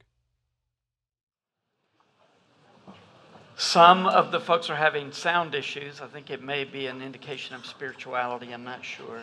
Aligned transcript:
Some 3.57 4.07
of 4.07 4.31
the 4.31 4.39
folks 4.39 4.71
are 4.71 4.77
having 4.77 5.11
sound 5.11 5.57
issues. 5.57 6.01
I 6.01 6.07
think 6.07 6.31
it 6.31 6.41
may 6.41 6.63
be 6.63 6.87
an 6.87 7.03
indication 7.03 7.57
of 7.57 7.67
spirituality. 7.67 8.53
I'm 8.53 8.63
not 8.63 8.85
sure. 8.85 9.21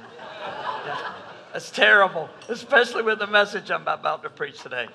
That's 1.53 1.71
terrible, 1.71 2.27
especially 2.49 3.03
with 3.03 3.19
the 3.19 3.27
message 3.27 3.71
I'm 3.71 3.87
about 3.87 4.21
to 4.23 4.29
preach 4.29 4.61
today. 4.61 4.87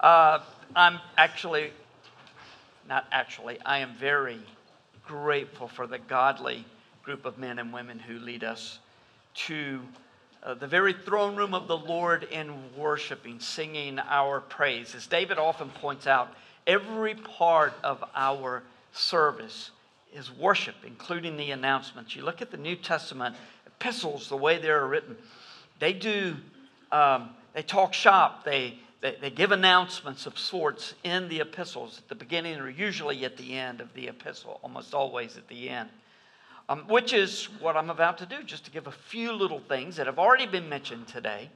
Uh, 0.00 0.40
I'm 0.74 0.98
actually, 1.16 1.70
not 2.88 3.06
actually, 3.12 3.58
I 3.64 3.78
am 3.78 3.94
very 3.98 4.40
grateful 5.06 5.68
for 5.68 5.86
the 5.86 5.98
godly 5.98 6.64
group 7.04 7.24
of 7.24 7.38
men 7.38 7.58
and 7.58 7.72
women 7.72 7.98
who 7.98 8.18
lead 8.18 8.42
us 8.42 8.80
to 9.34 9.80
uh, 10.42 10.54
the 10.54 10.66
very 10.66 10.92
throne 10.92 11.36
room 11.36 11.54
of 11.54 11.68
the 11.68 11.76
Lord 11.76 12.24
in 12.24 12.52
worshiping, 12.76 13.40
singing 13.40 13.98
our 13.98 14.40
praise. 14.40 14.94
As 14.94 15.06
David 15.06 15.38
often 15.38 15.70
points 15.70 16.06
out, 16.06 16.34
every 16.66 17.14
part 17.14 17.74
of 17.82 18.02
our 18.14 18.62
service 18.92 19.70
is 20.14 20.30
worship, 20.30 20.76
including 20.84 21.36
the 21.36 21.50
announcements. 21.50 22.14
You 22.14 22.22
look 22.22 22.42
at 22.42 22.50
the 22.50 22.56
New 22.56 22.76
Testament 22.76 23.36
epistles, 23.66 24.28
the 24.28 24.36
way 24.36 24.58
they're 24.58 24.86
written, 24.86 25.16
they 25.78 25.92
do, 25.92 26.36
um, 26.92 27.30
they 27.54 27.62
talk 27.62 27.92
shop, 27.92 28.44
they, 28.44 28.78
they, 29.06 29.16
they 29.20 29.30
give 29.30 29.52
announcements 29.52 30.26
of 30.26 30.36
sorts 30.36 30.94
in 31.04 31.28
the 31.28 31.40
epistles 31.40 31.98
at 31.98 32.08
the 32.08 32.14
beginning 32.16 32.58
or 32.58 32.68
usually 32.68 33.24
at 33.24 33.36
the 33.36 33.54
end 33.56 33.80
of 33.80 33.92
the 33.94 34.08
epistle, 34.08 34.58
almost 34.64 34.94
always 34.94 35.36
at 35.36 35.46
the 35.46 35.68
end. 35.68 35.88
Um, 36.68 36.80
which 36.88 37.12
is 37.12 37.44
what 37.60 37.76
I'm 37.76 37.90
about 37.90 38.18
to 38.18 38.26
do, 38.26 38.42
just 38.42 38.64
to 38.64 38.72
give 38.72 38.88
a 38.88 38.92
few 38.92 39.30
little 39.30 39.60
things 39.60 39.94
that 39.96 40.06
have 40.06 40.18
already 40.18 40.46
been 40.46 40.68
mentioned 40.68 41.06
today. 41.06 41.48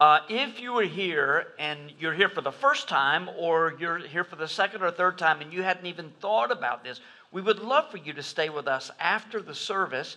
Uh, 0.00 0.20
if 0.30 0.58
you 0.58 0.78
are 0.78 0.84
here 0.84 1.48
and 1.58 1.92
you're 1.98 2.14
here 2.14 2.30
for 2.30 2.40
the 2.40 2.52
first 2.52 2.88
time, 2.88 3.28
or 3.36 3.74
you're 3.78 3.98
here 3.98 4.24
for 4.24 4.36
the 4.36 4.48
second 4.48 4.82
or 4.82 4.90
third 4.90 5.18
time 5.18 5.42
and 5.42 5.52
you 5.52 5.62
hadn't 5.62 5.84
even 5.84 6.10
thought 6.20 6.50
about 6.50 6.82
this, 6.82 7.00
we 7.30 7.42
would 7.42 7.58
love 7.58 7.90
for 7.90 7.98
you 7.98 8.14
to 8.14 8.22
stay 8.22 8.48
with 8.48 8.66
us 8.66 8.90
after 8.98 9.42
the 9.42 9.54
service 9.54 10.16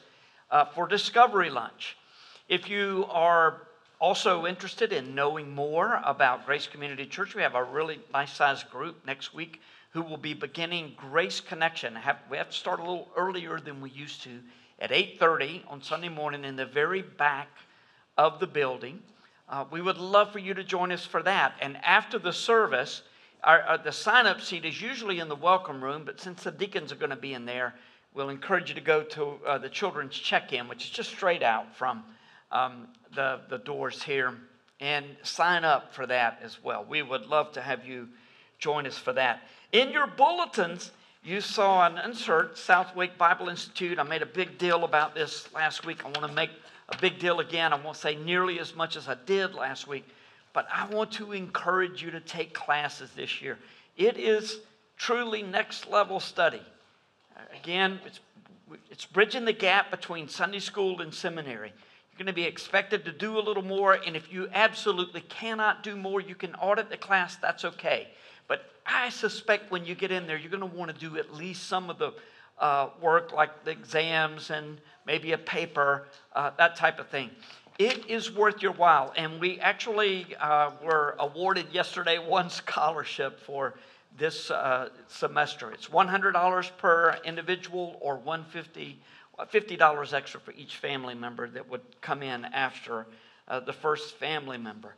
uh, 0.49 0.63
for 0.63 0.87
Discovery 0.87 1.49
Lunch. 1.49 1.97
If 2.47 2.69
you 2.69 3.05
are 3.09 3.63
also 3.99 4.45
interested 4.45 4.93
in 4.93 5.13
knowing 5.13 5.53
more 5.53 6.01
about 6.05 6.45
Grace 6.45 6.67
Community 6.67 7.05
Church, 7.05 7.35
we 7.35 7.41
have 7.41 7.55
a 7.55 7.63
really 7.63 7.99
nice 8.13 8.31
sized 8.31 8.69
group 8.69 9.05
next 9.05 9.33
week 9.33 9.61
who 9.91 10.01
will 10.01 10.17
be 10.17 10.33
beginning 10.33 10.93
Grace 10.95 11.41
Connection. 11.41 11.97
we 12.29 12.37
have 12.37 12.49
to 12.49 12.55
start 12.55 12.79
a 12.79 12.83
little 12.83 13.09
earlier 13.17 13.59
than 13.59 13.81
we 13.81 13.89
used 13.89 14.23
to 14.23 14.39
at 14.79 14.91
8:30 14.91 15.63
on 15.67 15.81
Sunday 15.81 16.07
morning 16.07 16.45
in 16.45 16.55
the 16.55 16.65
very 16.65 17.01
back 17.01 17.49
of 18.17 18.39
the 18.39 18.47
building. 18.47 19.03
Uh, 19.49 19.65
we 19.69 19.81
would 19.81 19.97
love 19.97 20.31
for 20.31 20.39
you 20.39 20.53
to 20.53 20.63
join 20.63 20.91
us 20.91 21.05
for 21.05 21.21
that. 21.23 21.55
And 21.59 21.77
after 21.83 22.19
the 22.19 22.31
service, 22.31 23.01
our, 23.43 23.61
our, 23.63 23.77
the 23.79 23.91
sign 23.91 24.27
up 24.27 24.39
seat 24.39 24.63
is 24.63 24.81
usually 24.81 25.19
in 25.19 25.27
the 25.27 25.35
welcome 25.35 25.83
room, 25.83 26.03
but 26.05 26.21
since 26.21 26.43
the 26.43 26.51
deacons 26.51 26.91
are 26.91 26.97
going 26.97 27.09
to 27.09 27.15
be 27.15 27.33
in 27.33 27.45
there, 27.45 27.73
we'll 28.13 28.29
encourage 28.29 28.69
you 28.69 28.75
to 28.75 28.81
go 28.81 29.03
to 29.03 29.39
uh, 29.45 29.57
the 29.57 29.69
children's 29.69 30.15
check 30.15 30.53
in, 30.53 30.67
which 30.67 30.85
is 30.85 30.89
just 30.89 31.09
straight 31.09 31.43
out 31.43 31.75
from 31.75 32.03
um, 32.51 32.87
the, 33.15 33.41
the 33.49 33.57
doors 33.57 34.03
here, 34.03 34.35
and 34.79 35.05
sign 35.23 35.65
up 35.65 35.93
for 35.93 36.05
that 36.07 36.39
as 36.41 36.63
well. 36.63 36.85
We 36.87 37.01
would 37.01 37.25
love 37.25 37.51
to 37.53 37.61
have 37.61 37.85
you 37.85 38.07
join 38.59 38.85
us 38.87 38.97
for 38.97 39.13
that. 39.13 39.41
In 39.71 39.91
your 39.91 40.07
bulletins, 40.07 40.91
you 41.23 41.41
saw 41.41 41.85
an 41.85 41.97
insert, 41.97 42.57
Southwick 42.57 43.17
Bible 43.17 43.49
Institute. 43.49 43.99
I 43.99 44.03
made 44.03 44.21
a 44.21 44.25
big 44.27 44.57
deal 44.57 44.83
about 44.83 45.13
this 45.13 45.51
last 45.53 45.85
week. 45.85 46.05
I 46.05 46.07
want 46.07 46.27
to 46.27 46.33
make 46.33 46.51
a 46.87 46.97
big 46.97 47.19
deal 47.19 47.39
again. 47.39 47.73
I 47.73 47.79
won't 47.79 47.97
say 47.97 48.15
nearly 48.15 48.59
as 48.59 48.75
much 48.75 48.95
as 48.95 49.07
I 49.07 49.15
did 49.25 49.53
last 49.53 49.87
week, 49.87 50.05
but 50.53 50.67
I 50.73 50.87
want 50.87 51.11
to 51.13 51.33
encourage 51.33 52.01
you 52.01 52.09
to 52.11 52.19
take 52.19 52.53
classes 52.53 53.11
this 53.15 53.41
year. 53.41 53.57
It 53.97 54.17
is 54.17 54.59
truly 54.97 55.43
next 55.43 55.89
level 55.89 56.19
study. 56.19 56.61
Again, 57.53 57.99
it's, 58.05 58.19
it's 58.89 59.05
bridging 59.05 59.45
the 59.45 59.53
gap 59.53 59.91
between 59.91 60.27
Sunday 60.27 60.59
school 60.59 61.01
and 61.01 61.13
seminary. 61.13 61.73
Going 62.19 62.27
to 62.27 62.33
be 62.33 62.43
expected 62.43 63.05
to 63.05 63.13
do 63.13 63.39
a 63.39 63.39
little 63.39 63.63
more, 63.63 63.93
and 63.93 64.13
if 64.13 64.29
you 64.29 64.49
absolutely 64.53 65.21
cannot 65.21 65.83
do 65.83 65.95
more, 65.95 66.19
you 66.19 66.35
can 66.35 66.53
audit 66.55 66.89
the 66.89 66.97
class, 66.97 67.37
that's 67.37 67.63
okay. 67.63 68.09
But 68.49 68.69
I 68.85 69.07
suspect 69.07 69.71
when 69.71 69.85
you 69.85 69.95
get 69.95 70.11
in 70.11 70.27
there, 70.27 70.37
you're 70.37 70.51
going 70.51 70.69
to 70.69 70.77
want 70.77 70.93
to 70.93 70.99
do 70.99 71.17
at 71.17 71.33
least 71.33 71.69
some 71.69 71.89
of 71.89 71.97
the 71.97 72.11
uh, 72.57 72.89
work 73.01 73.31
like 73.31 73.63
the 73.63 73.71
exams 73.71 74.49
and 74.49 74.81
maybe 75.07 75.31
a 75.31 75.37
paper, 75.37 76.09
uh, 76.35 76.51
that 76.57 76.75
type 76.75 76.99
of 76.99 77.07
thing. 77.07 77.29
It 77.77 78.05
is 78.07 78.29
worth 78.29 78.61
your 78.61 78.73
while. 78.73 79.13
And 79.15 79.39
we 79.39 79.57
actually 79.61 80.35
uh, 80.41 80.71
were 80.83 81.15
awarded 81.19 81.67
yesterday 81.71 82.17
one 82.27 82.49
scholarship 82.49 83.39
for 83.39 83.75
this 84.17 84.51
uh, 84.51 84.89
semester. 85.07 85.71
It's 85.71 85.87
$100 85.87 86.77
per 86.79 87.17
individual 87.23 87.97
or 88.01 88.17
150 88.17 88.99
$50 89.45 90.13
extra 90.13 90.39
for 90.39 90.51
each 90.51 90.77
family 90.77 91.15
member 91.15 91.49
that 91.49 91.69
would 91.69 91.81
come 92.01 92.23
in 92.23 92.45
after 92.45 93.07
uh, 93.47 93.59
the 93.59 93.73
first 93.73 94.15
family 94.17 94.57
member. 94.57 94.95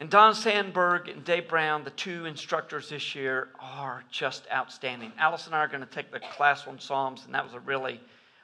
And 0.00 0.10
Don 0.10 0.34
Sandberg 0.34 1.08
and 1.08 1.24
Dave 1.24 1.48
Brown, 1.48 1.84
the 1.84 1.90
two 1.90 2.24
instructors 2.24 2.90
this 2.90 3.14
year, 3.14 3.48
are 3.60 4.02
just 4.10 4.46
outstanding. 4.52 5.12
Alice 5.18 5.46
and 5.46 5.54
I 5.54 5.58
are 5.58 5.68
going 5.68 5.80
to 5.80 5.86
take 5.86 6.10
the 6.10 6.20
class 6.20 6.66
on 6.66 6.80
Psalms, 6.80 7.22
and 7.24 7.34
that 7.34 7.44
was 7.44 7.54
a 7.54 7.60
really 7.60 8.00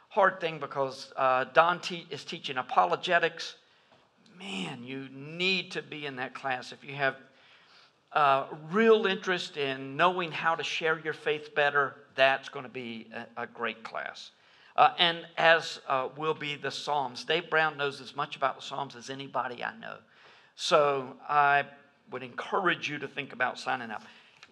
hard 0.09 0.41
thing 0.41 0.59
because 0.59 1.13
uh, 1.17 1.45
Don 1.53 1.81
te- 1.81 2.07
is 2.11 2.25
teaching 2.25 2.57
apologetics. 2.57 3.57
Man, 4.39 4.85
you 4.85 5.09
need 5.13 5.73
to 5.73 5.83
be 5.83 6.07
in 6.07 6.17
that 6.17 6.35
class 6.35 6.73
if 6.73 6.85
you 6.85 6.95
have 6.95 7.17
uh, 8.13 8.47
real 8.71 9.07
interest 9.07 9.57
in 9.57 9.97
knowing 9.97 10.33
how 10.33 10.55
to 10.55 10.63
share 10.63 10.99
your 11.01 11.13
faith 11.13 11.55
better. 11.55 11.97
That's 12.15 12.49
going 12.49 12.65
to 12.65 12.71
be 12.71 13.09
a, 13.37 13.43
a 13.43 13.47
great 13.47 13.83
class. 13.85 14.31
Uh, 14.81 14.95
and 14.99 15.27
as 15.37 15.79
uh, 15.89 16.09
will 16.17 16.33
be 16.33 16.57
the 16.57 16.71
Psalms. 16.71 17.23
Dave 17.25 17.51
Brown 17.51 17.77
knows 17.77 18.01
as 18.01 18.17
much 18.17 18.35
about 18.35 18.57
the 18.57 18.63
Psalms 18.63 18.97
as 18.97 19.11
anybody 19.11 19.63
I 19.63 19.77
know. 19.79 19.97
So 20.57 21.17
I 21.29 21.67
would 22.11 22.23
encourage 22.23 22.89
you 22.89 22.97
to 22.97 23.07
think 23.07 23.35
about 23.35 23.59
signing 23.59 23.91
up. 23.91 24.03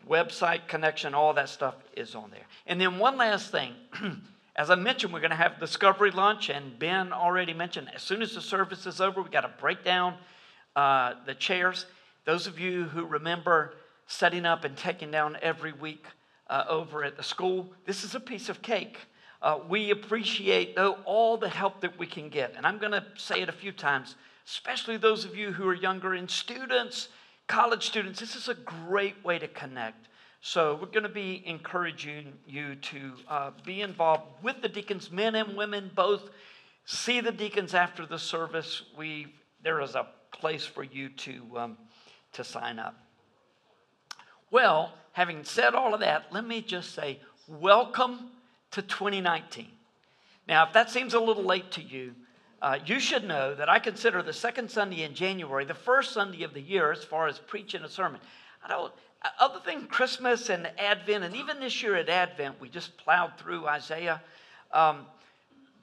Website 0.06 0.68
connection, 0.68 1.14
all 1.14 1.32
that 1.32 1.48
stuff 1.48 1.76
is 1.96 2.14
on 2.14 2.30
there. 2.30 2.42
And 2.66 2.78
then 2.78 2.98
one 2.98 3.16
last 3.16 3.50
thing. 3.50 3.72
As 4.54 4.68
I 4.68 4.74
mentioned, 4.74 5.14
we're 5.14 5.20
going 5.20 5.30
to 5.30 5.36
have 5.36 5.58
discovery 5.58 6.10
lunch, 6.10 6.50
and 6.50 6.78
Ben 6.78 7.10
already 7.10 7.54
mentioned 7.54 7.88
as 7.94 8.02
soon 8.02 8.20
as 8.20 8.34
the 8.34 8.42
service 8.42 8.84
is 8.84 9.00
over, 9.00 9.22
we 9.22 9.30
got 9.30 9.42
to 9.42 9.52
break 9.58 9.82
down 9.82 10.12
uh, 10.76 11.14
the 11.24 11.34
chairs. 11.34 11.86
Those 12.26 12.46
of 12.46 12.60
you 12.60 12.84
who 12.84 13.06
remember 13.06 13.76
setting 14.08 14.44
up 14.44 14.64
and 14.64 14.76
taking 14.76 15.10
down 15.10 15.38
every 15.40 15.72
week 15.72 16.04
uh, 16.50 16.64
over 16.68 17.02
at 17.02 17.16
the 17.16 17.22
school, 17.22 17.72
this 17.86 18.04
is 18.04 18.14
a 18.14 18.20
piece 18.20 18.50
of 18.50 18.60
cake. 18.60 18.98
Uh, 19.40 19.58
we 19.68 19.90
appreciate 19.90 20.74
though, 20.74 20.98
all 21.04 21.36
the 21.36 21.48
help 21.48 21.80
that 21.80 21.98
we 21.98 22.06
can 22.06 22.28
get. 22.28 22.54
And 22.56 22.66
I'm 22.66 22.78
going 22.78 22.92
to 22.92 23.04
say 23.16 23.40
it 23.42 23.48
a 23.48 23.52
few 23.52 23.72
times 23.72 24.16
especially 24.48 24.96
those 24.96 25.26
of 25.26 25.36
you 25.36 25.52
who 25.52 25.68
are 25.68 25.74
younger 25.74 26.14
and 26.14 26.30
students, 26.30 27.08
college 27.46 27.86
students. 27.86 28.18
This 28.18 28.34
is 28.34 28.48
a 28.48 28.54
great 28.54 29.22
way 29.22 29.38
to 29.38 29.46
connect. 29.46 30.08
So, 30.40 30.78
we're 30.80 30.86
going 30.86 31.02
to 31.02 31.08
be 31.08 31.42
encouraging 31.44 32.32
you 32.46 32.76
to 32.76 33.12
uh, 33.28 33.50
be 33.66 33.82
involved 33.82 34.22
with 34.42 34.62
the 34.62 34.68
deacons, 34.68 35.10
men 35.10 35.34
and 35.34 35.56
women 35.56 35.90
both. 35.94 36.30
See 36.86 37.20
the 37.20 37.32
deacons 37.32 37.74
after 37.74 38.06
the 38.06 38.18
service. 38.18 38.84
We, 38.96 39.34
there 39.62 39.80
is 39.82 39.94
a 39.94 40.06
place 40.32 40.64
for 40.64 40.84
you 40.84 41.08
to, 41.10 41.42
um, 41.56 41.78
to 42.32 42.44
sign 42.44 42.78
up. 42.78 42.94
Well, 44.50 44.94
having 45.12 45.44
said 45.44 45.74
all 45.74 45.92
of 45.92 46.00
that, 46.00 46.32
let 46.32 46.46
me 46.46 46.62
just 46.62 46.94
say 46.94 47.20
welcome 47.48 48.30
to 48.72 48.82
2019. 48.82 49.68
Now, 50.46 50.66
if 50.66 50.72
that 50.72 50.90
seems 50.90 51.14
a 51.14 51.20
little 51.20 51.44
late 51.44 51.70
to 51.72 51.82
you, 51.82 52.14
uh, 52.60 52.78
you 52.84 52.98
should 52.98 53.24
know 53.24 53.54
that 53.54 53.68
I 53.68 53.78
consider 53.78 54.22
the 54.22 54.32
second 54.32 54.70
Sunday 54.70 55.02
in 55.02 55.14
January 55.14 55.64
the 55.64 55.74
first 55.74 56.12
Sunday 56.12 56.42
of 56.42 56.54
the 56.54 56.60
year 56.60 56.90
as 56.90 57.04
far 57.04 57.28
as 57.28 57.38
preaching 57.38 57.82
a 57.82 57.88
sermon. 57.88 58.20
I 58.64 58.68
don't, 58.68 58.92
other 59.38 59.60
than 59.64 59.86
Christmas 59.86 60.48
and 60.48 60.68
Advent, 60.78 61.24
and 61.24 61.36
even 61.36 61.60
this 61.60 61.82
year 61.82 61.96
at 61.96 62.08
Advent, 62.08 62.60
we 62.60 62.68
just 62.68 62.96
plowed 62.96 63.38
through 63.38 63.66
Isaiah. 63.66 64.22
Um, 64.72 65.06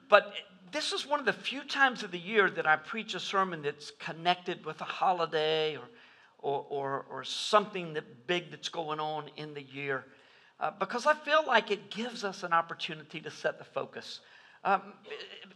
but 0.08 0.32
this 0.72 0.92
is 0.92 1.06
one 1.06 1.20
of 1.20 1.26
the 1.26 1.32
few 1.32 1.62
times 1.62 2.02
of 2.02 2.10
the 2.10 2.18
year 2.18 2.50
that 2.50 2.66
I 2.66 2.76
preach 2.76 3.14
a 3.14 3.20
sermon 3.20 3.62
that's 3.62 3.92
connected 3.98 4.64
with 4.64 4.80
a 4.80 4.84
holiday 4.84 5.76
or, 5.76 5.84
or, 6.38 6.66
or, 6.68 7.06
or 7.10 7.24
something 7.24 7.94
that 7.94 8.26
big 8.26 8.50
that's 8.50 8.68
going 8.68 9.00
on 9.00 9.30
in 9.36 9.54
the 9.54 9.62
year. 9.62 10.04
Uh, 10.58 10.70
because 10.78 11.06
I 11.06 11.14
feel 11.14 11.44
like 11.46 11.70
it 11.70 11.90
gives 11.90 12.24
us 12.24 12.42
an 12.42 12.52
opportunity 12.52 13.20
to 13.20 13.30
set 13.30 13.58
the 13.58 13.64
focus. 13.64 14.20
Um, 14.64 14.80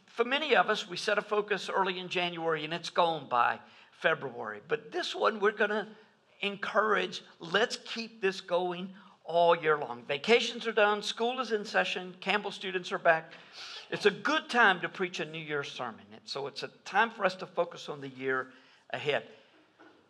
for 0.06 0.24
many 0.24 0.54
of 0.54 0.68
us, 0.68 0.88
we 0.88 0.96
set 0.96 1.16
a 1.16 1.22
focus 1.22 1.70
early 1.72 1.98
in 1.98 2.08
January 2.08 2.64
and 2.64 2.74
it's 2.74 2.90
gone 2.90 3.26
by 3.28 3.58
February. 3.92 4.60
But 4.68 4.92
this 4.92 5.14
one, 5.14 5.40
we're 5.40 5.52
going 5.52 5.70
to 5.70 5.86
encourage 6.42 7.22
let's 7.38 7.76
keep 7.76 8.20
this 8.20 8.40
going 8.40 8.90
all 9.24 9.56
year 9.56 9.78
long. 9.78 10.02
Vacations 10.06 10.66
are 10.66 10.72
done, 10.72 11.02
school 11.02 11.40
is 11.40 11.52
in 11.52 11.64
session, 11.64 12.14
Campbell 12.20 12.50
students 12.50 12.92
are 12.92 12.98
back. 12.98 13.32
It's 13.90 14.06
a 14.06 14.10
good 14.10 14.48
time 14.48 14.80
to 14.80 14.88
preach 14.88 15.20
a 15.20 15.24
New 15.24 15.38
Year's 15.38 15.70
sermon. 15.70 16.04
And 16.12 16.20
So 16.24 16.46
it's 16.46 16.62
a 16.62 16.68
time 16.84 17.10
for 17.10 17.24
us 17.24 17.34
to 17.36 17.46
focus 17.46 17.88
on 17.88 18.00
the 18.00 18.08
year 18.08 18.48
ahead. 18.90 19.24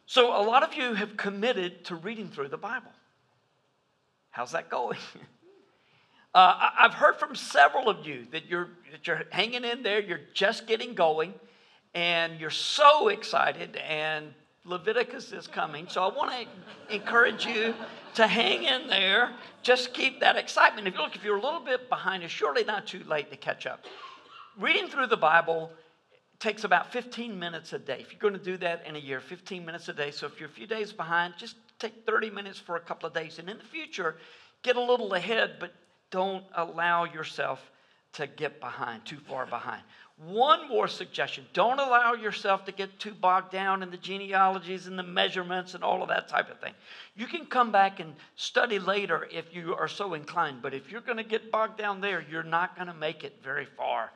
So 0.06 0.28
a 0.28 0.42
lot 0.42 0.62
of 0.62 0.74
you 0.74 0.94
have 0.94 1.16
committed 1.16 1.84
to 1.86 1.94
reading 1.94 2.28
through 2.28 2.48
the 2.48 2.58
Bible. 2.58 2.90
How's 4.30 4.52
that 4.52 4.70
going? 4.70 4.98
Uh, 6.32 6.70
I've 6.78 6.94
heard 6.94 7.16
from 7.16 7.34
several 7.34 7.88
of 7.88 8.06
you 8.06 8.24
that 8.30 8.46
you're, 8.46 8.68
that 8.92 9.04
you're 9.04 9.24
hanging 9.30 9.64
in 9.64 9.82
there, 9.82 10.00
you're 10.00 10.20
just 10.32 10.68
getting 10.68 10.94
going, 10.94 11.34
and 11.92 12.38
you're 12.38 12.50
so 12.50 13.08
excited, 13.08 13.74
and 13.78 14.32
Leviticus 14.64 15.32
is 15.32 15.48
coming. 15.48 15.88
So 15.88 16.04
I 16.04 16.14
want 16.14 16.30
to 16.30 16.94
encourage 16.94 17.46
you 17.46 17.74
to 18.14 18.28
hang 18.28 18.62
in 18.62 18.86
there. 18.88 19.32
Just 19.62 19.92
keep 19.92 20.20
that 20.20 20.36
excitement. 20.36 20.86
If 20.86 20.94
you 20.94 21.00
look, 21.00 21.16
if 21.16 21.24
you're 21.24 21.38
a 21.38 21.42
little 21.42 21.64
bit 21.64 21.88
behind, 21.88 22.22
it's 22.22 22.32
surely 22.32 22.62
not 22.62 22.86
too 22.86 23.02
late 23.08 23.30
to 23.32 23.36
catch 23.36 23.66
up. 23.66 23.84
Reading 24.56 24.86
through 24.86 25.08
the 25.08 25.16
Bible 25.16 25.72
takes 26.38 26.62
about 26.62 26.92
15 26.92 27.38
minutes 27.38 27.72
a 27.72 27.78
day. 27.78 27.98
If 28.00 28.12
you're 28.12 28.20
going 28.20 28.34
to 28.34 28.44
do 28.44 28.56
that 28.58 28.86
in 28.86 28.94
a 28.94 29.00
year, 29.00 29.20
15 29.20 29.64
minutes 29.64 29.88
a 29.88 29.92
day. 29.92 30.12
So 30.12 30.26
if 30.26 30.38
you're 30.38 30.48
a 30.48 30.52
few 30.52 30.66
days 30.66 30.92
behind, 30.92 31.34
just 31.36 31.56
take 31.80 32.06
30 32.06 32.30
minutes 32.30 32.58
for 32.58 32.76
a 32.76 32.80
couple 32.80 33.06
of 33.06 33.14
days. 33.14 33.38
And 33.38 33.48
in 33.48 33.58
the 33.58 33.64
future, 33.64 34.16
get 34.62 34.76
a 34.76 34.80
little 34.80 35.14
ahead, 35.14 35.56
but 35.58 35.72
don't 36.10 36.44
allow 36.54 37.04
yourself 37.04 37.60
to 38.12 38.26
get 38.26 38.60
behind, 38.60 39.04
too 39.04 39.18
far 39.28 39.46
behind. 39.46 39.82
One 40.26 40.68
more 40.68 40.86
suggestion 40.86 41.46
don't 41.54 41.78
allow 41.78 42.12
yourself 42.12 42.66
to 42.66 42.72
get 42.72 42.98
too 42.98 43.14
bogged 43.14 43.52
down 43.52 43.82
in 43.82 43.90
the 43.90 43.96
genealogies 43.96 44.86
and 44.86 44.98
the 44.98 45.02
measurements 45.02 45.72
and 45.72 45.82
all 45.82 46.02
of 46.02 46.08
that 46.08 46.28
type 46.28 46.50
of 46.50 46.60
thing. 46.60 46.74
You 47.16 47.26
can 47.26 47.46
come 47.46 47.72
back 47.72 48.00
and 48.00 48.14
study 48.36 48.78
later 48.78 49.26
if 49.32 49.54
you 49.54 49.74
are 49.74 49.88
so 49.88 50.12
inclined, 50.12 50.60
but 50.60 50.74
if 50.74 50.90
you're 50.90 51.00
going 51.00 51.16
to 51.16 51.24
get 51.24 51.50
bogged 51.50 51.78
down 51.78 52.02
there, 52.02 52.22
you're 52.30 52.42
not 52.42 52.76
going 52.76 52.88
to 52.88 52.94
make 52.94 53.24
it 53.24 53.38
very 53.42 53.64
far. 53.64 54.10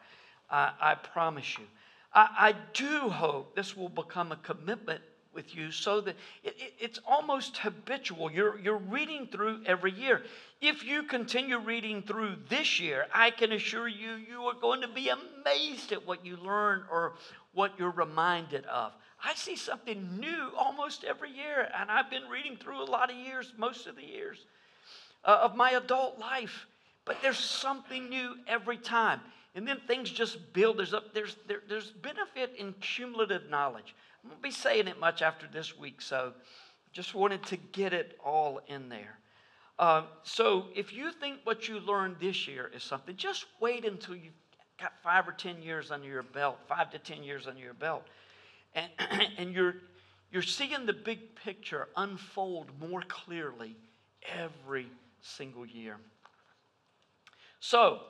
Uh, 0.51 0.73
I 0.79 0.95
promise 0.95 1.57
you. 1.57 1.65
I, 2.13 2.29
I, 2.39 2.55
do 2.75 3.09
hope 3.09 3.57
this 3.57 3.75
will 3.75 3.89
become 3.89 4.31
a 4.31 4.37
commitment 4.37 5.01
with 5.35 5.55
you 5.55 5.71
so 5.71 6.01
that 6.01 6.17
it, 6.43 6.57
it, 6.59 6.75
it's 6.79 7.01
almost 7.07 7.59
habitual. 7.59 8.31
You're, 8.31 8.59
you're 8.59 8.79
reading 8.79 9.29
through 9.31 9.61
every 9.67 9.93
year. 9.93 10.23
If 10.61 10.85
you 10.85 11.03
continue 11.03 11.59
reading 11.59 12.03
through 12.03 12.37
this 12.49 12.81
year, 12.81 13.07
I 13.13 13.31
can 13.31 13.53
assure 13.53 13.89
you, 13.89 14.15
you 14.29 14.43
are 14.43 14.55
going 14.55 14.81
to 14.81 14.89
be 14.89 15.11
amazed 15.11 15.93
at 15.93 16.07
what 16.07 16.25
you 16.25 16.37
learn 16.37 16.85
or 16.91 17.15
what 17.53 17.73
you're 17.79 17.91
reminded 17.91 18.65
of. 18.67 18.93
I 19.23 19.35
see 19.35 19.57
something 19.57 20.19
new 20.19 20.51
almost 20.57 21.05
every 21.05 21.31
year, 21.31 21.69
and 21.79 21.91
I've 21.91 22.11
been 22.11 22.29
reading 22.31 22.57
through 22.57 22.83
a 22.83 22.85
lot 22.85 23.11
of 23.11 23.17
years, 23.17 23.53
most 23.57 23.87
of 23.87 23.97
the 23.97 24.05
years 24.05 24.39
uh, 25.25 25.41
of 25.43 25.57
my 25.57 25.73
adult 25.73 26.19
life. 26.19 26.67
But 27.05 27.17
there's 27.23 27.39
something 27.39 28.09
new 28.09 28.37
every 28.47 28.77
time. 28.79 29.21
And 29.55 29.69
then 29.69 29.79
things 29.87 30.11
just 30.11 30.53
build. 30.53 30.79
There's, 30.79 30.93
a, 30.93 31.03
there's, 31.13 31.37
there, 31.47 31.63
there's 31.69 31.91
benefit 31.91 32.55
in 32.59 32.73
cumulative 32.81 33.49
knowledge. 33.51 33.95
I 34.25 34.29
won't 34.29 34.43
be 34.43 34.51
saying 34.51 34.89
it 34.89 34.99
much 34.99 35.23
after 35.23 35.47
this 35.53 35.77
week, 35.79 36.01
so 36.01 36.33
just 36.93 37.15
wanted 37.15 37.43
to 37.45 37.57
get 37.57 37.93
it 37.93 38.19
all 38.25 38.61
in 38.69 38.89
there. 38.89 39.19
Uh, 39.79 40.05
so 40.23 40.67
if 40.75 40.93
you 40.93 41.11
think 41.11 41.41
what 41.45 41.69
you 41.69 41.81
learned 41.81 42.17
this 42.21 42.47
year 42.47 42.71
is 42.75 42.83
something, 42.83 43.17
just 43.17 43.47
wait 43.61 43.85
until 43.85 44.15
you've 44.15 44.33
got 44.81 44.93
five 45.03 45.27
or 45.29 45.33
10 45.33 45.63
years 45.63 45.91
under 45.91 46.07
your 46.07 46.23
belt, 46.23 46.59
five 46.69 46.91
to 46.91 46.99
10 46.99 47.23
years 47.23 47.47
under 47.47 47.61
your 47.61 47.75
belt, 47.75 48.05
and, 48.75 48.89
and 49.39 49.53
you're, 49.53 49.75
you're 50.33 50.43
seeing 50.43 50.87
the 50.87 50.93
big 50.93 51.35
picture 51.35 51.89
unfold 51.97 52.71
more 52.81 53.03
clearly 53.03 53.77
every 54.37 54.87
single 55.21 55.67
year. 55.67 55.97
So, 57.61 58.01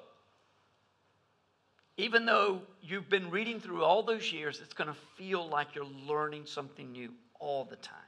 even 1.96 2.26
though 2.26 2.62
you've 2.82 3.08
been 3.08 3.30
reading 3.30 3.60
through 3.60 3.84
all 3.84 4.02
those 4.02 4.32
years, 4.32 4.60
it's 4.62 4.74
going 4.74 4.88
to 4.88 4.96
feel 5.16 5.48
like 5.48 5.74
you're 5.74 5.86
learning 6.06 6.46
something 6.46 6.90
new 6.92 7.10
all 7.38 7.64
the 7.64 7.76
time. 7.76 7.98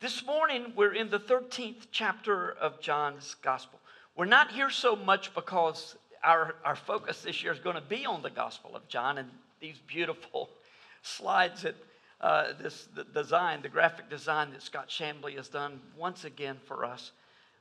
This 0.00 0.24
morning, 0.24 0.72
we're 0.76 0.94
in 0.94 1.10
the 1.10 1.18
13th 1.18 1.86
chapter 1.90 2.52
of 2.52 2.80
John's 2.80 3.34
Gospel. 3.42 3.80
We're 4.16 4.26
not 4.26 4.50
here 4.50 4.70
so 4.70 4.96
much 4.96 5.34
because 5.34 5.96
our, 6.22 6.56
our 6.64 6.76
focus 6.76 7.22
this 7.22 7.42
year 7.42 7.52
is 7.52 7.60
going 7.60 7.76
to 7.76 7.82
be 7.82 8.06
on 8.06 8.22
the 8.22 8.30
Gospel 8.30 8.74
of 8.74 8.86
John 8.88 9.18
and 9.18 9.28
these 9.60 9.78
beautiful 9.86 10.50
slides 11.02 11.62
that 11.62 11.76
uh, 12.20 12.52
this 12.60 12.88
the 12.96 13.04
design, 13.04 13.62
the 13.62 13.68
graphic 13.68 14.10
design 14.10 14.50
that 14.50 14.62
Scott 14.62 14.88
Shambly 14.88 15.36
has 15.36 15.48
done 15.48 15.80
once 15.96 16.24
again 16.24 16.56
for 16.66 16.84
us. 16.84 17.12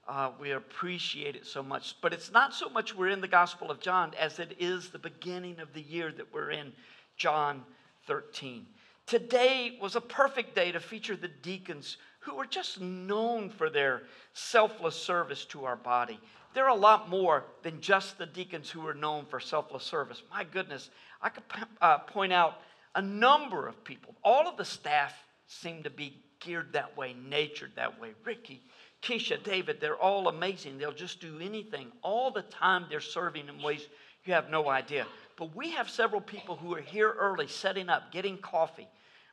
Uh, 0.08 0.32
we 0.40 0.52
appreciate 0.52 1.36
it 1.36 1.46
so 1.46 1.62
much. 1.62 1.96
But 2.02 2.14
it's 2.14 2.32
not 2.32 2.54
so 2.54 2.70
much 2.70 2.96
we're 2.96 3.10
in 3.10 3.20
the 3.20 3.28
Gospel 3.28 3.70
of 3.70 3.82
John 3.82 4.14
as 4.18 4.40
it 4.40 4.56
is 4.60 4.90
the 4.90 5.00
beginning 5.00 5.60
of 5.60 5.74
the 5.74 5.82
year 5.82 6.12
that 6.12 6.34
we're 6.34 6.52
in 6.52 6.72
John 7.18 7.64
13. 8.06 8.66
Today 9.06 9.78
was 9.82 9.96
a 9.96 10.02
perfect 10.02 10.56
day 10.56 10.72
to 10.72 10.80
feature 10.80 11.16
the 11.16 11.28
deacons 11.28 11.98
who 12.20 12.38
are 12.38 12.46
just 12.46 12.80
known 12.80 13.50
for 13.50 13.70
their 13.70 14.04
selfless 14.34 14.96
service 14.96 15.46
to 15.46 15.66
our 15.66 15.76
body. 15.76 16.20
They're 16.54 16.68
a 16.68 16.76
lot 16.76 17.10
more 17.10 17.46
than 17.64 17.82
just 17.82 18.18
the 18.18 18.26
deacons 18.26 18.70
who 18.70 18.86
are 18.88 18.94
known 18.94 19.26
for 19.26 19.40
selfless 19.40 19.84
service. 19.84 20.24
My 20.32 20.44
goodness, 20.44 20.90
I 21.22 21.30
could 21.30 21.44
uh, 21.82 22.00
point 22.00 22.34
out 22.34 22.62
a 22.96 23.02
number 23.02 23.68
of 23.68 23.84
people. 23.84 24.16
All 24.24 24.48
of 24.48 24.58
the 24.58 24.66
staff 24.66 25.14
seem 25.48 25.84
to 25.84 25.90
be 25.90 26.18
geared 26.40 26.74
that 26.74 26.98
way, 26.98 27.14
natured 27.14 27.72
that 27.76 28.00
way. 28.00 28.10
Ricky, 28.24 28.62
Keisha, 29.02 29.42
David, 29.44 29.80
they're 29.80 29.96
all 29.96 30.28
amazing. 30.28 30.78
They'll 30.78 30.92
just 30.92 31.20
do 31.20 31.40
anything. 31.40 31.92
All 32.02 32.32
the 32.32 32.42
time 32.42 32.86
they're 32.90 33.00
serving 33.00 33.48
in 33.48 33.62
ways 33.62 33.88
you 34.26 34.34
have 34.34 34.50
no 34.50 34.70
idea. 34.70 35.06
But 35.38 35.56
we 35.56 35.72
have 35.72 35.90
several 35.90 36.22
people 36.22 36.56
who 36.56 36.74
are 36.76 36.82
here 36.82 37.16
early, 37.18 37.48
setting 37.48 37.90
up, 37.90 38.12
getting 38.12 38.38
coffee 38.38 38.88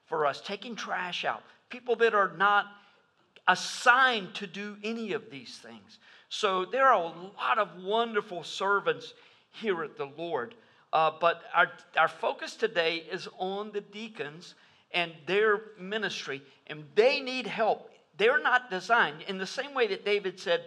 for 0.07 0.27
us, 0.27 0.41
taking 0.41 0.77
trash 0.77 1.25
out. 1.25 1.43
People 1.71 1.97
that 1.97 2.15
are 2.15 2.33
not 2.37 2.67
assigned 3.49 4.35
to 4.35 4.47
do 4.47 4.77
any 4.85 5.13
of 5.13 5.31
these 5.31 5.59
things. 5.59 5.99
So 6.29 6.65
there 6.65 6.87
are 6.87 7.03
a 7.03 7.07
lot 7.07 7.59
of 7.59 7.83
wonderful 7.83 8.43
servants 8.43 9.15
here 9.51 9.83
at 9.83 9.97
the 9.97 10.11
Lord. 10.17 10.55
Uh, 10.93 11.11
but 11.21 11.43
our, 11.55 11.73
our 11.99 12.09
focus 12.09 12.55
today 12.55 13.05
is 13.11 13.29
on 13.39 13.73
the 13.73 13.81
deacons 13.81 14.55
and 14.93 15.13
their 15.27 15.61
ministry, 15.79 16.41
and 16.69 16.85
they 16.95 17.21
need 17.21 17.47
help 17.47 17.91
they're 18.17 18.43
not 18.43 18.71
designed 18.71 19.23
in 19.23 19.39
the 19.39 19.47
same 19.47 19.75
way 19.75 19.87
that 19.89 20.05
David 20.05 20.39
said, 20.39 20.63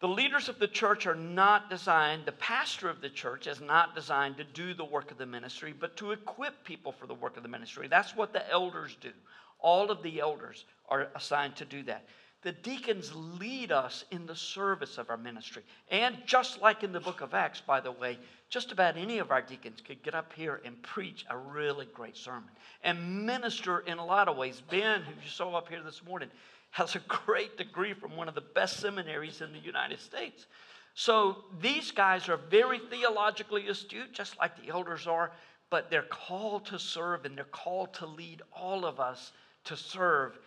the 0.00 0.08
leaders 0.08 0.50
of 0.50 0.58
the 0.58 0.68
church 0.68 1.06
are 1.06 1.14
not 1.14 1.70
designed, 1.70 2.26
the 2.26 2.32
pastor 2.32 2.90
of 2.90 3.00
the 3.00 3.08
church 3.08 3.46
is 3.46 3.60
not 3.62 3.94
designed 3.94 4.36
to 4.36 4.44
do 4.44 4.74
the 4.74 4.84
work 4.84 5.10
of 5.10 5.16
the 5.16 5.24
ministry, 5.24 5.72
but 5.78 5.96
to 5.96 6.12
equip 6.12 6.64
people 6.64 6.92
for 6.92 7.06
the 7.06 7.14
work 7.14 7.36
of 7.38 7.42
the 7.42 7.48
ministry. 7.48 7.88
That's 7.88 8.14
what 8.14 8.32
the 8.32 8.48
elders 8.50 8.96
do. 9.00 9.10
All 9.58 9.90
of 9.90 10.02
the 10.02 10.20
elders 10.20 10.66
are 10.90 11.08
assigned 11.14 11.56
to 11.56 11.64
do 11.64 11.82
that. 11.84 12.04
The 12.42 12.52
deacons 12.52 13.12
lead 13.14 13.72
us 13.72 14.04
in 14.10 14.26
the 14.26 14.36
service 14.36 14.98
of 14.98 15.10
our 15.10 15.16
ministry. 15.16 15.62
And 15.90 16.16
just 16.26 16.60
like 16.60 16.84
in 16.84 16.92
the 16.92 17.00
book 17.00 17.20
of 17.20 17.34
Acts, 17.34 17.60
by 17.60 17.80
the 17.80 17.90
way, 17.90 18.18
just 18.48 18.72
about 18.72 18.96
any 18.96 19.18
of 19.18 19.30
our 19.30 19.42
deacons 19.42 19.80
could 19.80 20.02
get 20.02 20.14
up 20.14 20.32
here 20.32 20.60
and 20.64 20.80
preach 20.82 21.24
a 21.28 21.36
really 21.36 21.86
great 21.86 22.16
sermon 22.16 22.50
and 22.84 23.26
minister 23.26 23.80
in 23.80 23.98
a 23.98 24.04
lot 24.04 24.28
of 24.28 24.36
ways. 24.36 24.62
Ben, 24.70 25.02
who 25.02 25.12
you 25.12 25.28
saw 25.28 25.56
up 25.56 25.68
here 25.68 25.82
this 25.82 26.04
morning, 26.04 26.28
has 26.70 26.94
a 26.94 27.00
great 27.00 27.56
degree 27.56 27.94
from 27.94 28.16
one 28.16 28.28
of 28.28 28.34
the 28.34 28.42
best 28.42 28.80
seminaries 28.80 29.40
in 29.40 29.52
the 29.52 29.58
United 29.58 29.98
States. 29.98 30.46
So 30.94 31.44
these 31.60 31.90
guys 31.90 32.28
are 32.28 32.36
very 32.36 32.78
theologically 32.78 33.68
astute, 33.68 34.12
just 34.12 34.38
like 34.38 34.62
the 34.62 34.70
elders 34.70 35.06
are, 35.06 35.32
but 35.68 35.90
they're 35.90 36.02
called 36.02 36.66
to 36.66 36.78
serve 36.78 37.24
and 37.24 37.36
they're 37.36 37.44
called 37.44 37.92
to 37.94 38.06
lead 38.06 38.42
all 38.52 38.84
of 38.84 39.00
us 39.00 39.32
to 39.64 39.76
serve 39.76 40.38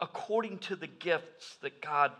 according 0.00 0.58
to 0.58 0.76
the 0.76 0.86
gifts 0.86 1.56
that 1.62 1.80
God 1.80 2.12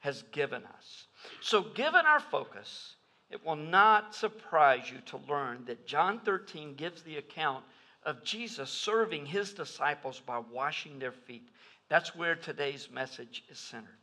has 0.00 0.22
given 0.32 0.62
us. 0.64 1.06
So, 1.40 1.62
given 1.62 2.06
our 2.06 2.20
focus, 2.20 2.94
it 3.30 3.44
will 3.44 3.56
not 3.56 4.14
surprise 4.14 4.90
you 4.90 4.98
to 5.06 5.20
learn 5.28 5.64
that 5.66 5.86
John 5.86 6.20
13 6.20 6.74
gives 6.74 7.02
the 7.02 7.18
account 7.18 7.64
of 8.04 8.24
Jesus 8.24 8.70
serving 8.70 9.26
his 9.26 9.52
disciples 9.52 10.20
by 10.20 10.38
washing 10.38 10.98
their 10.98 11.12
feet. 11.12 11.48
That's 11.88 12.14
where 12.16 12.34
today's 12.34 12.88
message 12.90 13.44
is 13.50 13.58
centered. 13.58 13.98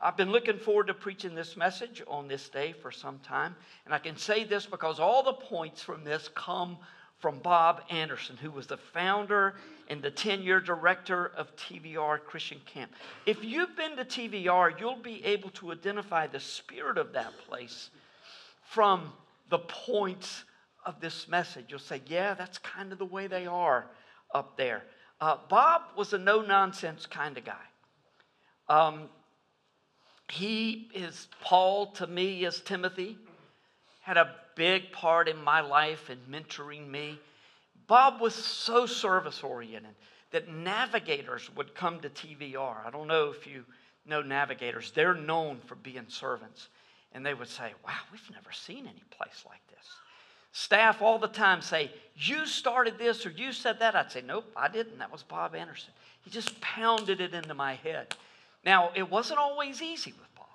I've 0.00 0.16
been 0.16 0.32
looking 0.32 0.58
forward 0.58 0.88
to 0.88 0.94
preaching 0.94 1.34
this 1.34 1.56
message 1.56 2.02
on 2.08 2.26
this 2.26 2.48
day 2.48 2.72
for 2.72 2.90
some 2.90 3.20
time, 3.20 3.54
and 3.84 3.94
I 3.94 3.98
can 3.98 4.16
say 4.16 4.42
this 4.42 4.66
because 4.66 4.98
all 4.98 5.22
the 5.22 5.32
points 5.32 5.80
from 5.80 6.02
this 6.02 6.28
come 6.34 6.76
from 7.22 7.38
Bob 7.38 7.82
Anderson, 7.88 8.36
who 8.36 8.50
was 8.50 8.66
the 8.66 8.76
founder 8.76 9.54
and 9.88 10.02
the 10.02 10.10
10 10.10 10.42
year 10.42 10.60
director 10.60 11.30
of 11.36 11.54
TVR 11.54 12.22
Christian 12.22 12.60
Camp. 12.66 12.92
If 13.26 13.44
you've 13.44 13.76
been 13.76 13.96
to 13.96 14.04
TVR, 14.04 14.78
you'll 14.78 14.96
be 14.96 15.24
able 15.24 15.50
to 15.50 15.70
identify 15.70 16.26
the 16.26 16.40
spirit 16.40 16.98
of 16.98 17.12
that 17.12 17.32
place 17.46 17.90
from 18.64 19.12
the 19.50 19.60
points 19.60 20.42
of 20.84 21.00
this 21.00 21.28
message. 21.28 21.66
You'll 21.68 21.78
say, 21.78 22.02
yeah, 22.06 22.34
that's 22.34 22.58
kind 22.58 22.90
of 22.90 22.98
the 22.98 23.06
way 23.06 23.28
they 23.28 23.46
are 23.46 23.86
up 24.34 24.56
there. 24.56 24.82
Uh, 25.20 25.36
Bob 25.48 25.82
was 25.96 26.12
a 26.12 26.18
no 26.18 26.42
nonsense 26.42 27.06
kind 27.06 27.38
of 27.38 27.44
guy. 27.44 27.54
Um, 28.68 29.08
he 30.28 30.90
is 30.92 31.28
Paul 31.40 31.92
to 31.92 32.06
me 32.08 32.44
as 32.46 32.60
Timothy, 32.60 33.16
had 34.02 34.16
a 34.16 34.34
big 34.54 34.92
part 34.92 35.28
in 35.28 35.42
my 35.42 35.60
life 35.60 36.10
in 36.10 36.18
mentoring 36.30 36.88
me. 36.88 37.18
Bob 37.86 38.20
was 38.20 38.34
so 38.34 38.84
service 38.86 39.42
oriented 39.42 39.94
that 40.30 40.48
navigators 40.48 41.50
would 41.56 41.74
come 41.74 42.00
to 42.00 42.10
TVR. 42.10 42.86
I 42.86 42.90
don't 42.90 43.06
know 43.06 43.30
if 43.30 43.46
you 43.46 43.64
know 44.04 44.20
navigators, 44.20 44.90
they're 44.90 45.14
known 45.14 45.60
for 45.66 45.76
being 45.76 46.06
servants. 46.08 46.68
And 47.12 47.24
they 47.24 47.34
would 47.34 47.48
say, 47.48 47.72
Wow, 47.84 47.92
we've 48.10 48.30
never 48.30 48.50
seen 48.52 48.86
any 48.86 49.02
place 49.10 49.44
like 49.46 49.60
this. 49.68 49.86
Staff 50.52 51.02
all 51.02 51.18
the 51.18 51.28
time 51.28 51.60
say, 51.60 51.90
You 52.16 52.46
started 52.46 52.98
this 52.98 53.24
or 53.24 53.30
you 53.30 53.52
said 53.52 53.78
that. 53.80 53.94
I'd 53.94 54.10
say, 54.10 54.22
Nope, 54.26 54.50
I 54.56 54.68
didn't. 54.68 54.98
That 54.98 55.12
was 55.12 55.22
Bob 55.22 55.54
Anderson. 55.54 55.92
He 56.22 56.30
just 56.30 56.60
pounded 56.60 57.20
it 57.20 57.34
into 57.34 57.54
my 57.54 57.74
head. 57.74 58.14
Now, 58.64 58.90
it 58.94 59.08
wasn't 59.10 59.40
always 59.40 59.82
easy 59.82 60.12
with 60.12 60.34
Bob 60.34 60.46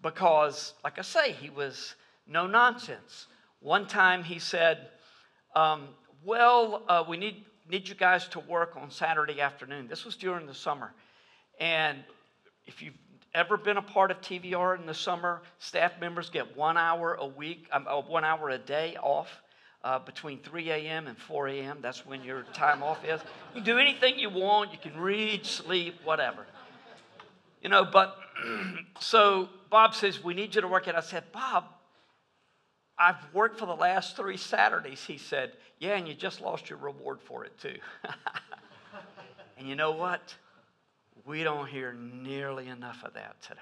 because, 0.00 0.74
like 0.82 0.98
I 0.98 1.02
say, 1.02 1.32
he 1.32 1.50
was 1.50 1.94
no 2.26 2.46
nonsense. 2.46 3.26
One 3.60 3.86
time 3.86 4.24
he 4.24 4.38
said, 4.38 4.88
um, 5.54 5.88
Well, 6.24 6.82
uh, 6.88 7.04
we 7.08 7.16
need, 7.16 7.44
need 7.70 7.88
you 7.88 7.94
guys 7.94 8.28
to 8.28 8.40
work 8.40 8.76
on 8.76 8.90
Saturday 8.90 9.40
afternoon. 9.40 9.88
This 9.88 10.04
was 10.04 10.16
during 10.16 10.46
the 10.46 10.54
summer. 10.54 10.92
And 11.58 11.98
if 12.66 12.82
you've 12.82 12.94
ever 13.34 13.56
been 13.56 13.76
a 13.76 13.82
part 13.82 14.10
of 14.10 14.20
TVR 14.20 14.78
in 14.78 14.86
the 14.86 14.94
summer, 14.94 15.42
staff 15.58 15.92
members 16.00 16.30
get 16.30 16.56
one 16.56 16.76
hour 16.76 17.14
a 17.14 17.26
week, 17.26 17.68
um, 17.72 17.86
uh, 17.88 18.00
one 18.00 18.24
hour 18.24 18.50
a 18.50 18.58
day 18.58 18.96
off. 19.02 19.42
Uh, 19.84 20.00
between 20.00 20.40
3 20.40 20.70
a.m. 20.70 21.06
and 21.06 21.16
4 21.16 21.46
a.m. 21.46 21.78
That's 21.80 22.04
when 22.04 22.24
your 22.24 22.42
time 22.52 22.82
off 22.82 23.04
is. 23.04 23.20
You 23.54 23.62
can 23.62 23.62
do 23.62 23.78
anything 23.78 24.18
you 24.18 24.30
want. 24.30 24.72
You 24.72 24.78
can 24.78 24.98
read, 24.98 25.46
sleep, 25.46 25.94
whatever. 26.02 26.44
You 27.62 27.68
know, 27.68 27.84
but 27.84 28.16
so 28.98 29.48
Bob 29.70 29.94
says, 29.94 30.24
We 30.24 30.34
need 30.34 30.56
you 30.56 30.60
to 30.60 30.66
work 30.66 30.88
it. 30.88 30.96
I 30.96 31.00
said, 31.00 31.30
Bob, 31.30 31.66
I've 32.98 33.34
worked 33.34 33.58
for 33.58 33.66
the 33.66 33.74
last 33.74 34.16
three 34.16 34.36
Saturdays. 34.36 35.04
He 35.04 35.18
said, 35.18 35.52
Yeah, 35.78 35.96
and 35.96 36.08
you 36.08 36.14
just 36.14 36.40
lost 36.40 36.70
your 36.70 36.78
reward 36.78 37.20
for 37.20 37.44
it, 37.44 37.58
too. 37.60 37.76
and 39.58 39.68
you 39.68 39.74
know 39.74 39.92
what? 39.92 40.34
We 41.24 41.42
don't 41.42 41.68
hear 41.68 41.92
nearly 41.92 42.68
enough 42.68 43.02
of 43.04 43.14
that 43.14 43.40
today. 43.42 43.60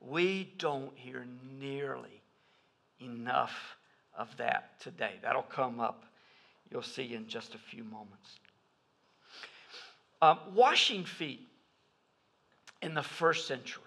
We 0.00 0.52
don't 0.58 0.96
hear 0.96 1.26
nearly 1.58 2.22
enough 3.00 3.76
of 4.16 4.34
that 4.36 4.80
today. 4.80 5.14
That'll 5.22 5.42
come 5.42 5.80
up, 5.80 6.04
you'll 6.70 6.82
see 6.82 7.14
in 7.14 7.26
just 7.26 7.54
a 7.54 7.58
few 7.58 7.84
moments. 7.84 8.38
Uh, 10.22 10.36
washing 10.54 11.04
feet 11.04 11.46
in 12.80 12.94
the 12.94 13.02
first 13.02 13.46
century 13.46 13.82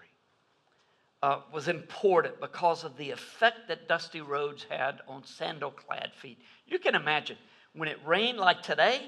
uh, 1.22 1.40
was 1.52 1.68
important 1.68 2.40
because 2.40 2.84
of 2.84 2.96
the 2.96 3.10
effect 3.10 3.68
that 3.68 3.88
dusty 3.88 4.20
roads 4.20 4.66
had 4.68 5.00
on 5.06 5.24
sandal 5.24 5.70
clad 5.70 6.12
feet. 6.14 6.38
You 6.66 6.78
can 6.78 6.94
imagine 6.94 7.36
when 7.74 7.88
it 7.88 7.98
rained 8.06 8.38
like 8.38 8.62
today, 8.62 9.02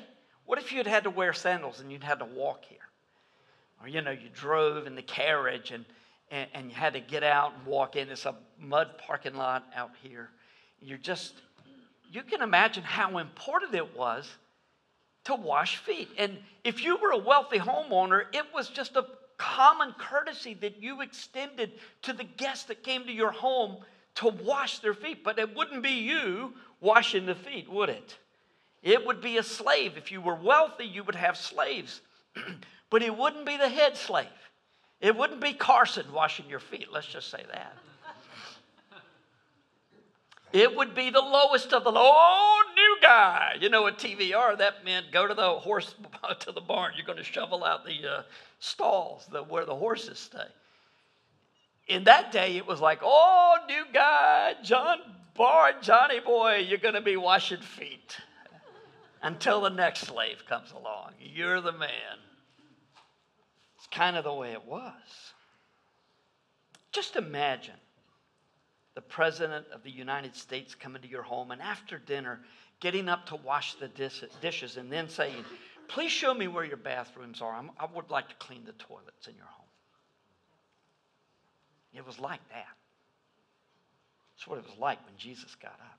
what 0.45 0.59
if 0.59 0.73
you'd 0.73 0.87
had 0.87 1.05
to 1.05 1.11
wear 1.11 1.33
sandals 1.33 1.81
and 1.81 1.91
you'd 1.91 2.05
had 2.05 2.19
to 2.19 2.25
walk 2.25 2.65
here? 2.65 2.79
Or, 3.81 3.89
you 3.89 4.03
know, 4.03 4.11
you 4.11 4.29
drove 4.33 4.87
in 4.87 4.95
the 4.95 5.03
carriage 5.03 5.71
and, 5.71 5.85
and, 6.31 6.49
and 6.55 6.69
you 6.69 6.75
had 6.75 6.93
to 6.93 7.01
get 7.01 7.23
out 7.23 7.55
and 7.57 7.67
walk 7.67 7.97
in. 7.97 8.09
It's 8.09 8.27
a 8.27 8.35
mud 8.59 8.99
parking 8.99 9.35
lot 9.35 9.65
out 9.75 9.91
here. 10.03 10.29
You're 10.81 10.99
just, 10.99 11.35
you 12.11 12.23
can 12.23 12.43
imagine 12.43 12.83
how 12.83 13.19
important 13.19 13.75
it 13.75 13.97
was 13.97 14.29
to 15.25 15.35
wash 15.35 15.77
feet. 15.77 16.09
And 16.19 16.37
if 16.65 16.85
you 16.85 16.97
were 16.97 17.13
a 17.13 17.19
wealthy 17.19 17.59
homeowner, 17.59 18.25
it 18.33 18.45
was 18.55 18.69
just 18.69 18.97
a 18.97 19.07
common 19.43 19.93
courtesy 19.99 20.55
that 20.55 20.81
you 20.81 21.01
extended 21.01 21.73
to 22.03 22.13
the 22.13 22.23
guests 22.23 22.67
that 22.67 22.85
came 22.85 23.05
to 23.05 23.13
your 23.13 23.33
home 23.33 23.77
to 24.15 24.29
wash 24.29 24.79
their 24.79 24.95
feet. 24.95 25.25
But 25.25 25.39
it 25.41 25.57
wouldn't 25.57 25.83
be 25.83 25.91
you 25.91 26.55
washing 26.81 27.27
the 27.27 27.35
feet, 27.35 27.69
would 27.69 27.89
it? 27.89 28.17
It 28.85 29.05
would 29.05 29.21
be 29.21 29.39
a 29.39 29.43
slave. 29.43 29.97
If 29.97 30.13
you 30.13 30.21
were 30.21 30.37
wealthy, 30.37 30.85
you 30.85 31.03
would 31.03 31.17
have 31.17 31.37
slaves. 31.37 32.01
but 32.91 33.03
it 33.03 33.17
wouldn't 33.17 33.45
be 33.45 33.57
the 33.57 33.69
head 33.69 33.97
slave. 33.97 34.27
It 35.01 35.17
wouldn't 35.17 35.41
be 35.41 35.53
Carson 35.53 36.07
washing 36.13 36.49
your 36.49 36.61
feet, 36.61 36.87
let's 36.93 37.09
just 37.09 37.29
say 37.31 37.43
that. 37.53 37.77
It 40.53 40.77
would 40.77 40.95
be 40.95 41.09
the 41.09 41.19
lowest 41.19 41.73
of 41.73 41.83
the 41.83 41.91
low. 41.91 42.03
Oh, 42.05 42.63
guy. 43.03 43.57
You 43.61 43.69
know, 43.69 43.87
at 43.87 43.99
TVR, 43.99 44.57
that 44.59 44.85
meant 44.85 45.13
go 45.13 45.27
to 45.27 45.35
the 45.35 45.59
horse 45.59 45.95
to 46.41 46.53
the 46.53 46.61
barn. 46.61 46.93
You're 46.97 47.07
going 47.07 47.19
to 47.19 47.25
shovel 47.25 47.65
out 47.65 47.85
the 47.85 48.09
uh, 48.09 48.23
stalls 48.61 49.27
the, 49.31 49.43
where 49.43 49.67
the 49.67 49.75
horses 49.75 50.19
stay. 50.19 50.47
In 51.89 52.05
that 52.05 52.33
day, 52.33 52.57
it 52.57 52.67
was 52.67 52.81
like, 52.81 53.01
oh, 53.03 53.57
new 53.69 53.85
guy, 53.93 54.55
John 54.63 54.99
Bar, 55.35 55.73
Johnny 55.83 56.21
boy, 56.21 56.65
you're 56.69 56.79
going 56.79 56.95
to 56.95 57.01
be 57.01 57.17
washing 57.17 57.61
feet 57.61 58.17
until 59.23 59.63
the 59.63 59.71
next 59.71 60.03
slave 60.03 60.45
comes 60.49 60.73
along. 60.73 61.13
You're 61.21 61.61
the 61.61 61.73
man. 61.73 62.19
It's 63.77 63.87
kind 63.89 64.17
of 64.17 64.25
the 64.25 64.33
way 64.33 64.53
it 64.53 64.65
was. 64.65 64.93
Just 66.93 67.17
imagine 67.17 67.75
the 68.95 69.01
President 69.01 69.67
of 69.73 69.83
the 69.83 69.91
United 69.91 70.35
States 70.37 70.75
coming 70.75 71.03
to 71.03 71.09
your 71.09 71.23
home 71.23 71.51
and 71.51 71.63
after 71.63 71.99
dinner 71.99 72.41
getting 72.81 73.09
up 73.09 73.27
to 73.27 73.37
wash 73.37 73.75
the 73.75 73.89
dishes 73.89 74.77
and 74.77 74.93
then 74.93 75.09
saying, 75.09 75.45
Please 75.89 76.11
show 76.11 76.33
me 76.33 76.49
where 76.49 76.65
your 76.65 76.77
bathrooms 76.77 77.43
are. 77.43 77.53
I'm, 77.55 77.71
i 77.79 77.87
would 77.95 78.11
like 78.11 78.29
to 78.29 78.35
clean 78.37 78.65
the 78.65 78.73
toilets 78.73 79.27
in 79.27 79.35
your 79.35 79.47
home. 79.47 79.67
It 81.95 82.07
was 82.07 82.19
like 82.19 82.41
that. 82.49 82.69
That's 84.35 84.47
what 84.47 84.59
it 84.59 84.65
was 84.65 84.79
like 84.79 85.05
when 85.05 85.17
Jesus 85.19 85.55
got 85.55 85.73
up. 85.73 85.99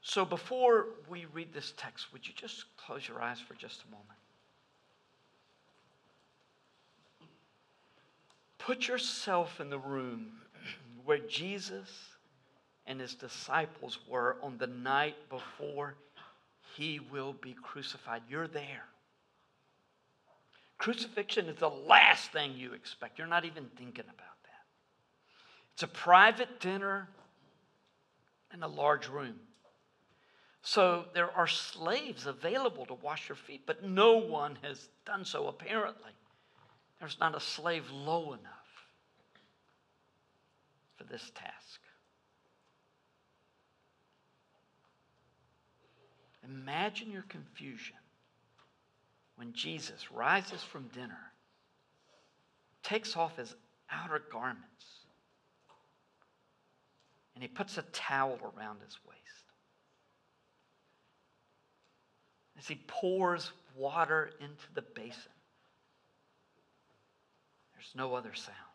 So 0.00 0.24
before 0.24 0.86
we 1.08 1.26
read 1.32 1.52
this 1.52 1.74
text, 1.76 2.12
would 2.12 2.26
you 2.26 2.34
just 2.34 2.64
close 2.76 3.06
your 3.06 3.20
eyes 3.20 3.40
for 3.40 3.54
just 3.54 3.82
a 3.82 3.90
moment? 3.90 4.18
Put 8.58 8.86
yourself 8.86 9.60
in 9.60 9.70
the 9.70 9.78
room 9.78 10.32
where 11.04 11.18
Jesus 11.18 11.88
and 12.86 13.00
his 13.00 13.14
disciples 13.14 13.98
were 14.08 14.36
on 14.42 14.58
the 14.58 14.66
night 14.66 15.16
before 15.28 15.94
he 16.76 17.00
will 17.10 17.32
be 17.32 17.54
crucified. 17.62 18.22
You're 18.28 18.48
there. 18.48 18.84
Crucifixion 20.78 21.46
is 21.46 21.58
the 21.58 21.68
last 21.68 22.32
thing 22.32 22.54
you 22.54 22.72
expect. 22.72 23.18
You're 23.18 23.28
not 23.28 23.44
even 23.44 23.66
thinking 23.76 24.04
about 24.04 24.16
that. 24.16 24.64
It's 25.74 25.82
a 25.84 25.88
private 25.88 26.60
dinner 26.60 27.08
in 28.52 28.62
a 28.62 28.68
large 28.68 29.08
room. 29.08 29.36
So 30.62 31.04
there 31.14 31.30
are 31.30 31.46
slaves 31.46 32.26
available 32.26 32.86
to 32.86 32.94
wash 32.94 33.28
your 33.28 33.36
feet, 33.36 33.62
but 33.66 33.84
no 33.84 34.16
one 34.16 34.58
has 34.62 34.88
done 35.06 35.24
so 35.24 35.48
apparently. 35.48 36.12
There's 37.00 37.18
not 37.18 37.36
a 37.36 37.40
slave 37.40 37.90
low 37.90 38.32
enough 38.32 38.61
for 41.02 41.12
this 41.12 41.32
task. 41.34 41.80
Imagine 46.44 47.10
your 47.10 47.22
confusion 47.22 47.96
when 49.36 49.52
Jesus 49.52 50.10
rises 50.12 50.62
from 50.62 50.88
dinner, 50.88 51.32
takes 52.82 53.16
off 53.16 53.36
his 53.36 53.54
outer 53.90 54.22
garments, 54.30 55.06
and 57.34 57.42
he 57.42 57.48
puts 57.48 57.78
a 57.78 57.82
towel 57.92 58.38
around 58.56 58.80
his 58.84 58.98
waist. 59.08 59.18
As 62.58 62.68
he 62.68 62.80
pours 62.86 63.52
water 63.76 64.30
into 64.40 64.66
the 64.74 64.82
basin, 64.82 65.32
there's 67.74 67.92
no 67.96 68.14
other 68.14 68.34
sound. 68.34 68.71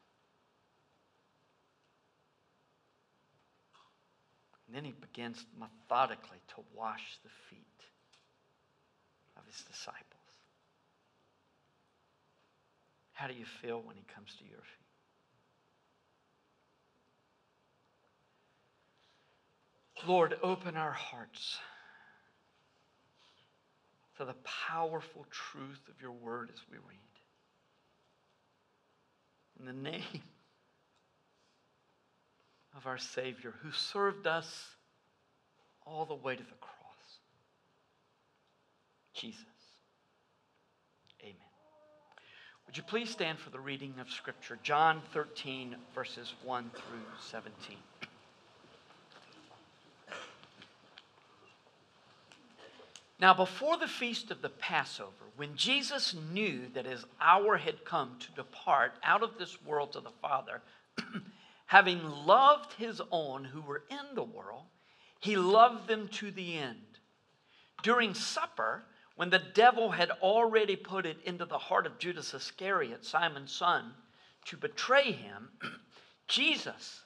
And 4.67 4.75
then 4.75 4.83
he 4.83 4.91
begins 4.91 5.45
methodically 5.57 6.39
to 6.55 6.63
wash 6.75 7.17
the 7.23 7.29
feet 7.49 7.65
of 9.37 9.45
his 9.45 9.63
disciples. 9.63 10.03
How 13.13 13.27
do 13.27 13.33
you 13.33 13.45
feel 13.61 13.81
when 13.81 13.95
he 13.95 14.03
comes 14.13 14.35
to 14.39 14.43
your 14.43 14.59
feet? 14.59 14.87
Lord, 20.07 20.37
open 20.43 20.77
our 20.77 20.91
hearts 20.91 21.57
to 24.17 24.25
the 24.25 24.35
powerful 24.67 25.25
truth 25.31 25.81
of 25.89 26.01
your 26.01 26.11
word 26.11 26.49
as 26.53 26.59
we 26.69 26.77
read. 26.77 26.99
In 29.59 29.65
the 29.65 29.73
name 29.73 30.03
of 32.77 32.87
our 32.87 32.97
Savior 32.97 33.53
who 33.61 33.71
served 33.71 34.27
us 34.27 34.75
all 35.85 36.05
the 36.05 36.15
way 36.15 36.35
to 36.35 36.43
the 36.43 36.49
cross. 36.59 36.77
Jesus. 39.13 39.43
Amen. 41.21 41.35
Would 42.67 42.77
you 42.77 42.83
please 42.83 43.09
stand 43.09 43.39
for 43.39 43.49
the 43.49 43.59
reading 43.59 43.95
of 43.99 44.09
Scripture? 44.11 44.59
John 44.61 45.01
13, 45.11 45.75
verses 45.95 46.33
1 46.43 46.71
through 46.73 46.99
17. 47.19 47.77
Now, 53.19 53.33
before 53.33 53.77
the 53.77 53.87
feast 53.87 54.29
of 54.29 54.43
the 54.43 54.49
Passover, 54.49 55.11
when 55.35 55.55
Jesus 55.55 56.15
knew 56.31 56.67
that 56.75 56.85
his 56.85 57.03
hour 57.19 57.57
had 57.57 57.83
come 57.83 58.17
to 58.19 58.31
depart 58.33 58.93
out 59.03 59.23
of 59.23 59.39
this 59.39 59.59
world 59.63 59.93
to 59.93 60.01
the 60.01 60.11
Father, 60.21 60.61
having 61.67 62.03
loved 62.25 62.73
his 62.73 63.01
own 63.11 63.43
who 63.43 63.61
were 63.61 63.83
in 63.89 64.15
the 64.15 64.23
world, 64.23 64.63
he 65.19 65.35
loved 65.35 65.87
them 65.87 66.07
to 66.07 66.31
the 66.31 66.57
end. 66.57 66.99
During 67.83 68.13
supper, 68.13 68.83
when 69.15 69.29
the 69.29 69.43
devil 69.53 69.91
had 69.91 70.09
already 70.21 70.75
put 70.75 71.05
it 71.05 71.17
into 71.23 71.45
the 71.45 71.57
heart 71.57 71.85
of 71.85 71.99
Judas 71.99 72.33
Iscariot, 72.33 73.05
Simon's 73.05 73.51
son, 73.51 73.93
to 74.45 74.57
betray 74.57 75.11
him, 75.11 75.49
Jesus, 76.27 77.01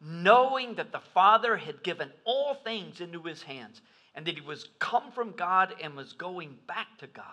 knowing 0.00 0.74
that 0.76 0.92
the 0.92 1.00
Father 1.00 1.56
had 1.56 1.82
given 1.82 2.10
all 2.24 2.54
things 2.54 3.00
into 3.00 3.22
his 3.22 3.42
hands, 3.42 3.82
and 4.14 4.26
that 4.26 4.34
he 4.34 4.40
was 4.40 4.68
come 4.78 5.12
from 5.12 5.32
God 5.32 5.74
and 5.82 5.94
was 5.94 6.14
going 6.14 6.56
back 6.66 6.98
to 6.98 7.06
God, 7.06 7.24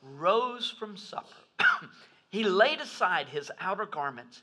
rose 0.00 0.70
from 0.78 0.96
supper. 0.96 1.26
he 2.30 2.44
laid 2.44 2.80
aside 2.80 3.28
his 3.28 3.50
outer 3.58 3.86
garments 3.86 4.42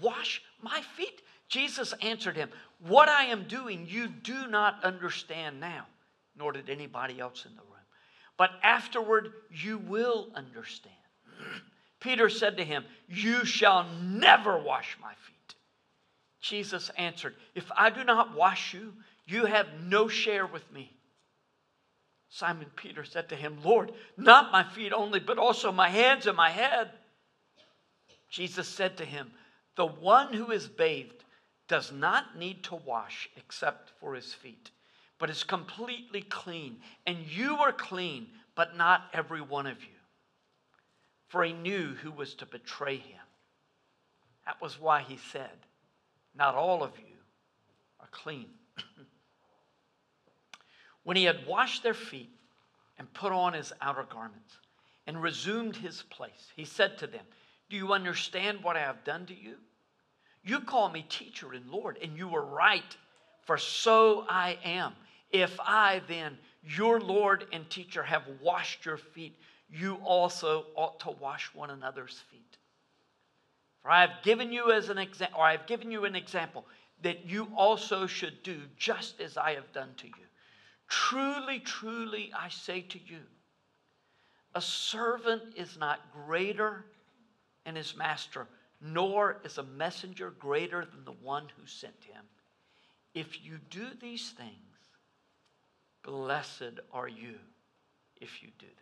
wash 0.00 0.42
my 0.62 0.80
feet? 0.96 1.22
Jesus 1.48 1.94
answered 2.02 2.36
him, 2.36 2.50
What 2.80 3.08
I 3.08 3.24
am 3.26 3.44
doing 3.48 3.86
you 3.88 4.08
do 4.08 4.46
not 4.46 4.84
understand 4.84 5.60
now, 5.60 5.86
nor 6.36 6.52
did 6.52 6.70
anybody 6.70 7.20
else 7.20 7.44
in 7.44 7.54
the 7.54 7.62
room. 7.62 7.72
But 8.36 8.50
afterward 8.62 9.32
you 9.50 9.78
will 9.78 10.28
understand. 10.34 10.94
Peter 12.00 12.28
said 12.28 12.56
to 12.56 12.64
him, 12.64 12.84
You 13.08 13.44
shall 13.44 13.86
never 14.02 14.58
wash 14.58 14.96
my 15.00 15.12
feet. 15.12 15.54
Jesus 16.40 16.90
answered, 16.96 17.34
If 17.54 17.70
I 17.76 17.90
do 17.90 18.04
not 18.04 18.36
wash 18.36 18.74
you, 18.74 18.92
you 19.26 19.46
have 19.46 19.66
no 19.82 20.08
share 20.08 20.46
with 20.46 20.70
me. 20.72 20.92
Simon 22.28 22.66
Peter 22.76 23.04
said 23.04 23.28
to 23.30 23.36
him, 23.36 23.58
Lord, 23.64 23.92
not 24.16 24.52
my 24.52 24.62
feet 24.62 24.92
only, 24.92 25.20
but 25.20 25.38
also 25.38 25.72
my 25.72 25.88
hands 25.88 26.26
and 26.26 26.36
my 26.36 26.50
head. 26.50 26.90
Jesus 28.28 28.68
said 28.68 28.98
to 28.98 29.04
him, 29.04 29.30
The 29.76 29.86
one 29.86 30.32
who 30.32 30.50
is 30.50 30.66
bathed 30.66 31.24
does 31.68 31.92
not 31.92 32.36
need 32.36 32.64
to 32.64 32.76
wash 32.76 33.28
except 33.36 33.92
for 34.00 34.14
his 34.14 34.32
feet, 34.32 34.70
but 35.18 35.30
is 35.30 35.44
completely 35.44 36.22
clean. 36.22 36.80
And 37.06 37.18
you 37.26 37.56
are 37.56 37.72
clean, 37.72 38.28
but 38.54 38.76
not 38.76 39.10
every 39.12 39.40
one 39.40 39.66
of 39.66 39.82
you. 39.82 39.90
For 41.28 41.44
he 41.44 41.52
knew 41.52 41.94
who 41.94 42.10
was 42.10 42.34
to 42.36 42.46
betray 42.46 42.96
him. 42.96 43.20
That 44.46 44.60
was 44.62 44.80
why 44.80 45.02
he 45.02 45.18
said, 45.18 45.66
Not 46.34 46.54
all 46.54 46.82
of 46.82 46.92
you 46.98 47.16
are 48.00 48.08
clean. 48.12 48.46
when 51.02 51.16
he 51.16 51.24
had 51.24 51.46
washed 51.46 51.82
their 51.82 51.94
feet 51.94 52.30
and 52.98 53.12
put 53.12 53.32
on 53.32 53.52
his 53.52 53.72
outer 53.82 54.04
garments 54.04 54.56
and 55.06 55.20
resumed 55.20 55.76
his 55.76 56.02
place, 56.02 56.52
he 56.54 56.64
said 56.64 56.96
to 56.98 57.06
them, 57.06 57.24
do 57.68 57.76
you 57.76 57.92
understand 57.92 58.62
what 58.62 58.76
I 58.76 58.80
have 58.80 59.04
done 59.04 59.26
to 59.26 59.34
you? 59.34 59.56
You 60.44 60.60
call 60.60 60.88
me 60.88 61.04
teacher 61.08 61.52
and 61.52 61.68
Lord, 61.68 61.98
and 62.02 62.16
you 62.16 62.28
were 62.28 62.44
right, 62.44 62.96
for 63.42 63.58
so 63.58 64.24
I 64.28 64.58
am. 64.64 64.92
If 65.30 65.58
I 65.58 66.02
then, 66.06 66.38
your 66.62 67.00
Lord 67.00 67.46
and 67.52 67.68
teacher, 67.68 68.02
have 68.02 68.22
washed 68.40 68.86
your 68.86 68.96
feet, 68.96 69.36
you 69.68 69.96
also 70.04 70.66
ought 70.76 71.00
to 71.00 71.10
wash 71.10 71.50
one 71.52 71.70
another's 71.70 72.22
feet. 72.30 72.58
For 73.82 73.90
I 73.90 74.02
have 74.02 74.22
given 74.22 74.52
you 74.52 74.70
as 74.70 74.88
an 74.88 74.98
example, 74.98 75.40
or 75.40 75.44
I 75.44 75.52
have 75.52 75.66
given 75.66 75.90
you 75.90 76.04
an 76.04 76.14
example 76.14 76.64
that 77.02 77.26
you 77.26 77.48
also 77.56 78.06
should 78.06 78.42
do 78.42 78.60
just 78.76 79.20
as 79.20 79.36
I 79.36 79.54
have 79.54 79.72
done 79.72 79.90
to 79.98 80.06
you. 80.06 80.14
Truly, 80.88 81.58
truly, 81.60 82.32
I 82.36 82.48
say 82.48 82.82
to 82.82 82.98
you, 82.98 83.20
a 84.54 84.60
servant 84.60 85.42
is 85.56 85.76
not 85.76 86.00
greater 86.12 86.84
and 87.66 87.76
his 87.76 87.96
master, 87.96 88.46
nor 88.80 89.38
is 89.44 89.58
a 89.58 89.62
messenger 89.62 90.30
greater 90.30 90.86
than 90.86 91.04
the 91.04 91.12
one 91.22 91.48
who 91.58 91.66
sent 91.66 92.04
him. 92.04 92.24
If 93.12 93.44
you 93.44 93.58
do 93.70 93.88
these 94.00 94.30
things, 94.30 94.52
blessed 96.02 96.80
are 96.92 97.08
you 97.08 97.34
if 98.20 98.42
you 98.42 98.48
do 98.58 98.66
them. 98.66 98.74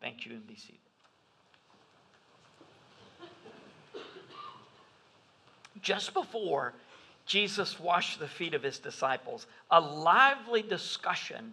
Thank 0.00 0.24
you 0.24 0.32
and 0.32 0.46
be 0.46 0.56
seated. 0.56 0.78
Just 5.82 6.14
before 6.14 6.74
Jesus 7.26 7.78
washed 7.78 8.18
the 8.18 8.26
feet 8.26 8.54
of 8.54 8.62
his 8.62 8.78
disciples, 8.78 9.46
a 9.70 9.80
lively 9.80 10.62
discussion 10.62 11.52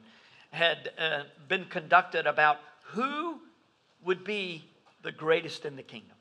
had 0.52 0.92
uh, 0.98 1.24
been 1.48 1.66
conducted 1.66 2.26
about 2.26 2.60
who 2.86 3.40
would 4.04 4.24
be 4.24 4.64
the 5.06 5.12
greatest 5.12 5.66
in 5.66 5.76
the 5.76 5.84
kingdom. 5.84 6.18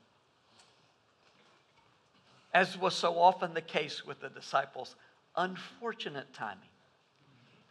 As 2.53 2.77
was 2.77 2.93
so 2.93 3.19
often 3.19 3.53
the 3.53 3.61
case 3.61 4.05
with 4.05 4.21
the 4.21 4.29
disciples, 4.29 4.95
unfortunate 5.35 6.31
timing. 6.33 6.69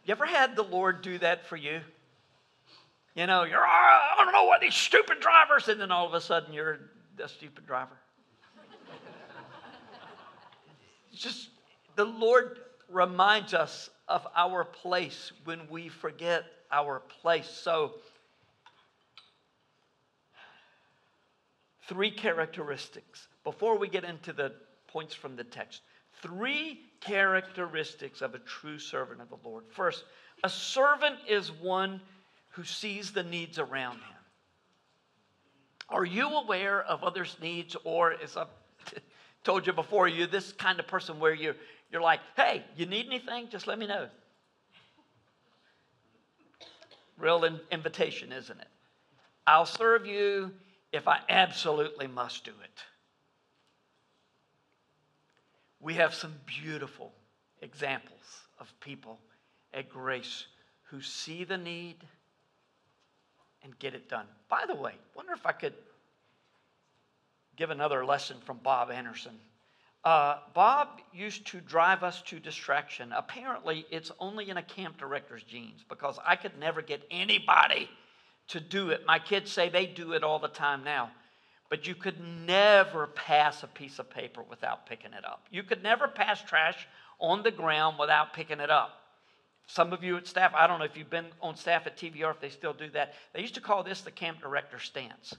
You 0.05 0.11
ever 0.11 0.25
had 0.25 0.55
the 0.55 0.63
Lord 0.63 1.01
do 1.01 1.17
that 1.19 1.47
for 1.47 1.55
you? 1.55 1.79
You 3.15 3.27
know, 3.27 3.43
you're, 3.43 3.65
I 3.65 4.21
don't 4.23 4.33
know 4.33 4.43
what 4.43 4.59
these 4.59 4.75
stupid 4.75 5.21
drivers, 5.21 5.69
and 5.69 5.79
then 5.79 5.89
all 5.89 6.05
of 6.05 6.13
a 6.13 6.21
sudden 6.21 6.53
you're 6.53 6.79
a 7.23 7.29
stupid 7.29 7.65
driver. 7.65 7.97
just 11.15 11.47
the 11.95 12.03
Lord 12.03 12.59
reminds 12.89 13.53
us 13.53 13.89
of 14.09 14.27
our 14.35 14.65
place 14.65 15.31
when 15.45 15.61
we 15.69 15.87
forget 15.87 16.43
our 16.71 16.99
place. 17.21 17.47
So, 17.47 17.93
three 21.87 22.11
characteristics 22.11 23.27
before 23.43 23.77
we 23.77 23.87
get 23.87 24.03
into 24.03 24.33
the 24.33 24.53
points 24.87 25.13
from 25.13 25.35
the 25.35 25.43
text. 25.43 25.81
Three 26.21 26.81
characteristics 27.01 28.21
of 28.21 28.33
a 28.33 28.39
true 28.39 28.79
servant 28.79 29.21
of 29.21 29.29
the 29.29 29.37
Lord. 29.47 29.65
First, 29.69 30.05
a 30.43 30.49
servant 30.49 31.17
is 31.27 31.51
one 31.51 32.01
who 32.51 32.63
sees 32.63 33.11
the 33.11 33.23
needs 33.23 33.59
around 33.59 33.95
him. 33.95 34.15
Are 35.89 36.05
you 36.05 36.27
aware 36.29 36.81
of 36.83 37.03
others' 37.03 37.37
needs, 37.41 37.75
or 37.83 38.13
as 38.13 38.37
I've 38.37 38.47
told 39.43 39.67
you 39.67 39.73
before, 39.73 40.07
you're 40.07 40.27
this 40.27 40.51
kind 40.53 40.79
of 40.79 40.87
person 40.87 41.19
where 41.19 41.33
you're, 41.33 41.55
you're 41.91 42.01
like, 42.01 42.21
hey, 42.35 42.63
you 42.75 42.85
need 42.85 43.05
anything? 43.05 43.49
Just 43.49 43.67
let 43.67 43.77
me 43.77 43.85
know. 43.85 44.07
Real 47.19 47.43
in- 47.43 47.59
invitation, 47.71 48.31
isn't 48.31 48.59
it? 48.59 48.67
I'll 49.45 49.67
serve 49.67 50.07
you 50.07 50.51
if 50.95 51.07
I 51.07 51.19
absolutely 51.27 52.07
must 52.07 52.45
do 52.45 52.51
it. 52.63 52.83
We 55.81 55.95
have 55.95 56.13
some 56.13 56.33
beautiful 56.45 57.11
examples 57.61 58.21
of 58.59 58.73
people 58.79 59.19
at 59.73 59.89
Grace 59.89 60.45
who 60.83 61.01
see 61.01 61.43
the 61.43 61.57
need 61.57 61.97
and 63.63 63.77
get 63.77 63.93
it 63.93 64.07
done. 64.07 64.25
By 64.49 64.63
the 64.67 64.75
way, 64.75 64.93
wonder 65.15 65.33
if 65.33 65.45
I 65.45 65.51
could 65.51 65.73
give 67.57 67.71
another 67.71 68.05
lesson 68.05 68.37
from 68.45 68.57
Bob 68.63 68.89
Anderson. 68.89 69.37
Uh, 70.03 70.37
Bob 70.53 71.01
used 71.13 71.47
to 71.47 71.59
drive 71.59 72.03
us 72.03 72.21
to 72.23 72.39
distraction. 72.39 73.11
Apparently, 73.11 73.85
it's 73.89 74.11
only 74.19 74.49
in 74.49 74.57
a 74.57 74.63
camp 74.63 74.97
director's 74.97 75.43
genes 75.43 75.83
because 75.89 76.19
I 76.25 76.35
could 76.35 76.57
never 76.59 76.81
get 76.81 77.01
anybody 77.11 77.89
to 78.49 78.59
do 78.59 78.89
it. 78.89 79.05
My 79.05 79.19
kids 79.19 79.51
say 79.51 79.69
they 79.69 79.85
do 79.85 80.13
it 80.13 80.23
all 80.23 80.39
the 80.39 80.47
time 80.47 80.83
now. 80.83 81.11
But 81.69 81.87
you 81.87 81.95
could 81.95 82.19
never 82.45 83.07
pass 83.07 83.63
a 83.63 83.67
piece 83.67 83.97
of 83.97 84.09
paper 84.09 84.43
without 84.47 84.85
picking 84.85 85.13
it 85.13 85.25
up. 85.25 85.47
You 85.51 85.63
could 85.63 85.81
never 85.81 86.07
pass 86.07 86.41
trash 86.41 86.87
on 87.19 87.43
the 87.43 87.51
ground 87.51 87.97
without 87.99 88.33
picking 88.33 88.59
it 88.59 88.69
up. 88.69 89.01
Some 89.67 89.93
of 89.93 90.03
you 90.03 90.15
at 90.17 90.27
staff, 90.27 90.53
I 90.55 90.67
don't 90.67 90.77
know 90.77 90.85
if 90.85 90.95
you've 90.95 91.09
been 91.09 91.25
on 91.41 91.55
staff 91.55 91.87
at 91.87 91.97
TVR, 91.97 92.29
if 92.31 92.39
they 92.39 92.49
still 92.49 92.73
do 92.73 92.89
that. 92.91 93.13
They 93.33 93.41
used 93.41 93.55
to 93.55 93.61
call 93.61 93.83
this 93.83 94.01
the 94.01 94.11
camp 94.11 94.41
director 94.41 94.77
stance. 94.77 95.33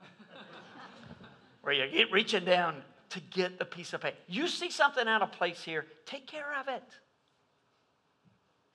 Where 1.60 1.74
you 1.74 1.86
get 1.90 2.10
reaching 2.10 2.46
down 2.46 2.82
to 3.10 3.20
get 3.20 3.58
the 3.58 3.66
piece 3.66 3.92
of 3.92 4.00
paper. 4.00 4.16
You 4.26 4.48
see 4.48 4.70
something 4.70 5.06
out 5.06 5.20
of 5.20 5.32
place 5.32 5.62
here, 5.62 5.84
take 6.06 6.26
care 6.26 6.54
of 6.58 6.68
it. 6.68 6.82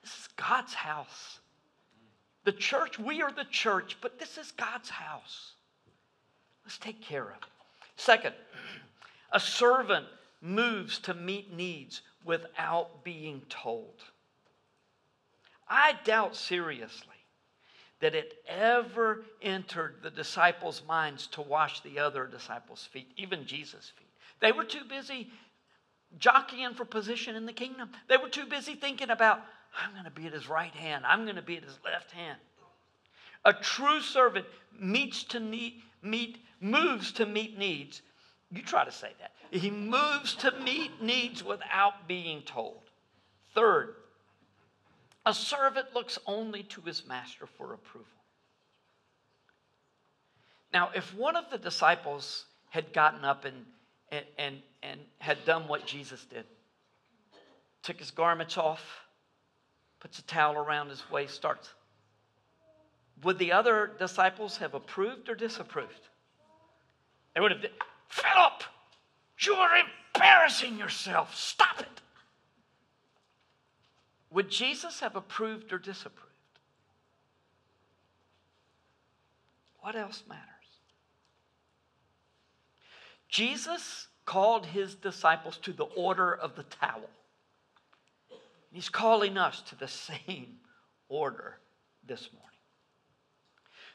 This 0.02 0.12
is 0.12 0.28
God's 0.36 0.74
house. 0.74 1.40
The 2.44 2.52
church, 2.52 2.98
we 2.98 3.22
are 3.22 3.32
the 3.32 3.44
church, 3.44 3.96
but 4.00 4.18
this 4.18 4.38
is 4.38 4.52
God's 4.52 4.88
house. 4.88 5.52
Let's 6.64 6.78
take 6.78 7.02
care 7.02 7.24
of 7.24 7.36
it. 7.36 7.48
Second, 7.96 8.34
a 9.32 9.40
servant 9.40 10.06
moves 10.40 10.98
to 11.00 11.14
meet 11.14 11.52
needs 11.52 12.02
without 12.24 13.04
being 13.04 13.42
told. 13.48 14.02
I 15.68 15.94
doubt 16.04 16.36
seriously 16.36 17.16
that 18.00 18.14
it 18.14 18.34
ever 18.46 19.24
entered 19.42 19.96
the 20.02 20.10
disciples' 20.10 20.82
minds 20.86 21.26
to 21.28 21.42
wash 21.42 21.80
the 21.80 21.98
other 21.98 22.26
disciples' 22.26 22.88
feet, 22.90 23.10
even 23.16 23.44
Jesus' 23.44 23.92
feet. 23.98 24.08
They 24.40 24.52
were 24.52 24.64
too 24.64 24.84
busy 24.88 25.30
jockeying 26.18 26.74
for 26.74 26.84
position 26.84 27.34
in 27.36 27.44
the 27.44 27.52
kingdom. 27.52 27.90
They 28.08 28.16
were 28.16 28.28
too 28.28 28.46
busy 28.46 28.74
thinking 28.74 29.10
about, 29.10 29.42
I'm 29.76 29.92
going 29.92 30.04
to 30.04 30.10
be 30.10 30.26
at 30.26 30.32
his 30.32 30.48
right 30.48 30.74
hand, 30.74 31.04
I'm 31.06 31.24
going 31.24 31.36
to 31.36 31.42
be 31.42 31.56
at 31.56 31.64
his 31.64 31.78
left 31.84 32.10
hand. 32.12 32.38
A 33.44 33.52
true 33.52 34.00
servant 34.00 34.46
meets 34.78 35.24
to 35.24 35.40
need, 35.40 35.80
meet, 36.02 36.38
moves 36.60 37.12
to 37.12 37.26
meet 37.26 37.58
needs. 37.58 38.02
You 38.50 38.62
try 38.62 38.84
to 38.84 38.92
say 38.92 39.12
that. 39.20 39.32
He 39.50 39.70
moves 39.70 40.34
to 40.36 40.52
meet 40.60 41.02
needs 41.02 41.44
without 41.44 42.08
being 42.08 42.42
told. 42.42 42.80
Third, 43.54 43.94
a 45.24 45.34
servant 45.34 45.94
looks 45.94 46.18
only 46.26 46.62
to 46.64 46.80
his 46.80 47.06
master 47.06 47.46
for 47.46 47.74
approval. 47.74 48.06
Now, 50.72 50.90
if 50.94 51.14
one 51.14 51.36
of 51.36 51.50
the 51.50 51.58
disciples 51.58 52.44
had 52.70 52.92
gotten 52.92 53.24
up 53.24 53.44
and, 53.44 53.64
and, 54.10 54.24
and, 54.38 54.56
and 54.82 55.00
had 55.18 55.44
done 55.44 55.66
what 55.68 55.86
Jesus 55.86 56.24
did, 56.26 56.44
took 57.82 57.98
his 57.98 58.10
garments 58.10 58.58
off, 58.58 58.82
puts 60.00 60.18
a 60.18 60.22
towel 60.22 60.54
around 60.56 60.90
his 60.90 61.02
waist, 61.10 61.34
starts, 61.34 61.70
would 63.22 63.38
the 63.38 63.52
other 63.52 63.90
disciples 63.98 64.56
have 64.58 64.74
approved 64.74 65.28
or 65.28 65.34
disapproved? 65.34 66.08
They 67.34 67.40
would 67.40 67.50
have, 67.50 67.64
Philip, 68.08 68.62
you 69.40 69.54
are 69.54 69.70
embarrassing 70.14 70.78
yourself. 70.78 71.34
Stop 71.34 71.80
it. 71.80 72.00
Would 74.30 74.50
Jesus 74.50 75.00
have 75.00 75.16
approved 75.16 75.72
or 75.72 75.78
disapproved? 75.78 76.26
What 79.80 79.96
else 79.96 80.22
matters? 80.28 80.44
Jesus 83.28 84.08
called 84.26 84.66
his 84.66 84.94
disciples 84.94 85.56
to 85.58 85.72
the 85.72 85.84
order 85.84 86.32
of 86.32 86.56
the 86.56 86.64
towel. 86.64 87.08
He's 88.70 88.88
calling 88.88 89.38
us 89.38 89.62
to 89.62 89.76
the 89.76 89.88
same 89.88 90.58
order 91.08 91.58
this 92.06 92.28
morning. 92.32 92.44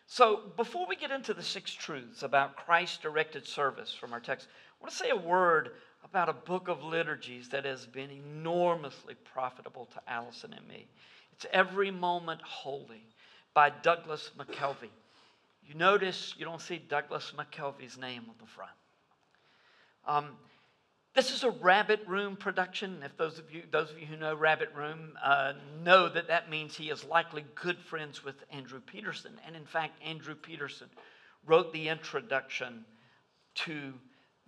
So, 0.06 0.52
before 0.58 0.86
we 0.88 0.96
get 0.96 1.12
into 1.12 1.34
the 1.34 1.44
six 1.44 1.74
truths 1.74 2.24
about 2.24 2.58
Christ 2.58 3.02
directed 3.02 3.48
service 3.48 3.94
from 3.94 4.14
our 4.14 4.20
text, 4.20 4.48
I 4.48 4.84
want 4.84 4.92
to 4.92 4.98
say 4.98 5.10
a 5.10 5.16
word 5.16 5.72
about 6.04 6.30
a 6.30 6.34
book 6.34 6.68
of 6.68 6.84
liturgies 6.84 7.50
that 7.50 7.66
has 7.66 7.86
been 7.86 8.12
enormously 8.12 9.16
profitable 9.34 9.88
to 9.94 10.12
Allison 10.12 10.54
and 10.54 10.68
me. 10.68 10.88
It's 11.32 11.46
Every 11.52 11.90
Moment 11.90 12.42
Holy 12.42 13.06
by 13.54 13.70
Douglas 13.70 14.32
McKelvey. 14.38 14.90
You 15.66 15.76
notice 15.76 16.36
you 16.38 16.46
don't 16.46 16.62
see 16.62 16.78
Douglas 16.78 17.34
McKelvey's 17.38 17.98
name 17.98 18.24
on 18.28 18.36
the 18.40 18.46
front. 18.46 18.72
Um, 20.06 20.38
this 21.14 21.32
is 21.32 21.44
a 21.44 21.52
Rabbit 21.52 22.02
Room 22.08 22.36
production. 22.36 23.04
If 23.04 23.16
those 23.18 23.38
of 23.38 23.52
you, 23.52 23.64
those 23.72 23.92
of 23.92 24.00
you 24.00 24.06
who 24.06 24.18
know 24.18 24.36
Rabbit 24.36 24.72
Room 24.76 25.14
uh, 25.24 25.54
know 25.84 26.10
that 26.10 26.28
that 26.28 26.50
means 26.50 26.76
he 26.76 26.90
is 26.90 27.04
likely 27.04 27.46
good 27.54 27.78
friends 27.78 28.24
with 28.24 28.36
Andrew 28.52 28.80
Peterson. 28.80 29.34
And 29.46 29.56
in 29.56 29.66
fact, 29.66 30.02
Andrew 30.04 30.34
Peterson 30.34 30.90
wrote 31.46 31.72
the 31.72 31.90
introduction 31.90 32.84
to 33.56 33.94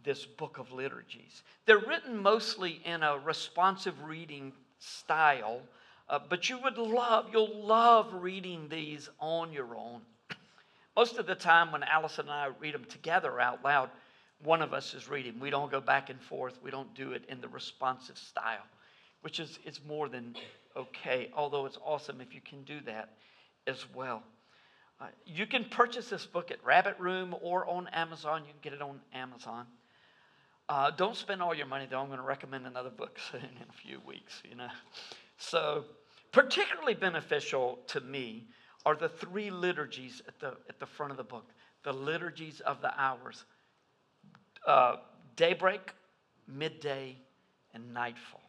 this 0.03 0.25
book 0.25 0.57
of 0.57 0.71
liturgies. 0.71 1.43
They're 1.65 1.77
written 1.77 2.17
mostly 2.17 2.81
in 2.83 3.03
a 3.03 3.17
responsive 3.17 4.01
reading 4.03 4.51
style, 4.79 5.61
uh, 6.09 6.19
but 6.29 6.49
you 6.49 6.59
would 6.63 6.77
love, 6.77 7.27
you'll 7.31 7.63
love 7.63 8.11
reading 8.13 8.67
these 8.69 9.09
on 9.19 9.53
your 9.53 9.75
own. 9.75 10.01
Most 10.95 11.17
of 11.17 11.27
the 11.27 11.35
time, 11.35 11.71
when 11.71 11.83
Allison 11.83 12.25
and 12.25 12.31
I 12.31 12.49
read 12.59 12.73
them 12.73 12.85
together 12.85 13.39
out 13.39 13.63
loud, 13.63 13.89
one 14.43 14.61
of 14.61 14.73
us 14.73 14.93
is 14.93 15.09
reading. 15.09 15.39
We 15.39 15.49
don't 15.49 15.71
go 15.71 15.81
back 15.81 16.09
and 16.09 16.21
forth, 16.21 16.59
we 16.63 16.71
don't 16.71 16.93
do 16.93 17.11
it 17.11 17.23
in 17.29 17.41
the 17.41 17.47
responsive 17.47 18.17
style, 18.17 18.65
which 19.21 19.39
is, 19.39 19.59
is 19.65 19.79
more 19.87 20.09
than 20.09 20.35
okay, 20.75 21.31
although 21.35 21.65
it's 21.65 21.77
awesome 21.83 22.21
if 22.21 22.33
you 22.33 22.41
can 22.41 22.63
do 22.63 22.79
that 22.85 23.13
as 23.67 23.85
well. 23.93 24.23
Uh, 24.99 25.07
you 25.25 25.45
can 25.45 25.65
purchase 25.65 26.09
this 26.09 26.25
book 26.25 26.51
at 26.51 26.63
Rabbit 26.63 26.95
Room 26.99 27.35
or 27.41 27.67
on 27.67 27.87
Amazon. 27.89 28.43
You 28.45 28.51
can 28.51 28.61
get 28.61 28.73
it 28.73 28.81
on 28.81 28.99
Amazon. 29.13 29.65
Uh, 30.69 30.89
don't 30.91 31.15
spend 31.15 31.41
all 31.41 31.53
your 31.53 31.65
money, 31.65 31.85
though. 31.89 31.99
I'm 31.99 32.07
going 32.07 32.19
to 32.19 32.25
recommend 32.25 32.65
another 32.65 32.89
book 32.89 33.17
soon 33.31 33.41
in 33.61 33.69
a 33.69 33.73
few 33.73 33.99
weeks, 34.05 34.41
you 34.49 34.55
know. 34.55 34.69
So, 35.37 35.85
particularly 36.31 36.93
beneficial 36.93 37.79
to 37.87 37.99
me 37.99 38.47
are 38.85 38.95
the 38.95 39.09
three 39.09 39.51
liturgies 39.51 40.21
at 40.27 40.39
the, 40.39 40.53
at 40.69 40.79
the 40.79 40.85
front 40.85 41.11
of 41.11 41.17
the 41.17 41.23
book 41.23 41.45
the 41.83 41.93
liturgies 41.93 42.61
of 42.61 42.81
the 42.81 42.99
hours 42.99 43.45
uh, 44.65 44.97
daybreak, 45.35 45.93
midday, 46.47 47.15
and 47.73 47.93
nightfall. 47.93 48.41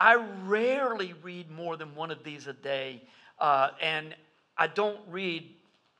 I 0.00 0.16
rarely 0.44 1.14
read 1.22 1.50
more 1.50 1.76
than 1.76 1.94
one 1.94 2.10
of 2.10 2.24
these 2.24 2.46
a 2.46 2.52
day, 2.52 3.02
uh, 3.38 3.70
and 3.80 4.14
I 4.56 4.66
don't 4.66 5.00
read 5.08 5.50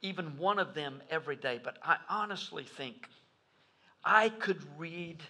even 0.03 0.37
one 0.37 0.59
of 0.59 0.75
them 0.75 1.01
every 1.11 1.37
day, 1.37 1.61
but 1.63 1.79
I 1.83 1.97
honestly 2.09 2.65
think 2.65 3.09
I 4.05 4.29
could 4.29 4.63
read 4.79 5.23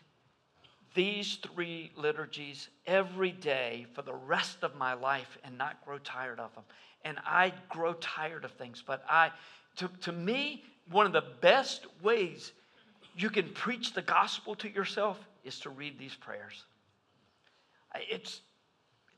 these 0.94 1.36
three 1.36 1.92
liturgies 1.96 2.68
every 2.86 3.32
day 3.32 3.86
for 3.94 4.02
the 4.02 4.14
rest 4.14 4.62
of 4.62 4.76
my 4.76 4.94
life 4.94 5.38
and 5.44 5.56
not 5.58 5.84
grow 5.84 5.98
tired 5.98 6.40
of 6.40 6.54
them. 6.54 6.64
And 7.04 7.18
I 7.24 7.52
grow 7.68 7.94
tired 7.94 8.44
of 8.44 8.52
things, 8.52 8.82
but 8.84 9.04
I, 9.08 9.30
to, 9.76 9.88
to 10.02 10.12
me, 10.12 10.64
one 10.90 11.06
of 11.06 11.12
the 11.12 11.24
best 11.40 11.86
ways 12.02 12.52
you 13.16 13.30
can 13.30 13.48
preach 13.50 13.92
the 13.92 14.02
gospel 14.02 14.54
to 14.56 14.68
yourself 14.68 15.18
is 15.44 15.60
to 15.60 15.70
read 15.70 15.98
these 15.98 16.14
prayers. 16.14 16.64
It's, 17.94 18.40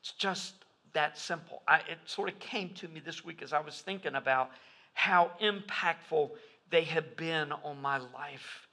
it's 0.01 0.13
just 0.13 0.55
that 0.93 1.19
simple. 1.19 1.63
I, 1.67 1.77
it 1.77 1.99
sort 2.07 2.29
of 2.29 2.39
came 2.39 2.71
to 2.75 2.89
me 2.89 3.01
this 3.01 3.25
week 3.25 3.43
as 3.43 3.53
I 3.53 3.61
was 3.61 3.81
thinking 3.81 4.15
about 4.15 4.51
how 4.95 5.31
impactful 5.41 6.31
they 6.71 6.85
have 6.85 7.17
been 7.17 7.53
on 7.53 7.81
my 7.81 7.99
life 7.99 8.67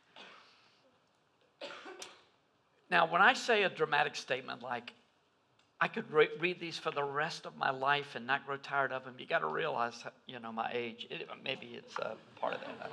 now, 2.94 3.08
when 3.08 3.24
I 3.24 3.34
say 3.34 3.64
a 3.64 3.70
dramatic 3.70 4.16
statement 4.16 4.62
like, 4.62 4.94
I 5.82 5.88
could 5.88 6.10
re- 6.12 6.30
read 6.40 6.60
these 6.60 6.78
for 6.78 6.92
the 6.92 7.04
rest 7.04 7.48
of 7.48 7.58
my 7.58 7.72
life 7.72 8.16
and 8.16 8.28
not 8.28 8.46
grow 8.46 8.58
tired 8.58 8.92
of 8.92 9.04
them, 9.04 9.16
you 9.18 9.26
got 9.26 9.40
to 9.40 9.48
realize, 9.48 10.04
you 10.28 10.40
know, 10.40 10.52
my 10.52 10.70
age. 10.72 11.08
It, 11.10 11.28
maybe 11.44 11.72
it's 11.76 11.98
a 11.98 12.16
part 12.40 12.54
of 12.54 12.62
that. 12.62 12.92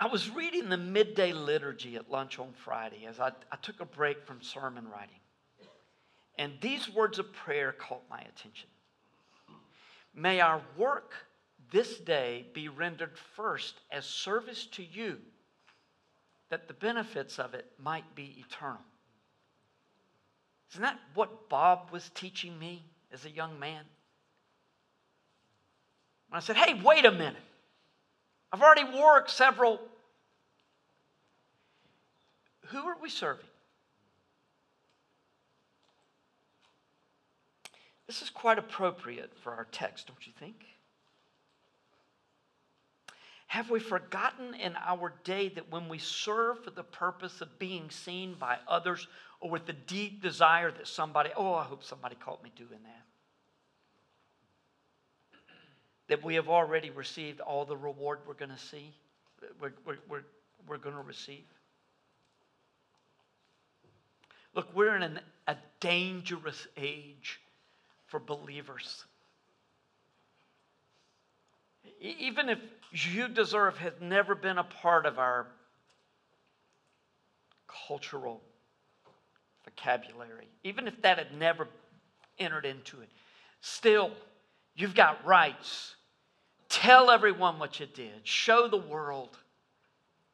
I 0.00 0.06
was 0.06 0.30
reading 0.30 0.68
the 0.68 0.76
midday 0.76 1.32
liturgy 1.32 1.96
at 1.96 2.10
lunch 2.10 2.38
on 2.38 2.52
Friday 2.64 3.06
as 3.06 3.20
I, 3.20 3.32
I 3.50 3.56
took 3.62 3.80
a 3.80 3.84
break 3.84 4.26
from 4.26 4.42
sermon 4.42 4.88
writing. 4.88 5.20
And 6.38 6.52
these 6.60 6.88
words 6.92 7.18
of 7.18 7.32
prayer 7.32 7.72
caught 7.72 8.02
my 8.10 8.20
attention. 8.20 8.68
May 10.14 10.40
our 10.40 10.60
work 10.76 11.12
this 11.70 11.98
day 11.98 12.46
be 12.54 12.68
rendered 12.68 13.16
first 13.36 13.74
as 13.90 14.04
service 14.04 14.66
to 14.72 14.82
you 14.82 15.18
that 16.50 16.66
the 16.66 16.74
benefits 16.74 17.38
of 17.38 17.54
it 17.54 17.66
might 17.78 18.14
be 18.14 18.44
eternal. 18.46 18.80
Isn't 20.72 20.82
that 20.82 20.98
what 21.14 21.48
Bob 21.48 21.90
was 21.92 22.10
teaching 22.14 22.58
me 22.58 22.84
as 23.12 23.24
a 23.24 23.30
young 23.30 23.58
man? 23.58 23.84
When 26.28 26.36
I 26.36 26.40
said, 26.40 26.56
hey, 26.56 26.80
wait 26.82 27.04
a 27.04 27.12
minute. 27.12 27.36
I've 28.52 28.62
already 28.62 28.84
worked 28.84 29.30
several. 29.30 29.80
Who 32.66 32.78
are 32.78 32.96
we 33.00 33.10
serving? 33.10 33.44
This 38.06 38.22
is 38.22 38.30
quite 38.30 38.58
appropriate 38.58 39.32
for 39.42 39.52
our 39.52 39.66
text, 39.70 40.06
don't 40.06 40.26
you 40.26 40.32
think? 40.38 40.64
Have 43.48 43.70
we 43.70 43.80
forgotten 43.80 44.54
in 44.54 44.76
our 44.76 45.12
day 45.24 45.48
that 45.50 45.70
when 45.70 45.88
we 45.88 45.98
serve 45.98 46.64
for 46.64 46.70
the 46.70 46.82
purpose 46.82 47.40
of 47.40 47.58
being 47.58 47.90
seen 47.90 48.34
by 48.34 48.58
others 48.66 49.06
or 49.40 49.50
with 49.50 49.66
the 49.66 49.72
deep 49.72 50.22
desire 50.22 50.70
that 50.70 50.86
somebody, 50.86 51.30
oh, 51.36 51.54
I 51.54 51.64
hope 51.64 51.82
somebody 51.82 52.14
caught 52.16 52.42
me 52.42 52.50
doing 52.56 52.80
that, 52.82 53.04
that 56.08 56.24
we 56.24 56.34
have 56.34 56.48
already 56.48 56.90
received 56.90 57.40
all 57.40 57.64
the 57.64 57.76
reward 57.76 58.18
we're 58.26 58.34
going 58.34 58.50
to 58.50 58.58
see, 58.58 58.92
we're, 59.60 59.72
we're, 59.86 59.98
we're, 60.08 60.24
we're 60.66 60.78
going 60.78 60.96
to 60.96 61.02
receive? 61.02 61.44
Look, 64.54 64.74
we're 64.74 64.96
in 64.96 65.02
an, 65.02 65.20
a 65.46 65.56
dangerous 65.80 66.66
age 66.76 67.40
for 68.06 68.18
believers. 68.18 69.04
Even 72.00 72.48
if 72.48 72.58
you 72.92 73.28
deserve 73.28 73.76
has 73.78 73.92
never 74.00 74.34
been 74.34 74.58
a 74.58 74.64
part 74.64 75.04
of 75.06 75.18
our 75.18 75.46
cultural 77.86 78.40
vocabulary, 79.64 80.48
even 80.64 80.88
if 80.88 81.00
that 81.02 81.18
had 81.18 81.38
never 81.38 81.68
entered 82.38 82.64
into 82.64 83.00
it, 83.00 83.08
still, 83.60 84.10
you've 84.74 84.94
got 84.94 85.24
rights. 85.26 85.94
Tell 86.68 87.10
everyone 87.10 87.58
what 87.58 87.80
you 87.80 87.86
did, 87.86 88.26
show 88.26 88.68
the 88.68 88.76
world. 88.76 89.38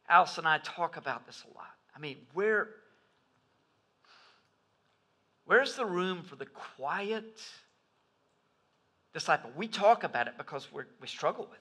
Alice 0.08 0.36
and 0.38 0.46
I 0.46 0.58
talk 0.58 0.96
about 0.96 1.26
this 1.26 1.44
a 1.50 1.56
lot. 1.56 1.70
I 1.96 2.00
mean, 2.00 2.18
where, 2.32 2.68
where's 5.46 5.76
the 5.76 5.86
room 5.86 6.22
for 6.22 6.36
the 6.36 6.46
quiet 6.46 7.40
disciple? 9.12 9.50
We 9.56 9.68
talk 9.68 10.02
about 10.02 10.26
it 10.26 10.34
because 10.36 10.72
we 10.72 10.82
we 11.00 11.06
struggle 11.06 11.44
with 11.44 11.54
it. 11.54 11.60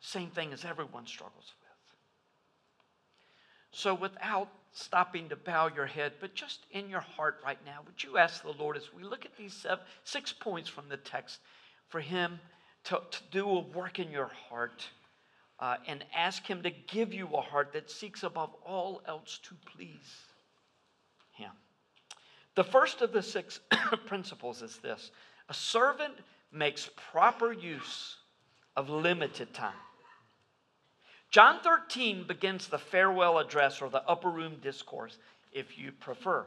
Same 0.00 0.30
thing 0.30 0.52
as 0.52 0.64
everyone 0.64 1.06
struggles 1.06 1.52
with. 1.60 1.62
So, 3.70 3.94
without 3.94 4.48
stopping 4.72 5.28
to 5.28 5.36
bow 5.36 5.68
your 5.74 5.86
head, 5.86 6.14
but 6.20 6.34
just 6.34 6.66
in 6.72 6.90
your 6.90 7.00
heart 7.00 7.40
right 7.44 7.58
now, 7.64 7.80
would 7.86 8.02
you 8.02 8.18
ask 8.18 8.42
the 8.42 8.52
Lord 8.52 8.76
as 8.76 8.92
we 8.92 9.04
look 9.04 9.24
at 9.24 9.36
these 9.36 9.54
seven, 9.54 9.84
six 10.04 10.32
points 10.32 10.68
from 10.68 10.88
the 10.88 10.96
text 10.96 11.40
for 11.88 12.00
Him 12.00 12.40
to, 12.84 13.00
to 13.10 13.20
do 13.30 13.48
a 13.48 13.60
work 13.60 13.98
in 13.98 14.10
your 14.10 14.30
heart 14.48 14.88
uh, 15.58 15.76
and 15.86 16.04
ask 16.14 16.46
Him 16.46 16.62
to 16.62 16.70
give 16.70 17.12
you 17.12 17.28
a 17.34 17.40
heart 17.40 17.72
that 17.72 17.90
seeks 17.90 18.22
above 18.22 18.50
all 18.64 19.02
else 19.06 19.38
to 19.44 19.54
please 19.76 20.26
Him? 21.32 21.52
The 22.54 22.64
first 22.64 23.00
of 23.00 23.12
the 23.12 23.22
six 23.22 23.60
principles 24.06 24.62
is 24.62 24.78
this 24.78 25.10
a 25.48 25.54
servant 25.54 26.14
makes 26.52 26.90
proper 27.10 27.52
use 27.52 28.16
of 28.76 28.88
limited 28.88 29.52
time. 29.54 29.74
John 31.30 31.60
13 31.62 32.26
begins 32.26 32.68
the 32.68 32.78
farewell 32.78 33.38
address 33.38 33.80
or 33.80 33.88
the 33.88 34.06
upper 34.06 34.28
room 34.28 34.56
discourse, 34.62 35.16
if 35.50 35.78
you 35.78 35.92
prefer. 35.92 36.44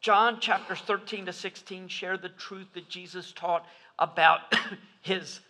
John 0.00 0.40
chapters 0.40 0.80
13 0.80 1.26
to 1.26 1.32
16 1.32 1.88
share 1.88 2.16
the 2.16 2.28
truth 2.30 2.66
that 2.74 2.88
Jesus 2.88 3.32
taught 3.32 3.66
about 3.98 4.40
his 5.02 5.40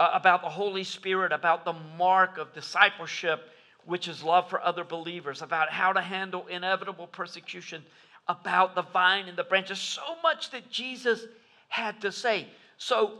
Uh, 0.00 0.12
about 0.14 0.40
the 0.40 0.48
Holy 0.48 0.82
Spirit, 0.82 1.30
about 1.30 1.66
the 1.66 1.74
mark 1.98 2.38
of 2.38 2.54
discipleship, 2.54 3.50
which 3.84 4.08
is 4.08 4.22
love 4.22 4.48
for 4.48 4.58
other 4.62 4.82
believers, 4.82 5.42
about 5.42 5.68
how 5.68 5.92
to 5.92 6.00
handle 6.00 6.46
inevitable 6.46 7.06
persecution, 7.06 7.82
about 8.26 8.74
the 8.74 8.80
vine 8.80 9.28
and 9.28 9.36
the 9.36 9.44
branches. 9.44 9.78
So 9.78 10.00
much 10.22 10.52
that 10.52 10.70
Jesus 10.70 11.26
had 11.68 12.00
to 12.00 12.10
say. 12.10 12.48
So, 12.78 13.18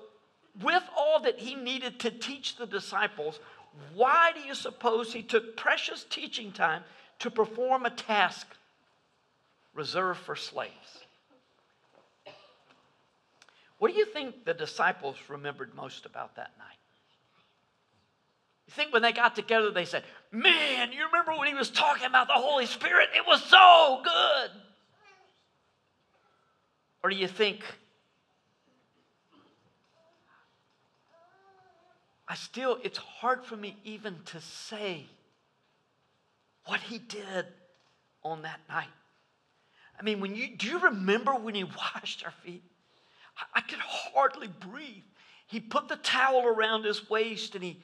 with 0.63 0.83
all 0.97 1.21
that 1.21 1.39
he 1.39 1.55
needed 1.55 2.01
to 2.01 2.11
teach 2.11 2.57
the 2.57 2.67
disciples, 2.67 3.41
why 3.95 4.33
do 4.35 4.41
you 4.41 4.55
suppose 4.55 5.13
he 5.13 5.23
took 5.23 5.59
precious 5.59 6.07
teaching 6.09 6.51
time 6.51 6.83
to 7.19 7.31
perform 7.31 7.85
a 7.85 7.91
task 7.91 8.47
reserved 9.75 10.21
for 10.21 10.35
slaves? 10.35 11.05
What 13.81 13.91
do 13.91 13.99
you 13.99 14.05
think 14.05 14.45
the 14.45 14.53
disciples 14.53 15.17
remembered 15.29 15.75
most 15.75 16.05
about 16.05 16.37
that 16.37 16.51
night? 16.59 16.77
You 18.67 18.75
think 18.75 18.93
when 18.93 19.01
they 19.01 19.13
got 19.13 19.35
together, 19.35 19.71
they 19.71 19.87
said, 19.87 20.05
Man, 20.31 20.93
you 20.93 21.07
remember 21.07 21.33
when 21.33 21.49
he 21.49 21.55
was 21.55 21.71
talking 21.71 22.07
about 22.07 22.27
the 22.27 22.35
Holy 22.35 22.67
Spirit? 22.67 23.09
It 23.17 23.27
was 23.27 23.43
so 23.43 24.03
good. 24.05 24.51
Or 27.03 27.09
do 27.09 27.17
you 27.17 27.27
think 27.27 27.65
I 32.29 32.35
still, 32.35 32.79
it's 32.85 32.99
hard 32.99 33.45
for 33.45 33.57
me 33.57 33.79
even 33.83 34.21
to 34.27 34.43
say 34.43 35.07
what 36.67 36.81
he 36.81 36.99
did 36.99 37.47
on 38.23 38.43
that 38.43 38.61
night. 38.69 38.93
I 39.99 40.03
mean, 40.03 40.21
when 40.21 40.37
you 40.37 40.55
do 40.55 40.69
you 40.69 40.79
remember 40.81 41.35
when 41.35 41.55
he 41.55 41.65
washed 41.95 42.25
our 42.27 42.35
feet? 42.45 42.63
I, 43.55 43.61
could 43.61 43.79
hardly 43.79 44.49
breathe. 44.49 45.05
He 45.47 45.61
put 45.61 45.89
the 45.89 45.97
towel 45.97 46.47
around 46.47 46.85
his 46.85 47.09
waist 47.09 47.55
and 47.55 47.65
he 47.65 47.83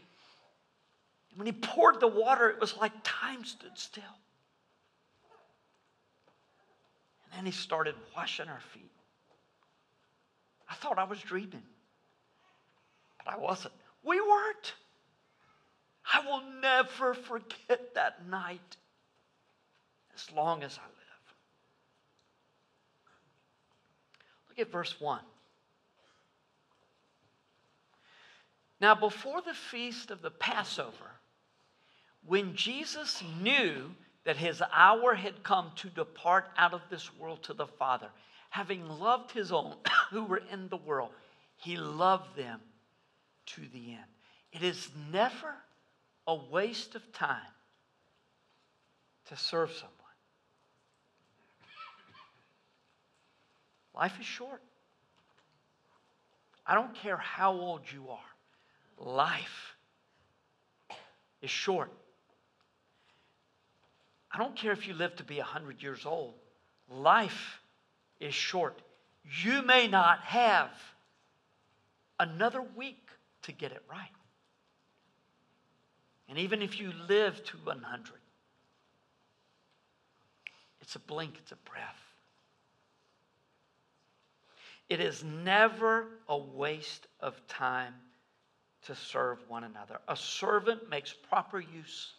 when 1.36 1.46
he 1.46 1.52
poured 1.52 2.00
the 2.00 2.08
water, 2.08 2.48
it 2.48 2.58
was 2.58 2.76
like 2.78 2.92
time 3.04 3.44
stood 3.44 3.76
still. 3.76 4.02
And 7.24 7.38
then 7.38 7.44
he 7.44 7.52
started 7.52 7.94
washing 8.16 8.48
our 8.48 8.60
feet. 8.72 8.90
I 10.68 10.74
thought 10.74 10.98
I 10.98 11.04
was 11.04 11.20
dreaming, 11.20 11.62
but 13.22 13.34
I 13.34 13.36
wasn't. 13.36 13.74
We 14.02 14.20
weren't. 14.20 14.74
I 16.12 16.20
will 16.26 16.42
never 16.60 17.12
forget 17.12 17.94
that 17.94 18.26
night 18.26 18.76
as 20.14 20.32
long 20.32 20.62
as 20.62 20.78
I 20.78 20.86
live. 20.86 21.34
Look 24.48 24.58
at 24.66 24.72
verse 24.72 24.98
1. 24.98 25.20
Now, 28.80 28.94
before 28.94 29.40
the 29.40 29.54
feast 29.54 30.10
of 30.10 30.22
the 30.22 30.30
Passover, 30.30 31.12
when 32.26 32.54
Jesus 32.54 33.22
knew 33.40 33.94
that 34.24 34.36
his 34.36 34.62
hour 34.72 35.14
had 35.14 35.42
come 35.42 35.70
to 35.76 35.88
depart 35.88 36.50
out 36.58 36.74
of 36.74 36.82
this 36.90 37.14
world 37.14 37.42
to 37.44 37.54
the 37.54 37.66
Father, 37.66 38.08
having 38.50 38.86
loved 38.88 39.32
his 39.32 39.52
own 39.52 39.76
who 40.10 40.24
were 40.24 40.42
in 40.52 40.68
the 40.68 40.76
world, 40.76 41.10
he 41.56 41.76
loved 41.76 42.36
them 42.36 42.60
to 43.46 43.62
the 43.72 43.92
end. 43.92 44.10
It 44.52 44.62
is 44.62 44.88
never 45.12 45.54
a 46.26 46.34
waste 46.34 46.94
of 46.94 47.12
time 47.12 47.40
to 49.26 49.36
serve 49.36 49.70
someone. 49.72 49.92
Life 53.94 54.18
is 54.20 54.26
short. 54.26 54.62
I 56.66 56.74
don't 56.74 56.94
care 56.94 57.16
how 57.16 57.52
old 57.52 57.82
you 57.92 58.08
are, 58.10 58.18
life 58.98 59.74
is 61.42 61.50
short. 61.50 61.92
I 64.32 64.38
don't 64.38 64.56
care 64.56 64.72
if 64.72 64.86
you 64.86 64.94
live 64.94 65.16
to 65.16 65.24
be 65.24 65.38
100 65.38 65.82
years 65.82 66.04
old, 66.04 66.34
life 66.90 67.60
is 68.20 68.34
short. 68.34 68.80
You 69.42 69.62
may 69.62 69.88
not 69.88 70.20
have 70.20 70.70
another 72.18 72.62
week 72.76 73.08
to 73.42 73.52
get 73.52 73.72
it 73.72 73.82
right. 73.90 74.10
And 76.28 76.38
even 76.38 76.62
if 76.62 76.80
you 76.80 76.92
live 77.08 77.42
to 77.44 77.56
100, 77.58 78.12
it's 80.80 80.96
a 80.96 80.98
blink, 81.00 81.34
it's 81.38 81.52
a 81.52 81.56
breath. 81.70 82.02
It 84.88 85.00
is 85.00 85.24
never 85.24 86.06
a 86.28 86.36
waste 86.36 87.06
of 87.20 87.34
time 87.48 87.94
to 88.86 88.94
serve 88.94 89.38
one 89.48 89.64
another. 89.64 89.98
A 90.08 90.16
servant 90.16 90.88
makes 90.88 91.12
proper 91.12 91.60
use 91.60 92.14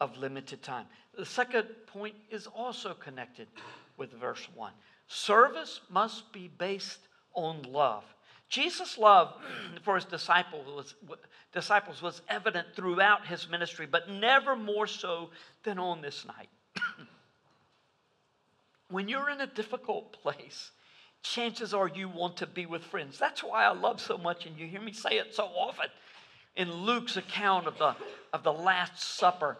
of 0.00 0.16
limited 0.16 0.62
time. 0.62 0.86
The 1.16 1.26
second 1.26 1.66
point 1.86 2.14
is 2.30 2.46
also 2.46 2.94
connected 2.94 3.48
with 3.96 4.12
verse 4.12 4.46
1. 4.54 4.72
Service 5.08 5.80
must 5.90 6.32
be 6.32 6.48
based 6.58 7.00
on 7.34 7.62
love. 7.62 8.04
Jesus' 8.48 8.96
love 8.96 9.34
for 9.82 9.96
his 9.96 10.04
disciples 10.04 10.66
was, 10.66 10.94
disciples 11.52 12.00
was 12.00 12.22
evident 12.28 12.68
throughout 12.74 13.26
his 13.26 13.48
ministry, 13.48 13.86
but 13.86 14.08
never 14.08 14.56
more 14.56 14.86
so 14.86 15.30
than 15.64 15.78
on 15.78 16.00
this 16.00 16.24
night. 16.24 16.48
when 18.90 19.08
you're 19.08 19.30
in 19.30 19.40
a 19.40 19.46
difficult 19.46 20.12
place, 20.22 20.70
chances 21.22 21.74
are 21.74 21.88
you 21.88 22.08
want 22.08 22.36
to 22.38 22.46
be 22.46 22.66
with 22.66 22.82
friends. 22.84 23.18
That's 23.18 23.42
why 23.42 23.64
I 23.64 23.72
love 23.72 24.00
so 24.00 24.18
much, 24.18 24.46
and 24.46 24.58
you 24.58 24.66
hear 24.66 24.80
me 24.80 24.92
say 24.92 25.18
it 25.18 25.34
so 25.34 25.44
often. 25.44 25.86
In 26.56 26.72
Luke's 26.72 27.16
account 27.16 27.66
of 27.66 27.78
the, 27.78 27.94
of 28.32 28.42
the 28.42 28.52
Last 28.52 29.00
Supper, 29.00 29.56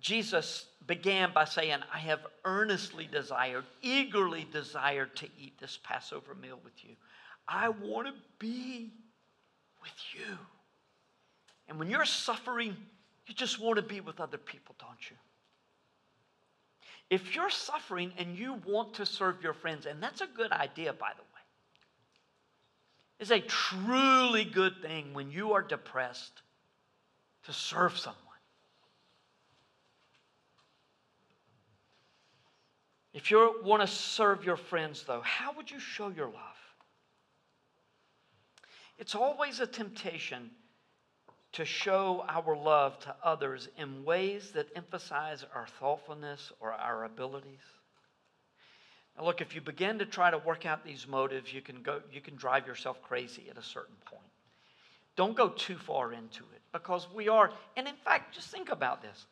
Jesus 0.00 0.66
began 0.86 1.32
by 1.32 1.44
saying, 1.44 1.78
I 1.92 1.98
have 1.98 2.20
earnestly 2.44 3.08
desired, 3.10 3.64
eagerly 3.82 4.46
desired 4.52 5.16
to 5.16 5.26
eat 5.40 5.58
this 5.60 5.78
Passover 5.82 6.34
meal 6.34 6.58
with 6.64 6.84
you. 6.84 6.94
I 7.46 7.70
want 7.70 8.06
to 8.06 8.14
be 8.38 8.90
with 9.82 9.92
you. 10.14 10.38
And 11.68 11.78
when 11.78 11.90
you're 11.90 12.04
suffering, 12.04 12.76
you 13.26 13.34
just 13.34 13.60
want 13.60 13.76
to 13.76 13.82
be 13.82 14.00
with 14.00 14.20
other 14.20 14.38
people, 14.38 14.74
don't 14.78 15.10
you? 15.10 15.16
If 17.10 17.34
you're 17.34 17.50
suffering 17.50 18.12
and 18.18 18.36
you 18.36 18.60
want 18.66 18.94
to 18.94 19.06
serve 19.06 19.42
your 19.42 19.54
friends, 19.54 19.86
and 19.86 20.02
that's 20.02 20.20
a 20.20 20.26
good 20.26 20.52
idea, 20.52 20.92
by 20.92 21.12
the 21.16 21.22
way, 21.22 21.28
it's 23.18 23.30
a 23.30 23.40
truly 23.40 24.44
good 24.44 24.82
thing 24.82 25.14
when 25.14 25.30
you 25.30 25.54
are 25.54 25.62
depressed 25.62 26.42
to 27.44 27.52
serve 27.52 27.98
someone. 27.98 28.22
If 33.14 33.30
you 33.30 33.56
want 33.64 33.82
to 33.82 33.88
serve 33.88 34.44
your 34.44 34.56
friends, 34.56 35.02
though, 35.04 35.22
how 35.22 35.52
would 35.54 35.70
you 35.70 35.80
show 35.80 36.08
your 36.10 36.26
love? 36.26 36.34
It's 38.98 39.14
always 39.14 39.60
a 39.60 39.66
temptation 39.66 40.50
to 41.52 41.64
show 41.64 42.24
our 42.28 42.56
love 42.56 42.98
to 43.00 43.14
others 43.22 43.68
in 43.78 44.04
ways 44.04 44.50
that 44.52 44.68
emphasize 44.76 45.44
our 45.54 45.66
thoughtfulness 45.80 46.52
or 46.60 46.72
our 46.72 47.04
abilities. 47.04 47.60
Now 49.16 49.24
look, 49.24 49.40
if 49.40 49.54
you 49.54 49.60
begin 49.60 49.98
to 49.98 50.06
try 50.06 50.30
to 50.30 50.38
work 50.38 50.66
out 50.66 50.84
these 50.84 51.06
motives, 51.08 51.52
you 51.52 51.60
can 51.60 51.82
go 51.82 52.00
you 52.12 52.20
can 52.20 52.36
drive 52.36 52.66
yourself 52.66 53.02
crazy 53.02 53.46
at 53.50 53.56
a 53.56 53.62
certain 53.62 53.96
point. 54.04 54.22
Don't 55.16 55.36
go 55.36 55.48
too 55.48 55.76
far 55.76 56.12
into 56.12 56.44
it 56.54 56.60
because 56.72 57.08
we 57.12 57.28
are 57.28 57.50
and 57.76 57.88
in 57.88 57.96
fact, 58.04 58.34
just 58.34 58.48
think 58.48 58.70
about 58.70 59.02
this. 59.02 59.26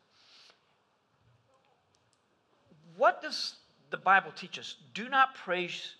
What 2.97 3.21
does 3.21 3.55
the 3.91 3.97
Bible 3.97 4.31
teach 4.35 4.59
us? 4.59 4.75
Do 4.93 5.07
not 5.07 5.35
praise 5.35 5.95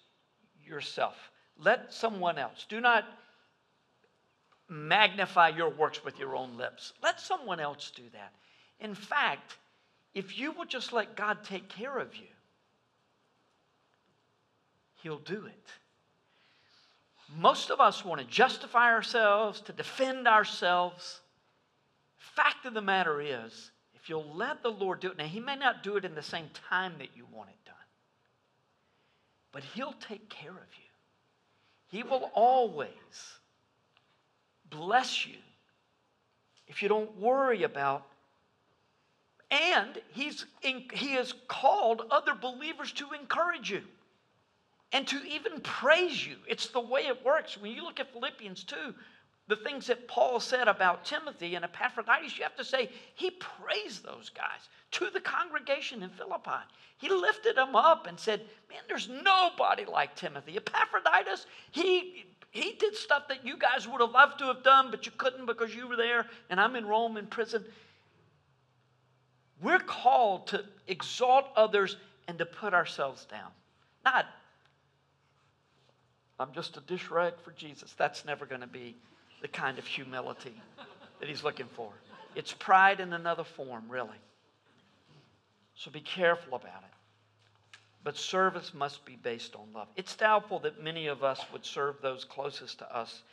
yourself. 0.65 1.15
Let 1.57 1.93
someone 1.93 2.37
else. 2.37 2.65
Do 2.67 2.81
not 2.81 3.05
magnify 4.69 5.49
your 5.49 5.69
works 5.69 6.03
with 6.03 6.19
your 6.19 6.35
own 6.35 6.57
lips. 6.57 6.93
Let 7.01 7.19
someone 7.19 7.59
else 7.59 7.91
do 7.95 8.03
that. 8.13 8.33
In 8.79 8.93
fact, 8.93 9.57
if 10.13 10.37
you 10.37 10.51
will 10.51 10.65
just 10.65 10.93
let 10.93 11.15
God 11.15 11.43
take 11.43 11.69
care 11.69 11.97
of 11.97 12.15
you, 12.15 12.27
He'll 15.03 15.19
do 15.19 15.45
it. 15.45 15.69
Most 17.35 17.69
of 17.69 17.79
us 17.79 18.03
want 18.03 18.19
to 18.21 18.27
justify 18.27 18.91
ourselves, 18.91 19.61
to 19.61 19.73
defend 19.73 20.27
ourselves. 20.27 21.21
Fact 22.17 22.65
of 22.65 22.73
the 22.73 22.81
matter 22.81 23.21
is, 23.21 23.71
if 23.93 24.09
you'll 24.09 24.33
let 24.35 24.63
the 24.63 24.71
Lord 24.71 25.01
do 25.01 25.11
it, 25.11 25.17
now 25.17 25.25
He 25.25 25.39
may 25.39 25.55
not 25.55 25.83
do 25.83 25.97
it 25.97 26.05
in 26.05 26.15
the 26.15 26.23
same 26.23 26.49
time 26.69 26.93
that 26.99 27.09
you 27.15 27.25
want 27.31 27.49
it 27.49 27.65
done, 27.65 27.75
but 29.51 29.63
He'll 29.63 29.95
take 29.99 30.29
care 30.29 30.51
of 30.51 30.55
you. 30.55 30.87
He 31.89 32.03
will 32.03 32.31
always 32.33 32.89
bless 34.69 35.25
you 35.25 35.35
if 36.67 36.81
you 36.81 36.89
don't 36.89 37.17
worry 37.17 37.63
about 37.63 38.05
and 39.49 39.97
he's 40.11 40.45
in, 40.61 40.83
he 40.93 41.13
has 41.13 41.33
called 41.47 42.03
other 42.11 42.33
believers 42.33 42.91
to 42.93 43.07
encourage 43.19 43.71
you 43.71 43.81
and 44.91 45.07
to 45.07 45.21
even 45.25 45.61
praise 45.61 46.25
you. 46.25 46.35
It's 46.47 46.67
the 46.67 46.81
way 46.81 47.07
it 47.07 47.25
works. 47.25 47.57
When 47.57 47.71
you 47.71 47.83
look 47.83 47.99
at 47.99 48.11
Philippians 48.11 48.65
2, 48.65 48.75
the 49.47 49.55
things 49.55 49.87
that 49.87 50.09
Paul 50.09 50.41
said 50.41 50.67
about 50.67 51.05
Timothy 51.05 51.55
and 51.55 51.63
Epaphroditus, 51.63 52.37
you 52.37 52.43
have 52.43 52.57
to 52.57 52.65
say 52.65 52.89
he 53.15 53.31
praised 53.31 54.03
those 54.03 54.29
guys 54.29 54.67
to 54.91 55.09
the 55.09 55.21
congregation 55.21 56.03
in 56.03 56.09
Philippi. 56.09 56.59
He 56.97 57.07
lifted 57.09 57.55
them 57.55 57.73
up 57.73 58.07
and 58.07 58.19
said, 58.19 58.41
Man, 58.69 58.81
there's 58.89 59.07
nobody 59.07 59.85
like 59.85 60.15
Timothy. 60.15 60.57
Epaphroditus, 60.57 61.45
he 61.71 62.25
he 62.57 62.73
did 62.73 62.95
stuff 62.95 63.27
that 63.29 63.45
you 63.45 63.57
guys 63.57 63.87
would 63.87 64.01
have 64.01 64.11
loved 64.11 64.39
to 64.39 64.45
have 64.45 64.63
done, 64.63 64.89
but 64.91 65.05
you 65.05 65.11
couldn't 65.17 65.45
because 65.45 65.73
you 65.75 65.87
were 65.87 65.95
there, 65.95 66.25
and 66.49 66.59
I'm 66.59 66.75
in 66.75 66.85
Rome 66.85 67.17
in 67.17 67.27
prison. 67.27 67.63
We're 69.61 69.79
called 69.79 70.47
to 70.47 70.63
exalt 70.87 71.45
others 71.55 71.97
and 72.27 72.37
to 72.39 72.45
put 72.45 72.73
ourselves 72.73 73.25
down. 73.25 73.51
Not, 74.03 74.25
I'm 76.39 76.51
just 76.53 76.77
a 76.77 76.81
dish 76.81 77.09
rag 77.09 77.33
for 77.43 77.51
Jesus. 77.51 77.93
That's 77.97 78.25
never 78.25 78.45
going 78.45 78.61
to 78.61 78.67
be 78.67 78.95
the 79.41 79.47
kind 79.47 79.77
of 79.77 79.85
humility 79.85 80.61
that 81.19 81.29
he's 81.29 81.43
looking 81.43 81.67
for. 81.75 81.91
It's 82.35 82.53
pride 82.53 82.99
in 82.99 83.13
another 83.13 83.43
form, 83.43 83.83
really. 83.89 84.17
So 85.75 85.91
be 85.91 86.01
careful 86.01 86.55
about 86.55 86.83
it. 86.83 86.96
But 88.07 88.15
service 88.15 88.73
must 88.73 89.03
be 89.03 89.17
based 89.17 89.53
on 89.57 89.73
love. 89.73 89.89
It's 89.97 90.15
doubtful 90.15 90.59
that 90.59 90.81
many 90.81 91.07
of 91.07 91.25
us 91.25 91.43
would 91.51 91.65
serve 91.65 92.01
those 92.01 92.23
closest 92.23 92.79
to 92.79 92.95
us 92.95 93.23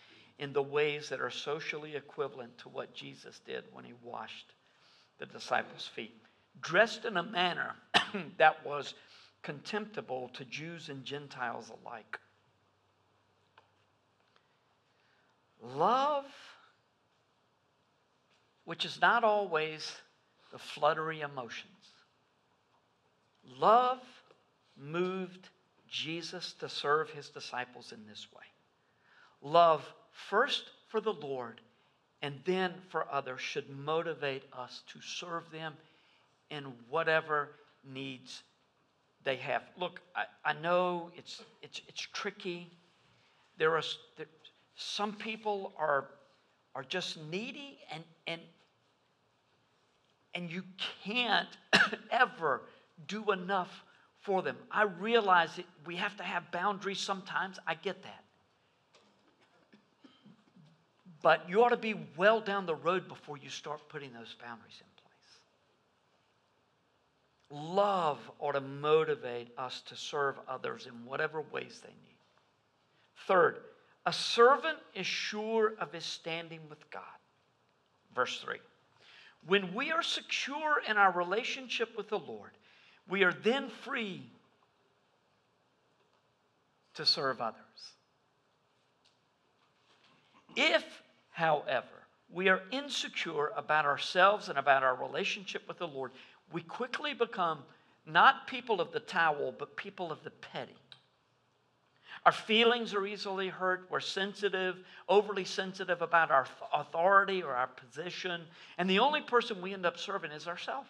in 0.40 0.52
the 0.52 0.64
ways 0.64 1.08
that 1.10 1.20
are 1.20 1.30
socially 1.30 1.94
equivalent 1.94 2.58
to 2.58 2.68
what 2.68 2.92
Jesus 2.92 3.38
did 3.46 3.62
when 3.72 3.84
he 3.84 3.92
washed 4.02 4.52
the 5.18 5.26
disciples' 5.26 5.86
feet, 5.94 6.20
dressed 6.60 7.04
in 7.04 7.16
a 7.16 7.22
manner 7.22 7.76
that 8.36 8.66
was 8.66 8.94
contemptible 9.42 10.30
to 10.30 10.44
Jews 10.44 10.88
and 10.88 11.04
Gentiles 11.04 11.70
alike. 11.84 12.18
Love, 15.62 16.26
which 18.64 18.84
is 18.84 19.00
not 19.00 19.22
always 19.22 19.92
the 20.50 20.58
fluttery 20.58 21.20
emotions. 21.20 21.70
Love 23.56 24.00
moved 24.76 25.48
Jesus 25.88 26.54
to 26.60 26.68
serve 26.68 27.10
his 27.10 27.28
disciples 27.28 27.92
in 27.92 28.06
this 28.06 28.26
way. 28.34 28.44
Love 29.42 29.84
first 30.28 30.64
for 30.88 31.00
the 31.00 31.12
Lord 31.12 31.60
and 32.22 32.40
then 32.44 32.72
for 32.88 33.06
others 33.12 33.40
should 33.40 33.68
motivate 33.68 34.44
us 34.52 34.82
to 34.92 35.00
serve 35.00 35.50
them 35.50 35.74
in 36.50 36.72
whatever 36.88 37.50
needs 37.84 38.42
they 39.24 39.36
have. 39.36 39.62
Look, 39.78 40.00
I, 40.16 40.24
I 40.44 40.52
know 40.54 41.10
it's, 41.16 41.42
it's, 41.62 41.80
it's 41.88 42.00
tricky. 42.00 42.70
There 43.58 43.76
are 43.76 43.82
there, 44.16 44.26
some 44.74 45.12
people 45.12 45.72
are, 45.78 46.06
are 46.74 46.84
just 46.84 47.18
needy 47.30 47.78
and, 47.92 48.02
and, 48.26 48.40
and 50.34 50.50
you 50.50 50.62
can't 51.04 51.48
ever 52.10 52.62
do 53.06 53.32
enough 53.32 53.84
for 54.24 54.42
them. 54.42 54.56
I 54.70 54.84
realize 54.84 55.54
that 55.56 55.66
we 55.86 55.96
have 55.96 56.16
to 56.16 56.22
have 56.22 56.50
boundaries 56.50 56.98
sometimes. 56.98 57.58
I 57.66 57.74
get 57.74 58.02
that. 58.02 58.24
But 61.22 61.48
you 61.48 61.62
ought 61.62 61.70
to 61.70 61.76
be 61.76 61.94
well 62.16 62.40
down 62.40 62.66
the 62.66 62.74
road 62.74 63.06
before 63.06 63.36
you 63.36 63.48
start 63.48 63.80
putting 63.88 64.12
those 64.12 64.34
boundaries 64.42 64.80
in 64.80 64.86
place. 67.50 67.70
Love 67.74 68.18
ought 68.40 68.52
to 68.52 68.60
motivate 68.60 69.48
us 69.56 69.82
to 69.86 69.96
serve 69.96 70.36
others 70.48 70.86
in 70.86 70.92
whatever 71.04 71.42
ways 71.52 71.80
they 71.82 71.92
need. 71.92 72.18
Third, 73.26 73.58
a 74.06 74.12
servant 74.12 74.78
is 74.94 75.06
sure 75.06 75.74
of 75.78 75.92
his 75.92 76.04
standing 76.04 76.60
with 76.68 76.90
God. 76.90 77.02
Verse 78.14 78.40
3. 78.40 78.58
When 79.46 79.74
we 79.74 79.92
are 79.92 80.02
secure 80.02 80.82
in 80.88 80.96
our 80.96 81.12
relationship 81.12 81.96
with 81.96 82.08
the 82.08 82.18
Lord, 82.18 82.52
we 83.08 83.22
are 83.24 83.32
then 83.32 83.68
free 83.68 84.22
to 86.94 87.04
serve 87.04 87.40
others. 87.40 87.60
If, 90.56 90.84
however, 91.30 91.86
we 92.32 92.48
are 92.48 92.62
insecure 92.70 93.52
about 93.56 93.84
ourselves 93.84 94.48
and 94.48 94.58
about 94.58 94.82
our 94.82 94.94
relationship 94.94 95.62
with 95.68 95.78
the 95.78 95.88
Lord, 95.88 96.12
we 96.52 96.62
quickly 96.62 97.14
become 97.14 97.58
not 98.06 98.46
people 98.46 98.80
of 98.80 98.92
the 98.92 99.00
towel, 99.00 99.54
but 99.58 99.76
people 99.76 100.12
of 100.12 100.22
the 100.22 100.30
petty. 100.30 100.74
Our 102.26 102.32
feelings 102.32 102.94
are 102.94 103.06
easily 103.06 103.48
hurt. 103.48 103.86
We're 103.90 104.00
sensitive, 104.00 104.78
overly 105.08 105.44
sensitive 105.44 106.00
about 106.00 106.30
our 106.30 106.46
authority 106.72 107.42
or 107.42 107.54
our 107.54 107.66
position. 107.66 108.42
And 108.78 108.88
the 108.88 108.98
only 108.98 109.20
person 109.20 109.60
we 109.60 109.74
end 109.74 109.84
up 109.84 109.98
serving 109.98 110.30
is 110.30 110.48
ourselves. 110.48 110.88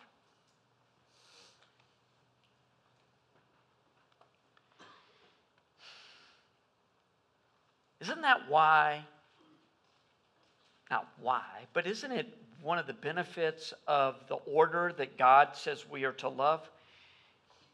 Isn't 8.04 8.20
that 8.20 8.50
why? 8.50 9.02
Not 10.90 11.08
why, 11.20 11.42
but 11.72 11.86
isn't 11.86 12.12
it 12.12 12.28
one 12.60 12.78
of 12.78 12.86
the 12.86 12.92
benefits 12.92 13.72
of 13.86 14.16
the 14.29 14.35
order 14.35 14.92
that 14.98 15.16
God 15.16 15.56
says 15.56 15.88
we 15.88 16.04
are 16.04 16.12
to 16.12 16.29
love? 16.29 16.68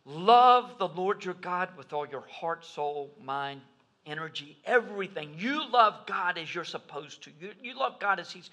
Love 0.04 0.78
the 0.78 0.86
Lord 0.86 1.24
your 1.24 1.34
God 1.34 1.70
with 1.76 1.92
all 1.92 2.06
your 2.06 2.24
heart, 2.30 2.64
soul, 2.64 3.10
mind, 3.20 3.60
energy, 4.06 4.56
everything. 4.64 5.34
You 5.36 5.68
love 5.68 6.06
God 6.06 6.38
as 6.38 6.54
you're 6.54 6.62
supposed 6.62 7.24
to. 7.24 7.30
You, 7.40 7.50
you 7.60 7.76
love 7.76 7.98
God 7.98 8.20
as 8.20 8.30
He's. 8.30 8.50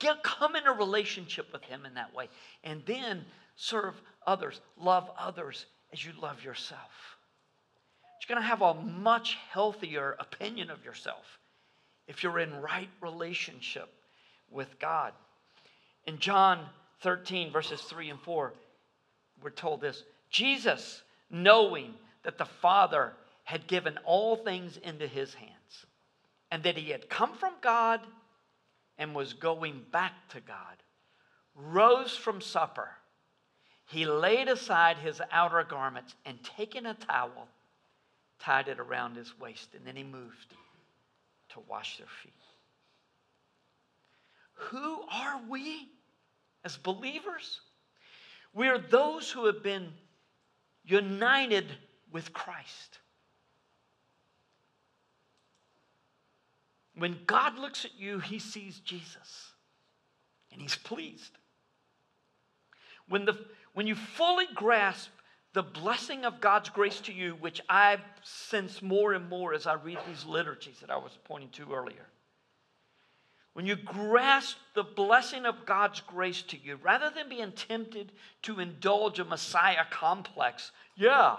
Get, 0.00 0.20
come 0.24 0.56
in 0.56 0.66
a 0.66 0.72
relationship 0.72 1.52
with 1.52 1.62
Him 1.62 1.86
in 1.86 1.94
that 1.94 2.12
way. 2.12 2.28
And 2.64 2.82
then 2.86 3.24
serve 3.54 3.94
others. 4.26 4.60
Love 4.76 5.08
others 5.16 5.66
as 5.92 6.04
you 6.04 6.10
love 6.20 6.42
yourself. 6.42 7.13
You're 8.26 8.36
going 8.36 8.42
to 8.42 8.48
have 8.48 8.62
a 8.62 8.74
much 8.74 9.36
healthier 9.50 10.16
opinion 10.18 10.70
of 10.70 10.84
yourself 10.84 11.38
if 12.06 12.22
you're 12.22 12.38
in 12.38 12.60
right 12.62 12.88
relationship 13.00 13.88
with 14.50 14.78
God. 14.78 15.12
In 16.06 16.18
John 16.18 16.66
13, 17.02 17.52
verses 17.52 17.80
3 17.82 18.10
and 18.10 18.20
4, 18.20 18.52
we're 19.42 19.50
told 19.50 19.80
this 19.80 20.04
Jesus, 20.30 21.02
knowing 21.30 21.94
that 22.22 22.38
the 22.38 22.44
Father 22.46 23.12
had 23.44 23.66
given 23.66 23.98
all 24.04 24.36
things 24.36 24.78
into 24.78 25.06
his 25.06 25.34
hands, 25.34 25.86
and 26.50 26.62
that 26.62 26.78
he 26.78 26.90
had 26.90 27.10
come 27.10 27.34
from 27.34 27.52
God 27.60 28.00
and 28.96 29.14
was 29.14 29.34
going 29.34 29.82
back 29.92 30.12
to 30.30 30.40
God, 30.40 30.82
rose 31.54 32.16
from 32.16 32.40
supper. 32.40 32.88
he 33.86 34.06
laid 34.06 34.48
aside 34.48 34.96
his 34.98 35.20
outer 35.30 35.62
garments 35.62 36.14
and 36.24 36.38
taking 36.42 36.86
a 36.86 36.94
towel, 36.94 37.48
tied 38.38 38.68
it 38.68 38.78
around 38.78 39.16
his 39.16 39.38
waist, 39.38 39.74
and 39.74 39.86
then 39.86 39.96
he 39.96 40.04
moved 40.04 40.54
to 41.50 41.60
wash 41.68 41.98
their 41.98 42.06
feet. 42.22 42.32
Who 44.54 45.02
are 45.10 45.40
we 45.48 45.88
as 46.64 46.76
believers? 46.76 47.60
We 48.52 48.68
are 48.68 48.78
those 48.78 49.30
who 49.30 49.46
have 49.46 49.62
been 49.62 49.88
united 50.84 51.66
with 52.12 52.32
Christ. 52.32 52.98
When 56.96 57.18
God 57.26 57.58
looks 57.58 57.84
at 57.84 57.98
you, 57.98 58.20
he 58.20 58.38
sees 58.38 58.78
Jesus 58.78 59.52
and 60.52 60.62
he's 60.62 60.76
pleased. 60.76 61.32
When, 63.08 63.24
the, 63.24 63.36
when 63.74 63.86
you 63.88 63.96
fully 63.96 64.46
grasp 64.54 65.10
the 65.54 65.62
blessing 65.62 66.24
of 66.24 66.40
God's 66.40 66.68
grace 66.68 67.00
to 67.02 67.12
you, 67.12 67.36
which 67.40 67.60
I 67.68 67.98
sense 68.22 68.82
more 68.82 69.14
and 69.14 69.28
more 69.28 69.54
as 69.54 69.66
I 69.66 69.74
read 69.74 69.98
these 70.06 70.26
liturgies 70.26 70.80
that 70.80 70.90
I 70.90 70.96
was 70.96 71.16
pointing 71.24 71.50
to 71.50 71.72
earlier, 71.72 72.06
when 73.54 73.64
you 73.64 73.76
grasp 73.76 74.56
the 74.74 74.82
blessing 74.82 75.46
of 75.46 75.64
God's 75.64 76.00
grace 76.00 76.42
to 76.42 76.58
you, 76.58 76.78
rather 76.82 77.08
than 77.08 77.28
being 77.28 77.52
tempted 77.52 78.10
to 78.42 78.58
indulge 78.58 79.20
a 79.20 79.24
Messiah 79.24 79.84
complex, 79.90 80.72
yeah, 80.96 81.36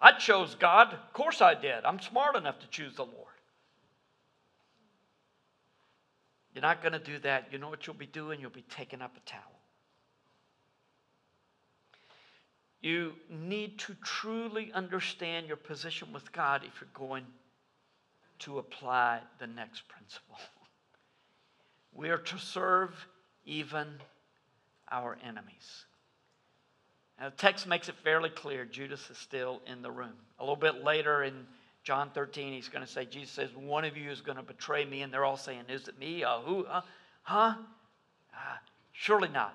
I 0.00 0.12
chose 0.12 0.54
God. 0.54 0.94
Of 0.94 1.12
course 1.12 1.42
I 1.42 1.54
did. 1.54 1.84
I'm 1.84 2.00
smart 2.00 2.36
enough 2.36 2.58
to 2.60 2.68
choose 2.68 2.96
the 2.96 3.04
Lord. 3.04 3.14
You're 6.54 6.62
not 6.62 6.82
going 6.82 6.94
to 6.94 6.98
do 6.98 7.18
that. 7.18 7.48
You 7.52 7.58
know 7.58 7.68
what 7.68 7.86
you'll 7.86 7.94
be 7.94 8.06
doing? 8.06 8.40
You'll 8.40 8.48
be 8.48 8.64
taking 8.70 9.02
up 9.02 9.14
a 9.14 9.30
towel. 9.30 9.59
You 12.80 13.12
need 13.28 13.78
to 13.80 13.94
truly 14.02 14.72
understand 14.72 15.46
your 15.46 15.56
position 15.56 16.12
with 16.12 16.32
God 16.32 16.62
if 16.64 16.80
you're 16.80 16.88
going 16.94 17.26
to 18.40 18.58
apply 18.58 19.20
the 19.38 19.46
next 19.46 19.84
principle. 19.88 20.36
We 21.92 22.10
are 22.10 22.18
to 22.18 22.38
serve 22.38 22.94
even 23.44 23.88
our 24.92 25.18
enemies. 25.26 25.86
Now, 27.18 27.30
the 27.30 27.36
text 27.36 27.66
makes 27.66 27.88
it 27.88 27.96
fairly 28.04 28.30
clear 28.30 28.64
Judas 28.64 29.10
is 29.10 29.18
still 29.18 29.60
in 29.66 29.82
the 29.82 29.90
room. 29.90 30.12
A 30.38 30.42
little 30.42 30.54
bit 30.54 30.84
later 30.84 31.24
in 31.24 31.34
John 31.82 32.10
13, 32.14 32.52
he's 32.52 32.68
going 32.68 32.84
to 32.84 32.90
say, 32.90 33.04
Jesus 33.04 33.30
says, 33.30 33.50
One 33.54 33.84
of 33.84 33.96
you 33.96 34.10
is 34.10 34.20
going 34.20 34.36
to 34.36 34.42
betray 34.42 34.84
me. 34.84 35.02
And 35.02 35.12
they're 35.12 35.24
all 35.24 35.36
saying, 35.36 35.64
Is 35.68 35.88
it 35.88 35.98
me? 35.98 36.22
Uh, 36.24 36.38
who? 36.40 36.64
Uh, 36.64 36.80
huh? 37.22 37.54
Uh, 38.32 38.56
surely 38.92 39.28
not. 39.28 39.54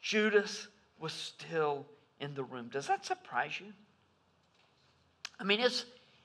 Judas 0.00 0.68
was 1.04 1.12
still 1.12 1.84
in 2.18 2.32
the 2.34 2.42
room. 2.42 2.70
Does 2.72 2.86
that 2.86 3.04
surprise 3.04 3.60
you? 3.60 3.74
I 5.38 5.44
mean, 5.44 5.60
it's, 5.60 5.84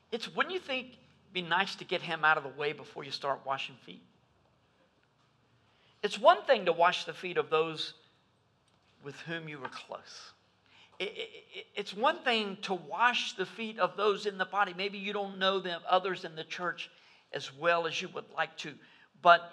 it's 0.09 0.33
wouldn't 0.33 0.53
you 0.53 0.59
think 0.61 0.87
it'd 0.87 1.33
be 1.33 1.41
nice 1.41 1.75
to 1.75 1.83
get 1.83 2.01
him 2.01 2.23
out 2.23 2.37
of 2.37 2.43
the 2.43 2.57
way 2.57 2.71
before 2.71 3.03
you 3.03 3.11
start 3.11 3.41
washing 3.45 3.75
feet? 3.85 4.01
It's 6.01 6.17
one 6.17 6.43
thing 6.43 6.63
to 6.63 6.71
wash 6.71 7.03
the 7.03 7.13
feet 7.13 7.35
of 7.35 7.49
those 7.49 7.93
with 9.03 9.19
whom 9.23 9.49
you 9.49 9.59
were 9.59 9.67
close. 9.67 10.31
It, 10.97 11.11
it, 11.13 11.65
it's 11.75 11.93
one 11.93 12.19
thing 12.19 12.57
to 12.61 12.73
wash 12.73 13.33
the 13.33 13.45
feet 13.45 13.79
of 13.79 13.97
those 13.97 14.25
in 14.25 14.37
the 14.37 14.45
body. 14.45 14.73
Maybe 14.77 14.97
you 14.97 15.11
don't 15.11 15.39
know 15.39 15.59
them, 15.59 15.81
others 15.89 16.23
in 16.23 16.37
the 16.37 16.45
church 16.45 16.89
as 17.33 17.53
well 17.53 17.85
as 17.85 18.01
you 18.01 18.07
would 18.13 18.31
like 18.33 18.55
to, 18.59 18.73
but 19.21 19.51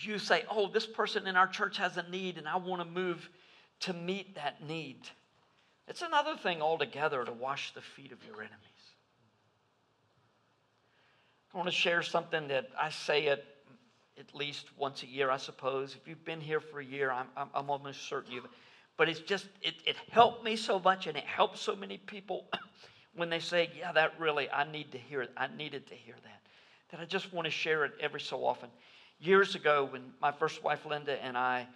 you 0.00 0.18
say, 0.18 0.44
Oh, 0.50 0.70
this 0.70 0.86
person 0.86 1.26
in 1.26 1.36
our 1.36 1.48
church 1.48 1.76
has 1.76 1.98
a 1.98 2.08
need, 2.08 2.38
and 2.38 2.48
I 2.48 2.56
want 2.56 2.80
to 2.80 2.88
move 2.88 3.28
to 3.80 3.92
meet 3.92 4.34
that 4.34 4.62
need. 4.66 5.08
It's 5.86 6.02
another 6.02 6.36
thing 6.36 6.60
altogether 6.60 7.24
to 7.24 7.32
wash 7.32 7.72
the 7.74 7.80
feet 7.80 8.12
of 8.12 8.22
your 8.24 8.36
enemies. 8.36 8.52
I 11.52 11.56
want 11.56 11.68
to 11.68 11.74
share 11.74 12.02
something 12.02 12.48
that 12.48 12.68
I 12.78 12.90
say 12.90 13.26
it 13.26 13.44
at 14.18 14.34
least 14.34 14.66
once 14.76 15.02
a 15.02 15.06
year, 15.06 15.30
I 15.30 15.38
suppose. 15.38 15.94
If 15.94 16.06
you've 16.06 16.24
been 16.24 16.40
here 16.40 16.60
for 16.60 16.80
a 16.80 16.84
year, 16.84 17.10
I'm, 17.10 17.28
I'm, 17.36 17.48
I'm 17.54 17.70
almost 17.70 18.08
certain 18.08 18.32
you've. 18.32 18.46
But 18.96 19.08
it's 19.08 19.20
just, 19.20 19.46
it, 19.62 19.74
it 19.86 19.96
helped 20.10 20.44
me 20.44 20.56
so 20.56 20.78
much 20.80 21.06
and 21.06 21.16
it 21.16 21.24
helps 21.24 21.60
so 21.60 21.74
many 21.74 21.98
people 21.98 22.46
when 23.14 23.30
they 23.30 23.38
say, 23.38 23.70
yeah, 23.78 23.92
that 23.92 24.18
really, 24.18 24.50
I 24.50 24.70
need 24.70 24.92
to 24.92 24.98
hear 24.98 25.22
it. 25.22 25.30
I 25.36 25.46
needed 25.56 25.86
to 25.86 25.94
hear 25.94 26.16
that. 26.22 26.40
That 26.90 27.00
I 27.00 27.04
just 27.04 27.32
want 27.32 27.46
to 27.46 27.50
share 27.50 27.84
it 27.84 27.92
every 28.00 28.20
so 28.20 28.44
often. 28.44 28.68
Years 29.20 29.54
ago, 29.54 29.88
when 29.90 30.02
my 30.20 30.32
first 30.32 30.62
wife 30.62 30.84
Linda 30.84 31.22
and 31.24 31.36
I 31.36 31.66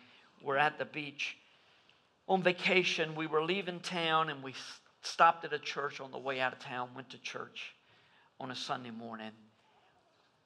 were 0.42 0.58
at 0.58 0.78
the 0.78 0.84
beach 0.84 1.36
on 2.28 2.42
vacation, 2.42 3.14
we 3.14 3.26
were 3.26 3.44
leaving 3.44 3.80
town 3.80 4.30
and 4.30 4.42
we 4.42 4.54
stopped 5.02 5.44
at 5.44 5.52
a 5.52 5.58
church 5.58 6.00
on 6.00 6.10
the 6.10 6.18
way 6.18 6.40
out 6.40 6.52
of 6.52 6.58
town, 6.58 6.88
went 6.94 7.10
to 7.10 7.18
church 7.18 7.74
on 8.40 8.50
a 8.50 8.56
Sunday 8.56 8.90
morning. 8.90 9.32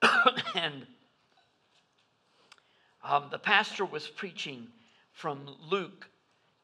and 0.54 0.86
um, 3.04 3.26
the 3.30 3.38
pastor 3.38 3.84
was 3.84 4.08
preaching 4.08 4.66
from 5.12 5.46
Luke 5.70 6.08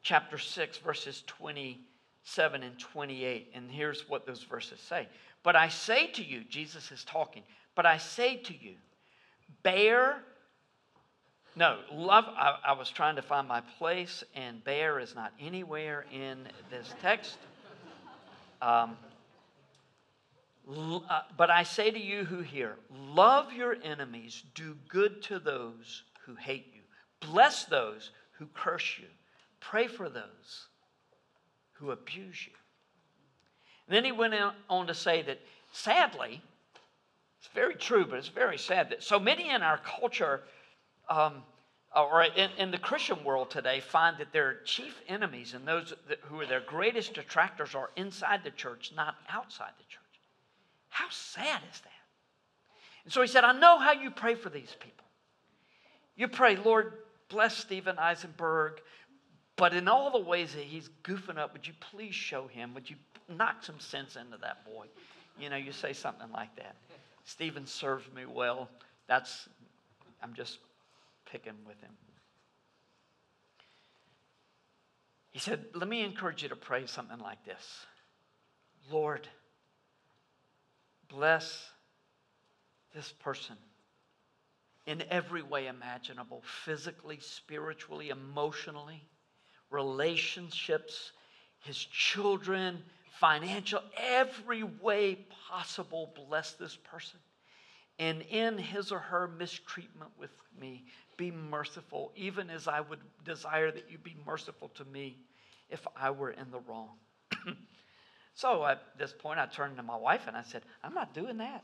chapter 0.01 0.37
6, 0.37 0.77
verses 0.79 1.23
27 1.27 2.63
and 2.63 2.77
28. 2.79 3.51
And 3.55 3.71
here's 3.71 4.09
what 4.09 4.25
those 4.25 4.43
verses 4.43 4.79
say. 4.79 5.07
But 5.43 5.55
I 5.55 5.69
say 5.69 6.07
to 6.07 6.23
you, 6.23 6.43
Jesus 6.43 6.91
is 6.91 7.03
talking, 7.03 7.43
but 7.75 7.85
I 7.85 7.97
say 7.97 8.37
to 8.37 8.53
you, 8.53 8.75
bear, 9.63 10.23
no, 11.55 11.79
love, 11.91 12.25
I, 12.27 12.57
I 12.65 12.71
was 12.73 12.89
trying 12.89 13.15
to 13.17 13.21
find 13.21 13.47
my 13.47 13.61
place, 13.77 14.23
and 14.35 14.63
bear 14.63 14.99
is 14.99 15.13
not 15.13 15.33
anywhere 15.39 16.05
in 16.11 16.47
this 16.71 16.93
text. 17.01 17.37
Um, 18.61 18.97
uh, 20.67 21.21
but 21.37 21.49
I 21.49 21.63
say 21.63 21.91
to 21.91 21.99
you 21.99 22.23
who 22.23 22.39
hear, 22.39 22.77
love 22.91 23.51
your 23.53 23.75
enemies, 23.83 24.43
do 24.55 24.75
good 24.87 25.21
to 25.23 25.39
those 25.39 26.03
who 26.25 26.35
hate 26.35 26.71
you. 26.73 26.81
Bless 27.19 27.65
those 27.65 28.11
who 28.37 28.47
curse 28.53 28.97
you. 28.99 29.07
Pray 29.59 29.87
for 29.87 30.09
those 30.09 30.67
who 31.73 31.91
abuse 31.91 32.47
you. 32.47 32.53
And 33.87 33.95
then 33.95 34.05
he 34.05 34.11
went 34.11 34.33
on 34.69 34.87
to 34.87 34.93
say 34.93 35.21
that 35.23 35.39
sadly, 35.73 36.41
it's 37.39 37.49
very 37.53 37.75
true, 37.75 38.05
but 38.05 38.17
it's 38.17 38.29
very 38.29 38.57
sad 38.57 38.89
that 38.89 39.03
so 39.03 39.19
many 39.19 39.49
in 39.49 39.61
our 39.61 39.79
culture 39.79 40.41
um, 41.13 41.43
or 41.95 42.23
in, 42.23 42.49
in, 42.57 42.71
the 42.71 42.77
Christian 42.77 43.23
world 43.23 43.51
today 43.51 43.79
find 43.79 44.17
that 44.17 44.33
their 44.33 44.61
chief 44.65 44.99
enemies 45.07 45.53
and 45.53 45.67
those 45.67 45.93
that, 46.07 46.19
who 46.23 46.39
are 46.39 46.45
their 46.45 46.61
greatest 46.61 47.13
detractors 47.13 47.75
are 47.75 47.91
inside 47.95 48.43
the 48.43 48.51
church, 48.51 48.91
not 48.95 49.15
outside 49.29 49.71
the 49.77 49.83
church. 49.83 50.01
How 50.89 51.05
sad 51.11 51.61
is 51.71 51.79
that? 51.81 51.89
And 53.03 53.13
so 53.13 53.21
he 53.21 53.27
said, 53.27 53.43
I 53.43 53.51
know 53.51 53.77
how 53.77 53.91
you 53.91 54.09
pray 54.09 54.33
for 54.33 54.49
these 54.49 54.75
people. 54.79 55.05
You 56.15 56.27
pray, 56.27 56.55
Lord, 56.55 56.93
bless 57.29 57.55
Stephen 57.55 57.99
Eisenberg, 57.99 58.81
but 59.55 59.73
in 59.73 59.87
all 59.87 60.11
the 60.11 60.19
ways 60.19 60.53
that 60.53 60.63
he's 60.63 60.89
goofing 61.03 61.37
up, 61.37 61.53
would 61.53 61.67
you 61.67 61.73
please 61.79 62.15
show 62.15 62.47
him? 62.47 62.73
Would 62.73 62.89
you 62.89 62.95
knock 63.29 63.63
some 63.63 63.79
sense 63.79 64.15
into 64.15 64.37
that 64.37 64.65
boy? 64.65 64.87
You 65.39 65.49
know, 65.49 65.57
you 65.57 65.71
say 65.71 65.93
something 65.93 66.31
like 66.31 66.55
that. 66.55 66.75
Stephen 67.23 67.67
serves 67.67 68.05
me 68.15 68.25
well. 68.25 68.69
That's, 69.07 69.47
I'm 70.23 70.33
just 70.33 70.59
picking 71.33 71.65
with 71.65 71.81
him. 71.81 71.91
He 75.31 75.39
said, 75.39 75.65
Let 75.73 75.89
me 75.89 76.03
encourage 76.03 76.43
you 76.43 76.49
to 76.49 76.55
pray 76.55 76.85
something 76.85 77.17
like 77.17 77.43
this 77.43 77.87
Lord, 78.91 79.27
bless 81.09 81.65
this 82.93 83.11
person 83.11 83.55
in 84.85 85.03
every 85.09 85.41
way 85.41 85.67
imaginable 85.67 86.43
physically, 86.65 87.17
spiritually, 87.19 88.09
emotionally, 88.09 89.01
relationships, 89.71 91.13
his 91.61 91.77
children, 91.77 92.83
financial, 93.19 93.81
every 93.97 94.61
way 94.61 95.25
possible. 95.49 96.13
Bless 96.27 96.51
this 96.51 96.75
person. 96.75 97.19
And 97.97 98.21
in 98.23 98.57
his 98.57 98.91
or 98.91 98.99
her 98.99 99.27
mistreatment 99.27 100.11
with 100.19 100.31
me, 100.59 100.85
be 101.17 101.31
merciful, 101.31 102.11
even 102.15 102.49
as 102.49 102.67
I 102.67 102.81
would 102.81 102.99
desire 103.23 103.71
that 103.71 103.89
you 103.89 103.97
be 103.97 104.15
merciful 104.25 104.69
to 104.75 104.85
me 104.85 105.17
if 105.69 105.85
I 105.95 106.11
were 106.11 106.31
in 106.31 106.51
the 106.51 106.59
wrong. 106.59 106.89
so 108.33 108.65
at 108.65 108.81
this 108.97 109.13
point, 109.13 109.39
I 109.39 109.45
turned 109.45 109.77
to 109.77 109.83
my 109.83 109.95
wife 109.95 110.21
and 110.27 110.35
I 110.35 110.43
said, 110.43 110.63
I'm 110.83 110.93
not 110.93 111.13
doing 111.13 111.37
that. 111.37 111.63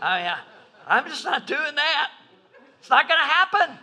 I 0.00 0.18
mean, 0.18 0.26
I, 0.28 0.38
I'm 0.86 1.06
just 1.06 1.24
not 1.24 1.46
doing 1.46 1.74
that. 1.74 2.10
It's 2.80 2.90
not 2.90 3.08
going 3.08 3.20
to 3.20 3.26
happen. 3.26 3.78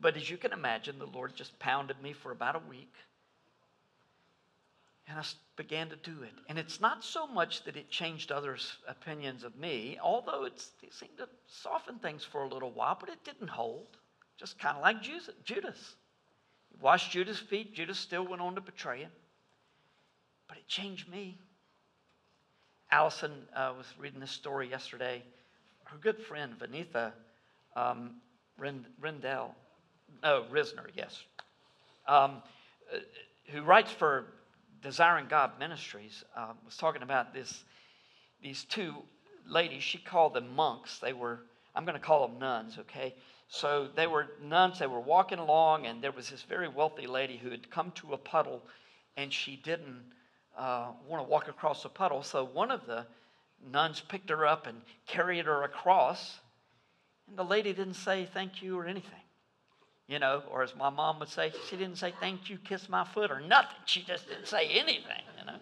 But 0.00 0.16
as 0.16 0.28
you 0.28 0.36
can 0.36 0.52
imagine, 0.52 0.98
the 0.98 1.06
Lord 1.06 1.34
just 1.36 1.58
pounded 1.58 2.02
me 2.02 2.12
for 2.12 2.32
about 2.32 2.56
a 2.56 2.62
week. 2.68 2.92
And 5.12 5.20
I 5.20 5.24
began 5.56 5.90
to 5.90 5.96
do 5.96 6.22
it. 6.22 6.32
And 6.48 6.58
it's 6.58 6.80
not 6.80 7.04
so 7.04 7.26
much 7.26 7.64
that 7.64 7.76
it 7.76 7.90
changed 7.90 8.32
others' 8.32 8.78
opinions 8.88 9.44
of 9.44 9.54
me, 9.58 9.98
although 10.02 10.44
it 10.44 10.58
seemed 10.90 11.18
to 11.18 11.28
soften 11.46 11.98
things 11.98 12.24
for 12.24 12.44
a 12.44 12.48
little 12.48 12.70
while, 12.70 12.96
but 12.98 13.10
it 13.10 13.22
didn't 13.22 13.48
hold. 13.48 13.98
Just 14.38 14.58
kind 14.58 14.74
of 14.74 14.82
like 14.82 15.02
Judas. 15.02 15.96
It 16.72 16.80
washed 16.80 17.10
Judas' 17.10 17.38
feet. 17.38 17.74
Judas 17.74 17.98
still 17.98 18.26
went 18.26 18.40
on 18.40 18.54
to 18.54 18.62
betray 18.62 19.00
him. 19.00 19.10
But 20.48 20.56
it 20.56 20.66
changed 20.66 21.10
me. 21.10 21.38
Allison 22.90 23.32
uh, 23.54 23.74
was 23.76 23.86
reading 23.98 24.20
this 24.20 24.30
story 24.30 24.70
yesterday. 24.70 25.22
Her 25.84 25.98
good 25.98 26.20
friend, 26.20 26.54
Vaneetha 26.58 27.12
um, 27.76 28.12
Rendall, 28.58 29.50
oh, 30.22 30.46
Risner, 30.50 30.86
yes, 30.94 31.22
um, 32.08 32.42
uh, 32.90 32.98
who 33.48 33.60
writes 33.60 33.92
for 33.92 34.24
Desiring 34.82 35.26
God 35.28 35.52
Ministries, 35.58 36.24
uh, 36.36 36.52
was 36.64 36.76
talking 36.76 37.02
about 37.02 37.32
this, 37.32 37.64
these 38.42 38.64
two 38.64 38.94
ladies. 39.46 39.82
She 39.82 39.98
called 39.98 40.34
them 40.34 40.54
monks. 40.54 40.98
They 40.98 41.12
were, 41.12 41.40
I'm 41.74 41.84
going 41.84 41.98
to 41.98 42.04
call 42.04 42.26
them 42.26 42.38
nuns, 42.38 42.78
okay? 42.80 43.14
So 43.48 43.88
they 43.94 44.08
were 44.08 44.26
nuns. 44.42 44.80
They 44.80 44.88
were 44.88 45.00
walking 45.00 45.38
along, 45.38 45.86
and 45.86 46.02
there 46.02 46.10
was 46.10 46.30
this 46.30 46.42
very 46.42 46.68
wealthy 46.68 47.06
lady 47.06 47.36
who 47.36 47.50
had 47.50 47.70
come 47.70 47.92
to 47.92 48.12
a 48.12 48.18
puddle, 48.18 48.60
and 49.16 49.32
she 49.32 49.56
didn't 49.56 50.02
uh, 50.58 50.88
want 51.08 51.24
to 51.24 51.30
walk 51.30 51.48
across 51.48 51.84
the 51.84 51.88
puddle. 51.88 52.22
So 52.24 52.44
one 52.44 52.72
of 52.72 52.86
the 52.86 53.06
nuns 53.70 54.00
picked 54.00 54.30
her 54.30 54.44
up 54.44 54.66
and 54.66 54.80
carried 55.06 55.44
her 55.44 55.62
across, 55.62 56.40
and 57.28 57.38
the 57.38 57.44
lady 57.44 57.72
didn't 57.72 57.94
say 57.94 58.28
thank 58.34 58.62
you 58.62 58.78
or 58.78 58.86
anything 58.86 59.21
you 60.12 60.18
know, 60.18 60.42
or 60.50 60.62
as 60.62 60.76
my 60.76 60.90
mom 60.90 61.18
would 61.20 61.30
say, 61.30 61.50
she 61.70 61.76
didn't 61.76 61.96
say 61.96 62.12
thank 62.20 62.50
you, 62.50 62.58
kiss 62.58 62.86
my 62.86 63.02
foot, 63.02 63.30
or 63.30 63.40
nothing. 63.40 63.76
She 63.86 64.02
just 64.02 64.28
didn't 64.28 64.46
say 64.46 64.68
anything, 64.68 65.22
you 65.40 65.46
know. 65.46 65.56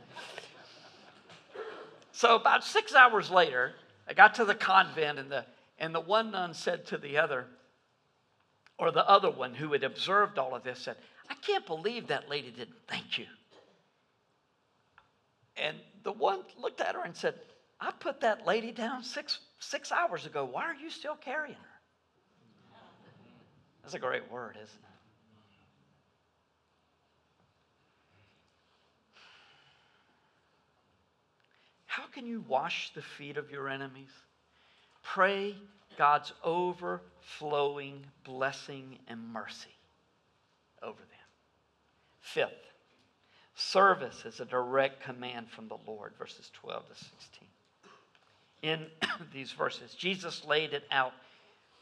So 2.10 2.34
about 2.34 2.64
six 2.64 2.92
hours 2.92 3.30
later, 3.30 3.74
I 4.08 4.14
got 4.14 4.34
to 4.34 4.44
the 4.44 4.56
convent, 4.56 5.20
and 5.20 5.30
the, 5.30 5.44
and 5.78 5.94
the 5.94 6.00
one 6.00 6.32
nun 6.32 6.52
said 6.52 6.84
to 6.86 6.98
the 6.98 7.16
other, 7.16 7.46
or 8.76 8.90
the 8.90 9.08
other 9.08 9.30
one 9.30 9.54
who 9.54 9.70
had 9.70 9.84
observed 9.84 10.36
all 10.36 10.56
of 10.56 10.64
this, 10.64 10.80
said, 10.80 10.96
I 11.28 11.34
can't 11.34 11.64
believe 11.64 12.08
that 12.08 12.28
lady 12.28 12.50
didn't 12.50 12.74
thank 12.88 13.18
you. 13.18 13.26
And 15.56 15.76
the 16.02 16.10
one 16.12 16.40
looked 16.58 16.80
at 16.80 16.96
her 16.96 17.04
and 17.04 17.14
said, 17.14 17.34
I 17.80 17.92
put 17.92 18.20
that 18.22 18.44
lady 18.48 18.72
down 18.72 19.04
six, 19.04 19.38
six 19.60 19.92
hours 19.92 20.26
ago. 20.26 20.44
Why 20.44 20.64
are 20.64 20.74
you 20.74 20.90
still 20.90 21.14
carrying 21.14 21.54
her? 21.54 21.69
That's 23.82 23.94
a 23.94 23.98
great 23.98 24.30
word, 24.30 24.56
isn't 24.56 24.68
it? 24.68 24.90
How 31.86 32.06
can 32.06 32.24
you 32.24 32.44
wash 32.46 32.92
the 32.94 33.02
feet 33.02 33.36
of 33.36 33.50
your 33.50 33.68
enemies? 33.68 34.12
Pray 35.02 35.56
God's 35.98 36.32
overflowing 36.44 38.06
blessing 38.24 38.98
and 39.08 39.32
mercy 39.32 39.74
over 40.82 41.00
them. 41.00 41.28
Fifth, 42.20 42.70
service 43.54 44.24
is 44.24 44.40
a 44.40 44.44
direct 44.44 45.02
command 45.02 45.50
from 45.50 45.68
the 45.68 45.78
Lord, 45.86 46.12
verses 46.18 46.50
12 46.54 46.88
to 46.88 46.94
16. 46.94 47.48
In 48.62 48.86
these 49.32 49.52
verses, 49.52 49.94
Jesus 49.94 50.44
laid 50.44 50.72
it 50.72 50.84
out 50.90 51.12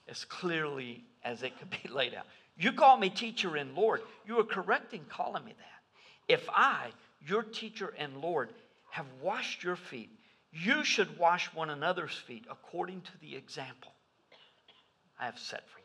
as 0.08 0.24
clearly 0.24 1.04
as 1.28 1.42
it 1.42 1.58
could 1.58 1.70
be 1.70 1.88
laid 1.92 2.14
out. 2.14 2.26
You 2.56 2.72
call 2.72 2.96
me 2.96 3.10
teacher 3.10 3.56
and 3.56 3.74
Lord. 3.74 4.00
You 4.26 4.40
are 4.40 4.44
correct 4.44 4.94
in 4.94 5.04
calling 5.08 5.44
me 5.44 5.52
that. 5.56 6.32
If 6.32 6.48
I, 6.50 6.88
your 7.26 7.42
teacher 7.42 7.94
and 7.98 8.20
Lord, 8.20 8.50
have 8.90 9.06
washed 9.22 9.62
your 9.62 9.76
feet, 9.76 10.10
you 10.52 10.82
should 10.82 11.18
wash 11.18 11.52
one 11.54 11.70
another's 11.70 12.16
feet 12.16 12.46
according 12.50 13.02
to 13.02 13.10
the 13.20 13.36
example 13.36 13.92
I 15.20 15.26
have 15.26 15.38
set 15.38 15.68
for 15.68 15.78
you. 15.78 15.84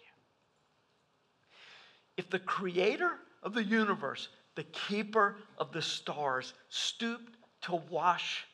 If 2.18 2.30
the 2.30 2.40
creator 2.40 3.12
of 3.44 3.54
the 3.54 3.64
universe, 3.64 4.30
the 4.56 4.64
keeper 4.64 5.36
of 5.58 5.74
the 5.74 5.82
stars, 5.82 6.54
stooped 6.70 7.36
to 7.64 7.76
wash 7.90 8.46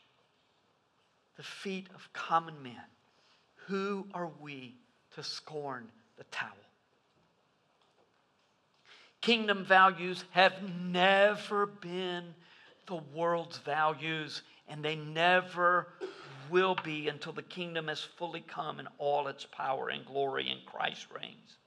the 1.38 1.44
feet 1.44 1.88
of 1.94 2.12
common 2.14 2.62
men, 2.64 2.76
who 3.68 4.08
are 4.14 4.32
we 4.42 4.76
to 5.16 5.24
scorn 5.24 5.88
the 6.18 6.24
towel. 6.26 6.50
Kingdom 9.22 9.66
values 9.66 10.24
have 10.32 10.54
never 10.64 11.66
been 11.66 12.34
the 12.88 12.96
world's 13.14 13.58
values, 13.58 14.42
and 14.68 14.84
they 14.84 14.96
never 14.96 15.88
will 16.50 16.76
be 16.84 17.08
until 17.10 17.34
the 17.34 17.42
kingdom 17.44 17.88
has 17.88 18.02
fully 18.02 18.42
come 18.42 18.80
in 18.80 18.88
all 18.98 19.28
its 19.28 19.46
power 19.46 19.90
and 19.90 20.06
glory 20.06 20.50
and 20.50 20.66
Christ 20.66 21.08
reigns. 21.14 21.58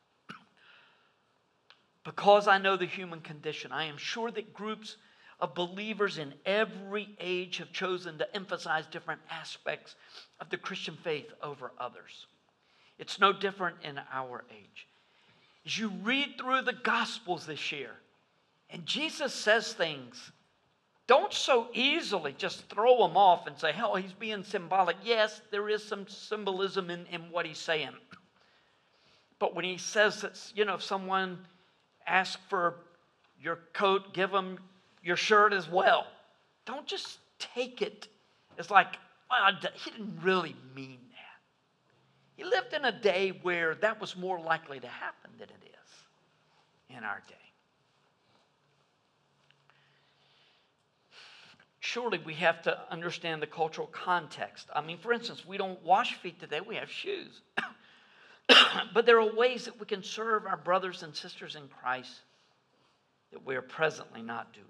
because 2.05 2.48
I 2.48 2.59
know 2.59 2.76
the 2.76 2.86
human 2.86 3.20
condition, 3.20 3.72
I 3.72 3.84
am 3.84 3.96
sure 3.96 4.30
that 4.32 4.53
groups 4.53 4.96
of 5.40 5.55
believers 5.55 6.18
in 6.18 6.34
every 6.46 7.16
age 7.20 7.59
have 7.59 7.72
chosen 7.72 8.18
to 8.18 8.34
emphasize 8.36 8.86
different 8.86 9.20
aspects 9.30 9.94
of 10.40 10.50
the 10.50 10.57
Christian 10.57 10.96
faith 10.96 11.32
over 11.42 11.72
others. 11.78 12.26
It's 12.98 13.20
no 13.20 13.32
different 13.32 13.76
in 13.82 14.00
our 14.12 14.44
age. 14.50 14.86
As 15.64 15.78
you 15.78 15.92
read 16.02 16.34
through 16.38 16.62
the 16.62 16.72
Gospels 16.72 17.46
this 17.46 17.70
year, 17.72 17.90
and 18.70 18.84
Jesus 18.86 19.32
says 19.34 19.72
things, 19.72 20.32
don't 21.06 21.32
so 21.32 21.68
easily 21.72 22.34
just 22.36 22.68
throw 22.68 23.06
them 23.06 23.16
off 23.16 23.46
and 23.46 23.58
say, 23.58 23.74
oh, 23.82 23.96
he's 23.96 24.12
being 24.12 24.44
symbolic. 24.44 24.96
Yes, 25.04 25.42
there 25.50 25.68
is 25.68 25.84
some 25.84 26.06
symbolism 26.08 26.90
in, 26.90 27.06
in 27.06 27.22
what 27.30 27.44
he's 27.44 27.58
saying. 27.58 27.90
But 29.38 29.54
when 29.54 29.64
he 29.64 29.76
says 29.76 30.22
that, 30.22 30.40
you 30.54 30.64
know, 30.64 30.74
if 30.74 30.82
someone 30.82 31.38
asks 32.06 32.40
for 32.48 32.76
your 33.40 33.58
coat, 33.72 34.14
give 34.14 34.30
them 34.30 34.58
your 35.02 35.16
shirt 35.16 35.52
as 35.52 35.68
well. 35.68 36.06
Don't 36.64 36.86
just 36.86 37.18
take 37.38 37.82
it 37.82 38.08
as 38.58 38.70
like, 38.70 38.96
well, 39.28 39.52
he 39.74 39.90
didn't 39.90 40.18
really 40.22 40.54
mean 40.74 40.98
he 42.35 42.45
lived 42.45 42.72
in 42.72 42.85
a 42.85 42.93
day 42.93 43.30
where 43.43 43.74
that 43.76 44.01
was 44.01 44.16
more 44.16 44.41
likely 44.41 44.80
to 44.80 44.89
happen 44.89 45.30
than 45.39 45.49
it 45.49 45.64
is 45.64 46.97
in 46.97 47.05
our 47.05 47.22
day. 47.28 47.35
Surely 51.80 52.18
we 52.24 52.35
have 52.35 52.62
to 52.62 52.78
understand 52.91 53.43
the 53.43 53.47
cultural 53.47 53.89
context. 53.89 54.68
I 54.74 54.80
mean, 54.80 54.99
for 54.99 55.12
instance, 55.12 55.45
we 55.45 55.59
don't 55.59 55.83
wash 55.83 56.14
feet 56.14 56.39
today, 56.41 56.61
we 56.61 56.76
have 56.76 56.91
shoes. 56.91 57.43
but 58.95 59.05
there 59.05 59.20
are 59.20 59.35
ways 59.35 59.64
that 59.64 59.78
we 59.78 59.87
can 59.87 60.03
serve 60.03 60.47
our 60.47 60.57
brothers 60.57 61.03
and 61.03 61.14
sisters 61.14 61.57
in 61.57 61.68
Christ 61.68 62.20
that 63.33 63.45
we 63.45 63.57
are 63.57 63.62
presently 63.62 64.22
not 64.22 64.53
doing. 64.53 64.66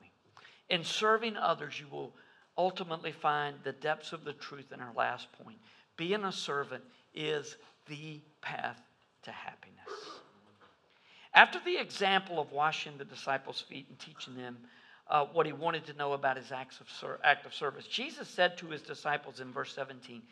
In 0.70 0.82
serving 0.84 1.36
others, 1.36 1.78
you 1.78 1.86
will 1.90 2.14
ultimately 2.56 3.12
find 3.12 3.56
the 3.62 3.72
depths 3.72 4.12
of 4.12 4.24
the 4.24 4.32
truth 4.32 4.72
in 4.72 4.80
our 4.80 4.92
last 4.96 5.30
point. 5.32 5.58
Being 5.96 6.24
a 6.24 6.32
servant 6.32 6.82
is 7.14 7.56
the 7.88 8.20
path 8.40 8.80
to 9.22 9.30
happiness. 9.30 9.78
After 11.34 11.58
the 11.64 11.76
example 11.78 12.40
of 12.40 12.52
washing 12.52 12.98
the 12.98 13.04
disciples' 13.04 13.60
feet 13.60 13.86
and 13.88 13.98
teaching 13.98 14.36
them 14.36 14.58
uh, 15.08 15.24
what 15.26 15.46
he 15.46 15.52
wanted 15.52 15.86
to 15.86 15.94
know 15.94 16.12
about 16.12 16.36
his 16.36 16.52
acts 16.52 16.80
of 16.80 16.90
ser- 16.90 17.20
act 17.24 17.46
of 17.46 17.54
service, 17.54 17.86
Jesus 17.86 18.28
said 18.28 18.58
to 18.58 18.66
his 18.66 18.82
disciples 18.82 19.40
in 19.40 19.50
verse 19.52 19.74
17, 19.74 20.22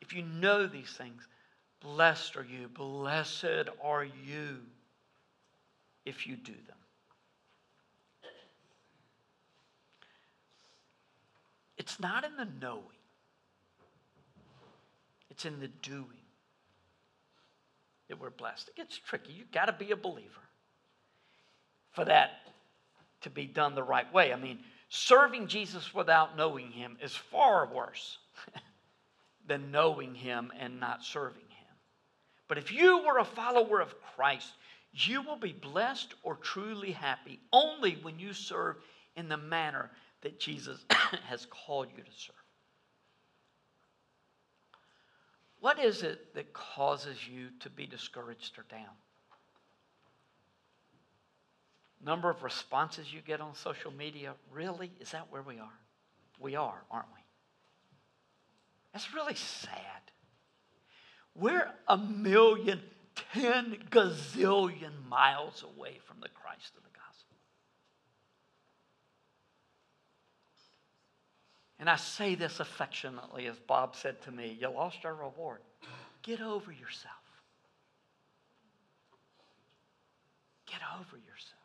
If 0.00 0.12
you 0.12 0.22
know 0.22 0.66
these 0.66 0.90
things, 0.90 1.26
blessed 1.80 2.36
are 2.36 2.44
you, 2.44 2.68
blessed 2.68 3.68
are 3.82 4.04
you 4.04 4.58
if 6.04 6.26
you 6.26 6.36
do 6.36 6.52
them. 6.52 6.76
It's 11.76 12.00
not 12.00 12.24
in 12.24 12.36
the 12.36 12.48
knowing, 12.60 12.82
it's 15.36 15.44
in 15.44 15.60
the 15.60 15.68
doing 15.68 16.06
that 18.08 18.18
we're 18.18 18.30
blessed. 18.30 18.68
It 18.68 18.76
gets 18.76 18.96
tricky. 18.96 19.34
You've 19.34 19.52
got 19.52 19.66
to 19.66 19.72
be 19.72 19.90
a 19.90 19.96
believer 19.96 20.30
for 21.92 22.06
that 22.06 22.30
to 23.20 23.28
be 23.28 23.44
done 23.44 23.74
the 23.74 23.82
right 23.82 24.10
way. 24.14 24.32
I 24.32 24.36
mean, 24.36 24.60
serving 24.88 25.48
Jesus 25.48 25.92
without 25.92 26.38
knowing 26.38 26.70
him 26.70 26.96
is 27.02 27.14
far 27.14 27.68
worse 27.70 28.16
than 29.46 29.70
knowing 29.70 30.14
him 30.14 30.52
and 30.58 30.80
not 30.80 31.04
serving 31.04 31.42
him. 31.42 31.76
But 32.48 32.56
if 32.56 32.72
you 32.72 33.04
were 33.04 33.18
a 33.18 33.24
follower 33.24 33.80
of 33.80 33.94
Christ, 34.14 34.52
you 34.92 35.20
will 35.20 35.36
be 35.36 35.52
blessed 35.52 36.14
or 36.22 36.36
truly 36.36 36.92
happy 36.92 37.40
only 37.52 37.98
when 38.00 38.18
you 38.18 38.32
serve 38.32 38.76
in 39.16 39.28
the 39.28 39.36
manner 39.36 39.90
that 40.22 40.40
Jesus 40.40 40.82
has 41.28 41.46
called 41.50 41.88
you 41.94 42.02
to 42.02 42.10
serve. 42.16 42.45
What 45.66 45.80
is 45.80 46.04
it 46.04 46.32
that 46.36 46.52
causes 46.52 47.26
you 47.26 47.48
to 47.58 47.68
be 47.68 47.88
discouraged 47.88 48.56
or 48.56 48.64
down? 48.70 48.94
Number 52.00 52.30
of 52.30 52.44
responses 52.44 53.12
you 53.12 53.20
get 53.20 53.40
on 53.40 53.52
social 53.56 53.90
media. 53.90 54.34
Really? 54.52 54.92
Is 55.00 55.10
that 55.10 55.26
where 55.28 55.42
we 55.42 55.58
are? 55.58 55.76
We 56.38 56.54
are, 56.54 56.84
aren't 56.88 57.08
we? 57.12 57.20
That's 58.92 59.12
really 59.12 59.34
sad. 59.34 59.72
We're 61.34 61.68
a 61.88 61.98
million, 61.98 62.80
ten 63.32 63.76
gazillion 63.90 65.08
miles 65.08 65.64
away 65.64 65.98
from 66.06 66.18
the 66.20 66.28
Christ 66.28 66.74
of 66.76 66.84
the 66.84 66.90
gospel. 66.90 67.05
And 71.78 71.90
I 71.90 71.96
say 71.96 72.34
this 72.34 72.60
affectionately, 72.60 73.46
as 73.46 73.56
Bob 73.58 73.94
said 73.96 74.22
to 74.22 74.32
me 74.32 74.56
you 74.60 74.68
lost 74.70 75.04
your 75.04 75.14
reward. 75.14 75.60
Get 76.22 76.40
over 76.40 76.72
yourself. 76.72 77.14
Get 80.66 80.80
over 80.98 81.16
yourself. 81.16 81.56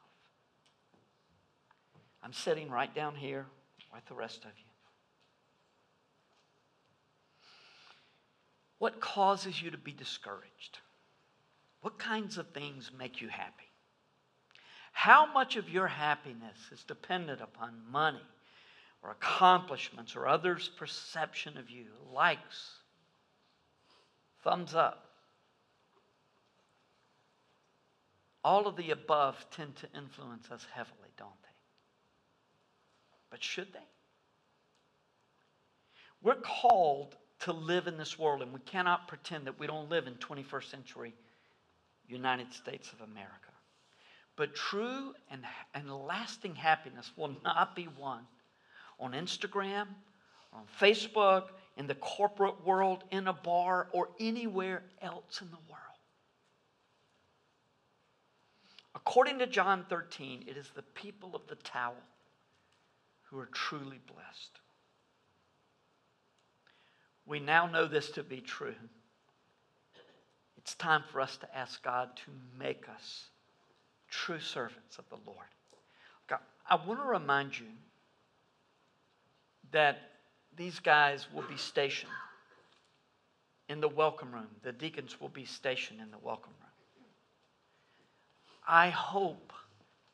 I'm 2.24 2.34
sitting 2.34 2.70
right 2.70 2.93
down 2.93 3.16
here 3.16 3.47
with 3.93 4.05
the 4.05 4.14
rest 4.14 4.39
of 4.39 4.51
you. 4.57 4.66
What 8.78 8.99
causes 8.99 9.62
you 9.62 9.72
to 9.72 9.78
be 9.78 9.91
discouraged? 9.91 10.80
What 11.82 11.97
kinds 11.97 12.38
of 12.38 12.47
things 12.49 12.91
make 12.97 13.22
you 13.22 13.28
happy? 13.28 13.72
How 14.91 15.32
much 15.32 15.55
of 15.55 15.70
your 15.70 15.88
happiness 15.88 16.57
is 16.72 16.84
dependent 16.84 17.41
upon 17.41 17.74
money 17.91 18.22
or 19.03 19.11
accomplishments 19.11 20.15
or 20.15 20.27
others' 20.27 20.69
perception 20.77 21.57
of 21.57 21.69
you, 21.69 21.87
likes, 22.13 22.71
thumbs 24.43 24.75
up? 24.75 25.05
All 28.43 28.67
of 28.67 28.75
the 28.75 28.91
above 28.91 29.45
tend 29.51 29.75
to 29.77 29.87
influence 29.95 30.49
us 30.49 30.65
heavily, 30.73 31.09
don't 31.17 31.41
they? 31.43 31.49
But 33.29 33.43
should 33.43 33.71
they? 33.73 33.79
We're 36.23 36.35
called 36.35 37.15
to 37.41 37.53
live 37.53 37.87
in 37.87 37.97
this 37.97 38.19
world, 38.19 38.41
and 38.41 38.53
we 38.53 38.59
cannot 38.59 39.07
pretend 39.07 39.47
that 39.47 39.59
we 39.59 39.67
don't 39.67 39.89
live 39.89 40.07
in 40.07 40.15
21st 40.15 40.69
century 40.69 41.13
United 42.07 42.51
States 42.51 42.91
of 42.93 43.01
America. 43.01 43.51
But 44.35 44.55
true 44.55 45.13
and, 45.29 45.43
and 45.73 45.91
lasting 45.91 46.55
happiness 46.55 47.11
will 47.15 47.35
not 47.43 47.75
be 47.75 47.87
won 47.97 48.25
on 49.01 49.13
Instagram, 49.13 49.87
on 50.53 50.63
Facebook, 50.79 51.49
in 51.75 51.87
the 51.87 51.95
corporate 51.95 52.65
world, 52.65 53.03
in 53.11 53.27
a 53.27 53.33
bar, 53.33 53.87
or 53.91 54.09
anywhere 54.19 54.83
else 55.01 55.41
in 55.41 55.49
the 55.49 55.57
world. 55.69 55.81
According 58.93 59.39
to 59.39 59.47
John 59.47 59.85
13, 59.89 60.45
it 60.47 60.55
is 60.55 60.69
the 60.75 60.83
people 60.83 61.35
of 61.35 61.41
the 61.47 61.55
towel 61.55 61.95
who 63.23 63.39
are 63.39 63.47
truly 63.47 63.99
blessed. 64.05 64.59
We 67.25 67.39
now 67.39 67.65
know 67.65 67.87
this 67.87 68.11
to 68.11 68.23
be 68.23 68.41
true. 68.41 68.75
It's 70.57 70.75
time 70.75 71.03
for 71.11 71.21
us 71.21 71.37
to 71.37 71.57
ask 71.57 71.81
God 71.81 72.09
to 72.17 72.31
make 72.59 72.87
us 72.89 73.25
true 74.09 74.39
servants 74.39 74.97
of 74.99 75.05
the 75.09 75.17
Lord. 75.25 75.47
God, 76.27 76.39
I 76.69 76.75
want 76.75 76.99
to 76.99 77.05
remind 77.05 77.57
you 77.57 77.65
that 79.72 80.11
these 80.55 80.80
guys 80.80 81.28
will 81.34 81.43
be 81.43 81.57
stationed 81.57 82.11
in 83.69 83.80
the 83.80 83.88
welcome 83.88 84.32
room. 84.32 84.47
The 84.63 84.72
deacons 84.72 85.19
will 85.19 85.30
be 85.30 85.45
stationed 85.45 86.01
in 86.01 86.11
the 86.11 86.17
welcome 86.17 86.51
room. 86.59 86.72
I 88.67 88.89
hope 88.89 89.53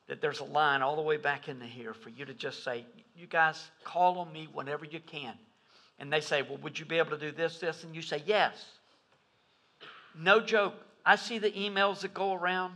that 0.08 0.22
there's 0.22 0.40
a 0.40 0.46
line 0.46 0.82
all 0.82 0.96
the 0.96 1.02
way 1.02 1.18
back 1.18 1.50
into 1.50 1.66
here 1.66 1.94
for 1.94 2.10
you 2.10 2.26
to 2.26 2.34
just 2.34 2.64
say, 2.64 2.86
You 3.16 3.28
guys 3.28 3.70
call 3.84 4.20
on 4.20 4.32
me 4.32 4.48
whenever 4.54 4.86
you 4.86 5.00
can. 5.00 5.34
And 6.00 6.14
they 6.14 6.22
say, 6.22 6.44
Well, 6.44 6.58
would 6.60 6.78
you 6.78 6.86
be 6.86 6.98
able 6.98 7.12
to 7.12 7.18
do 7.18 7.32
this, 7.32 7.60
this? 7.60 7.84
And 7.84 7.96
you 7.96 8.02
say, 8.02 8.22
Yes. 8.26 8.64
No 10.18 10.40
joke. 10.40 10.76
I 11.06 11.16
see 11.16 11.40
the 11.40 11.52
emails 11.52 12.02
that 12.02 12.14
go 12.14 12.34
around. 12.34 12.74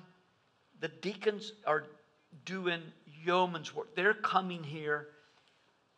The 0.79 0.87
deacons 0.87 1.53
are 1.65 1.85
doing 2.45 2.81
yeoman's 3.23 3.75
work. 3.75 3.95
They're 3.95 4.13
coming 4.13 4.63
here 4.63 5.07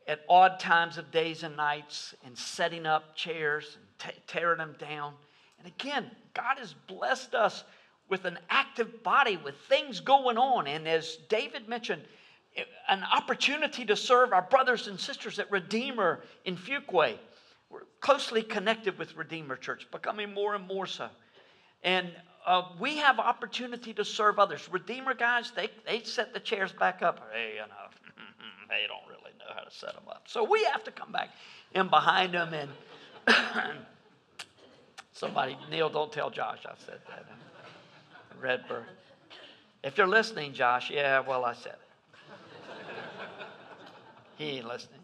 at 0.08 0.22
odd 0.28 0.60
times 0.60 0.98
of 0.98 1.12
days 1.12 1.44
and 1.44 1.56
nights 1.56 2.14
and 2.26 2.38
setting 2.38 2.86
up 2.86 3.16
chairs 3.16 3.78
and 3.78 4.14
t- 4.14 4.20
tearing 4.28 4.58
them 4.58 4.76
down. 4.80 5.14
And 5.58 5.68
again, 5.68 6.12
God 6.34 6.58
has 6.58 6.74
blessed 6.88 7.36
us 7.36 7.64
with 8.10 8.26
an 8.26 8.38
active 8.50 9.02
body, 9.04 9.38
with 9.38 9.56
things 9.70 10.00
going 10.00 10.38
on. 10.38 10.68
And 10.68 10.88
as 10.88 11.18
David 11.30 11.70
mentioned, 11.70 12.02
an 12.88 13.04
opportunity 13.14 13.86
to 13.86 13.96
serve 13.96 14.34
our 14.34 14.44
brothers 14.44 14.88
and 14.88 15.00
sisters 15.00 15.40
at 15.40 15.50
Redeemer 15.52 16.24
in 16.46 16.56
Fuquay. 16.56 17.18
We're 17.70 17.82
closely 18.02 18.44
connected 18.44 18.98
with 19.00 19.16
Redeemer 19.16 19.56
Church, 19.56 19.88
becoming 19.92 20.34
more 20.34 20.54
and 20.54 20.68
more 20.68 20.86
so. 20.86 21.10
And 21.84 22.12
uh, 22.46 22.64
we 22.80 22.98
have 22.98 23.20
opportunity 23.20 23.94
to 23.94 24.06
serve 24.06 24.38
others. 24.38 24.70
Redeemer 24.72 25.14
guys, 25.14 25.52
they, 25.56 25.70
they 25.86 26.04
set 26.04 26.34
the 26.34 26.40
chairs 26.40 26.72
back 26.72 27.02
up. 27.02 27.20
Hey, 27.34 27.54
you 27.56 27.62
know, 27.62 28.16
they 28.70 28.86
don't 28.88 29.10
how 29.56 29.64
to 29.64 29.72
set 29.72 29.94
them 29.94 30.04
up. 30.10 30.24
So 30.28 30.44
we 30.44 30.64
have 30.66 30.84
to 30.86 30.92
come 30.92 31.12
back 31.12 31.30
in 31.74 31.88
behind 31.88 32.34
them 32.34 32.54
and 32.54 32.70
somebody, 35.14 35.58
Neil, 35.70 35.90
don't 35.90 36.12
tell 36.12 36.30
Josh 36.30 36.60
I 36.66 36.74
said 36.86 37.00
that. 37.10 37.26
Redbird. 38.40 38.86
If 39.84 39.98
you're 39.98 40.08
listening, 40.08 40.54
Josh, 40.54 40.90
yeah, 40.90 41.20
well, 41.20 41.46
I 41.46 41.54
said 41.54 41.74
it. 41.74 41.80
he 44.38 44.46
ain't 44.58 44.68
listening. 44.68 45.00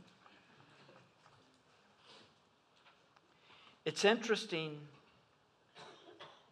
It's 3.85 4.05
interesting 4.05 4.77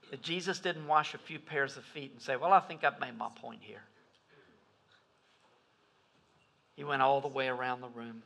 that 0.09 0.21
Jesus 0.21 0.59
didn't 0.59 0.87
wash 0.87 1.13
a 1.13 1.17
few 1.17 1.39
pairs 1.39 1.77
of 1.77 1.83
feet 1.83 2.11
and 2.11 2.21
say, 2.21 2.35
Well, 2.35 2.53
I 2.53 2.59
think 2.61 2.83
I've 2.83 2.99
made 2.99 3.17
my 3.17 3.29
point 3.35 3.59
here. 3.61 3.81
He 6.77 6.83
went 6.83 7.01
all 7.01 7.19
the 7.21 7.27
way 7.27 7.47
around 7.47 7.81
the 7.81 7.89
room. 7.89 8.21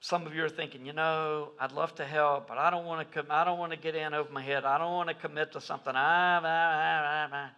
Some 0.00 0.26
of 0.26 0.34
you 0.34 0.44
are 0.44 0.48
thinking, 0.48 0.84
you 0.84 0.92
know, 0.92 1.52
I'd 1.60 1.70
love 1.70 1.94
to 1.94 2.04
help, 2.04 2.48
but 2.48 2.58
I 2.58 2.68
don't 2.70 2.84
want 2.84 3.08
to. 3.08 3.22
Com- 3.22 3.30
I 3.30 3.44
don't 3.44 3.60
want 3.60 3.70
to 3.70 3.78
get 3.78 3.94
in 3.94 4.12
over 4.12 4.30
my 4.32 4.42
head. 4.42 4.64
I 4.64 4.76
don't 4.76 4.92
want 4.92 5.08
to 5.08 5.14
commit 5.14 5.52
to 5.52 5.60
something. 5.60 5.92
Ah, 5.94 6.40
ah, 6.42 6.44
ah, 6.44 7.28
ah, 7.32 7.50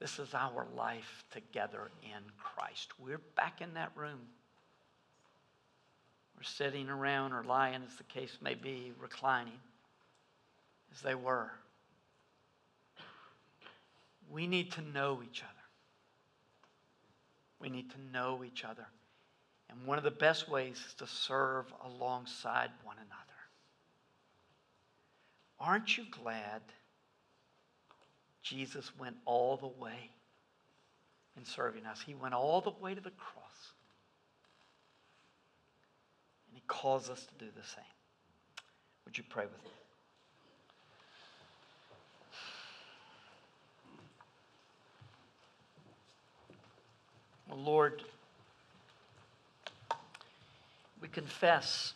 This 0.00 0.18
is 0.18 0.32
our 0.32 0.66
life 0.74 1.24
together 1.30 1.90
in 2.02 2.22
Christ. 2.42 2.92
We're 2.98 3.20
back 3.36 3.60
in 3.60 3.74
that 3.74 3.92
room. 3.94 4.20
We're 6.34 6.44
sitting 6.44 6.88
around 6.88 7.32
or 7.32 7.42
lying, 7.42 7.82
as 7.86 7.94
the 7.96 8.04
case 8.04 8.38
may 8.40 8.54
be, 8.54 8.92
reclining 8.98 9.60
as 10.94 11.02
they 11.02 11.16
were. 11.16 11.50
We 14.30 14.46
need 14.46 14.72
to 14.72 14.82
know 14.82 15.22
each 15.24 15.42
other. 15.42 15.52
We 17.60 17.68
need 17.68 17.90
to 17.90 17.96
know 18.12 18.44
each 18.44 18.64
other. 18.64 18.86
And 19.70 19.86
one 19.86 19.98
of 19.98 20.04
the 20.04 20.10
best 20.10 20.48
ways 20.48 20.82
is 20.86 20.94
to 20.94 21.06
serve 21.06 21.66
alongside 21.84 22.70
one 22.84 22.96
another. 22.96 23.14
Aren't 25.60 25.98
you 25.98 26.04
glad 26.10 26.62
Jesus 28.42 28.90
went 28.98 29.16
all 29.24 29.56
the 29.56 29.66
way 29.66 30.10
in 31.36 31.44
serving 31.44 31.84
us? 31.84 32.00
He 32.00 32.14
went 32.14 32.34
all 32.34 32.60
the 32.60 32.72
way 32.80 32.94
to 32.94 33.00
the 33.00 33.10
cross. 33.10 33.72
And 36.48 36.56
He 36.56 36.62
calls 36.66 37.10
us 37.10 37.26
to 37.26 37.44
do 37.44 37.50
the 37.50 37.66
same. 37.66 37.84
Would 39.04 39.18
you 39.18 39.24
pray 39.28 39.44
with 39.44 39.64
me? 39.64 39.70
Lord, 47.64 48.02
we 51.00 51.08
confess 51.08 51.94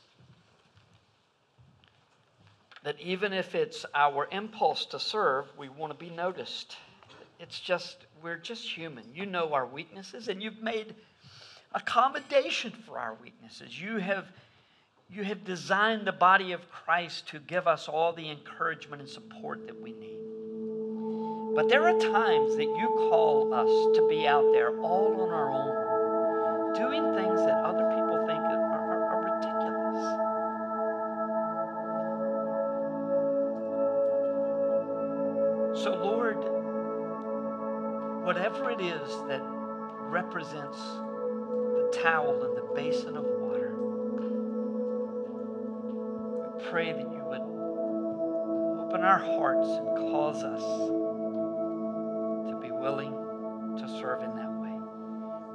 that 2.85 3.01
even 3.01 3.33
if 3.33 3.55
it's 3.55 3.87
our 3.95 4.29
impulse 4.33 4.85
to 4.87 4.99
serve, 4.99 5.47
we 5.57 5.69
want 5.69 5.93
to 5.93 5.99
be 5.99 6.11
noticed. 6.11 6.77
It's 7.39 7.59
just, 7.59 7.97
we're 8.23 8.37
just 8.37 8.69
human. 8.69 9.05
You 9.15 9.27
know 9.27 9.53
our 9.53 9.67
weaknesses, 9.67 10.29
and 10.29 10.43
you've 10.43 10.63
made 10.63 10.95
accommodation 11.75 12.73
for 12.87 12.99
our 12.99 13.17
weaknesses. 13.23 13.81
You 13.81 13.99
have, 13.99 14.27
you 15.11 15.23
have 15.25 15.45
designed 15.45 16.07
the 16.07 16.13
body 16.13 16.53
of 16.53 16.69
Christ 16.71 17.29
to 17.29 17.39
give 17.39 17.67
us 17.67 17.89
all 17.89 18.13
the 18.13 18.31
encouragement 18.31 19.03
and 19.03 19.11
support 19.11 19.67
that 19.69 19.81
we 19.81 19.93
need. 19.93 20.22
But 21.55 21.69
there 21.69 21.83
are 21.83 21.99
times 21.99 22.57
that 22.57 22.65
you 22.65 22.89
call 23.11 23.53
us 23.53 23.69
to 23.97 24.07
be 24.09 24.27
out 24.27 24.51
there 24.53 24.75
all 24.81 25.21
on 25.21 25.29
our 25.29 25.51
own, 25.51 26.73
doing 26.75 27.15
things 27.15 27.45
that 27.45 27.63
other 27.63 27.85
people 27.91 28.25
think 28.27 28.41
are, 28.41 28.73
are, 28.89 29.05
are 29.13 29.23
ridiculous. 29.37 30.01
So, 35.85 35.91
Lord, 36.03 36.39
whatever 38.25 38.71
it 38.71 38.81
is 38.81 39.11
that 39.29 39.43
represents 40.09 40.79
the 40.79 41.91
towel 42.03 42.45
and 42.45 42.57
the 42.57 42.65
basin 42.75 43.15
of 43.15 43.25
water, 43.25 43.77
we 46.57 46.65
pray 46.71 46.93
that 46.93 47.13
you 47.13 47.25
would 47.27 47.43
open 48.87 49.03
our 49.03 49.19
hearts 49.19 49.69
and 49.69 50.11
cause 50.11 50.45
us 50.45 51.02
willing 52.83 53.13
to 53.79 53.89
serve 54.01 54.23
in 54.25 54.35
that 54.35 54.51
way. 54.51 54.77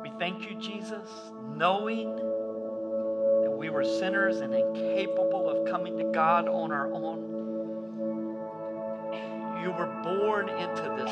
We 0.01 0.11
thank 0.17 0.49
you, 0.49 0.55
Jesus, 0.55 1.09
knowing 1.55 2.15
that 2.15 3.51
we 3.51 3.69
were 3.69 3.83
sinners 3.83 4.37
and 4.37 4.53
incapable 4.53 5.49
of 5.49 5.67
coming 5.69 5.97
to 5.97 6.05
God 6.05 6.47
on 6.47 6.71
our 6.71 6.91
own. 6.93 7.33
You 9.61 9.71
were 9.71 9.87
born 10.03 10.47
into 10.47 10.83
this 10.95 11.11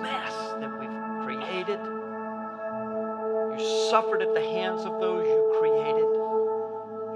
mess 0.00 0.34
that 0.60 0.72
we've 0.80 0.88
created. 1.26 1.78
You 3.52 3.90
suffered 3.90 4.22
at 4.22 4.32
the 4.32 4.40
hands 4.40 4.86
of 4.86 4.98
those 4.98 5.26
you 5.26 5.56
created. 5.60 6.08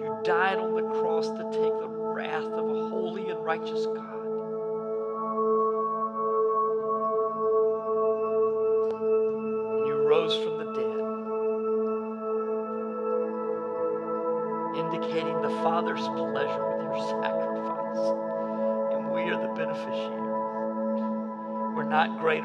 You 0.05 0.19
died 0.23 0.59
on 0.59 0.75
the 0.75 0.83
cross 1.01 1.29
to 1.29 1.45
take 1.45 1.79
the 1.81 1.89
wrath 1.89 2.45
of 2.45 2.69
a 2.69 2.89
holy 2.89 3.31
and 3.31 3.43
righteous 3.43 3.87
God. 3.87 4.14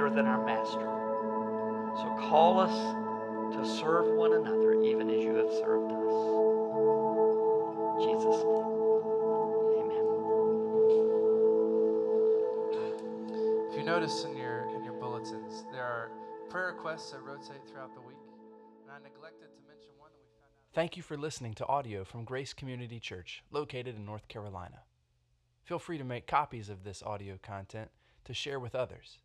Not 0.09 0.15
than 0.15 0.25
our 0.25 0.43
Master. 0.43 0.87
So 1.97 2.29
call 2.29 2.59
us 2.59 2.73
to 3.55 3.65
serve 3.79 4.15
one 4.15 4.33
another 4.33 4.81
even 4.81 5.09
as 5.09 5.23
you 5.23 5.35
have 5.35 5.51
served 5.51 5.91
us. 5.91 6.13
In 7.93 8.01
Jesus' 8.07 8.43
name. 8.43 8.69
Amen. 9.79 10.05
If 13.69 13.77
you 13.77 13.83
notice 13.83 14.23
in 14.23 14.35
your 14.35 14.69
in 14.75 14.83
your 14.83 14.93
bulletins, 14.93 15.65
there 15.71 15.83
are 15.83 16.11
prayer 16.49 16.73
requests 16.73 17.11
that 17.11 17.21
rotate 17.21 17.67
throughout 17.69 17.93
the 17.93 18.01
week, 18.01 18.17
and 18.81 18.91
I 18.91 18.97
neglected 19.03 19.53
to 19.53 19.61
mention 19.67 19.91
one 19.97 20.09
that 20.11 20.21
we 20.23 20.31
found 20.41 20.51
out. 20.53 20.73
Thank 20.73 20.97
you 20.97 21.03
for 21.03 21.17
listening 21.17 21.53
to 21.55 21.67
audio 21.67 22.03
from 22.03 22.23
Grace 22.23 22.53
Community 22.53 22.99
Church, 22.99 23.43
located 23.51 23.95
in 23.95 24.05
North 24.05 24.27
Carolina. 24.27 24.79
Feel 25.63 25.79
free 25.79 25.99
to 25.99 26.03
make 26.03 26.25
copies 26.25 26.69
of 26.69 26.83
this 26.83 27.03
audio 27.03 27.37
content 27.43 27.91
to 28.25 28.33
share 28.33 28.59
with 28.59 28.73
others, 28.73 29.19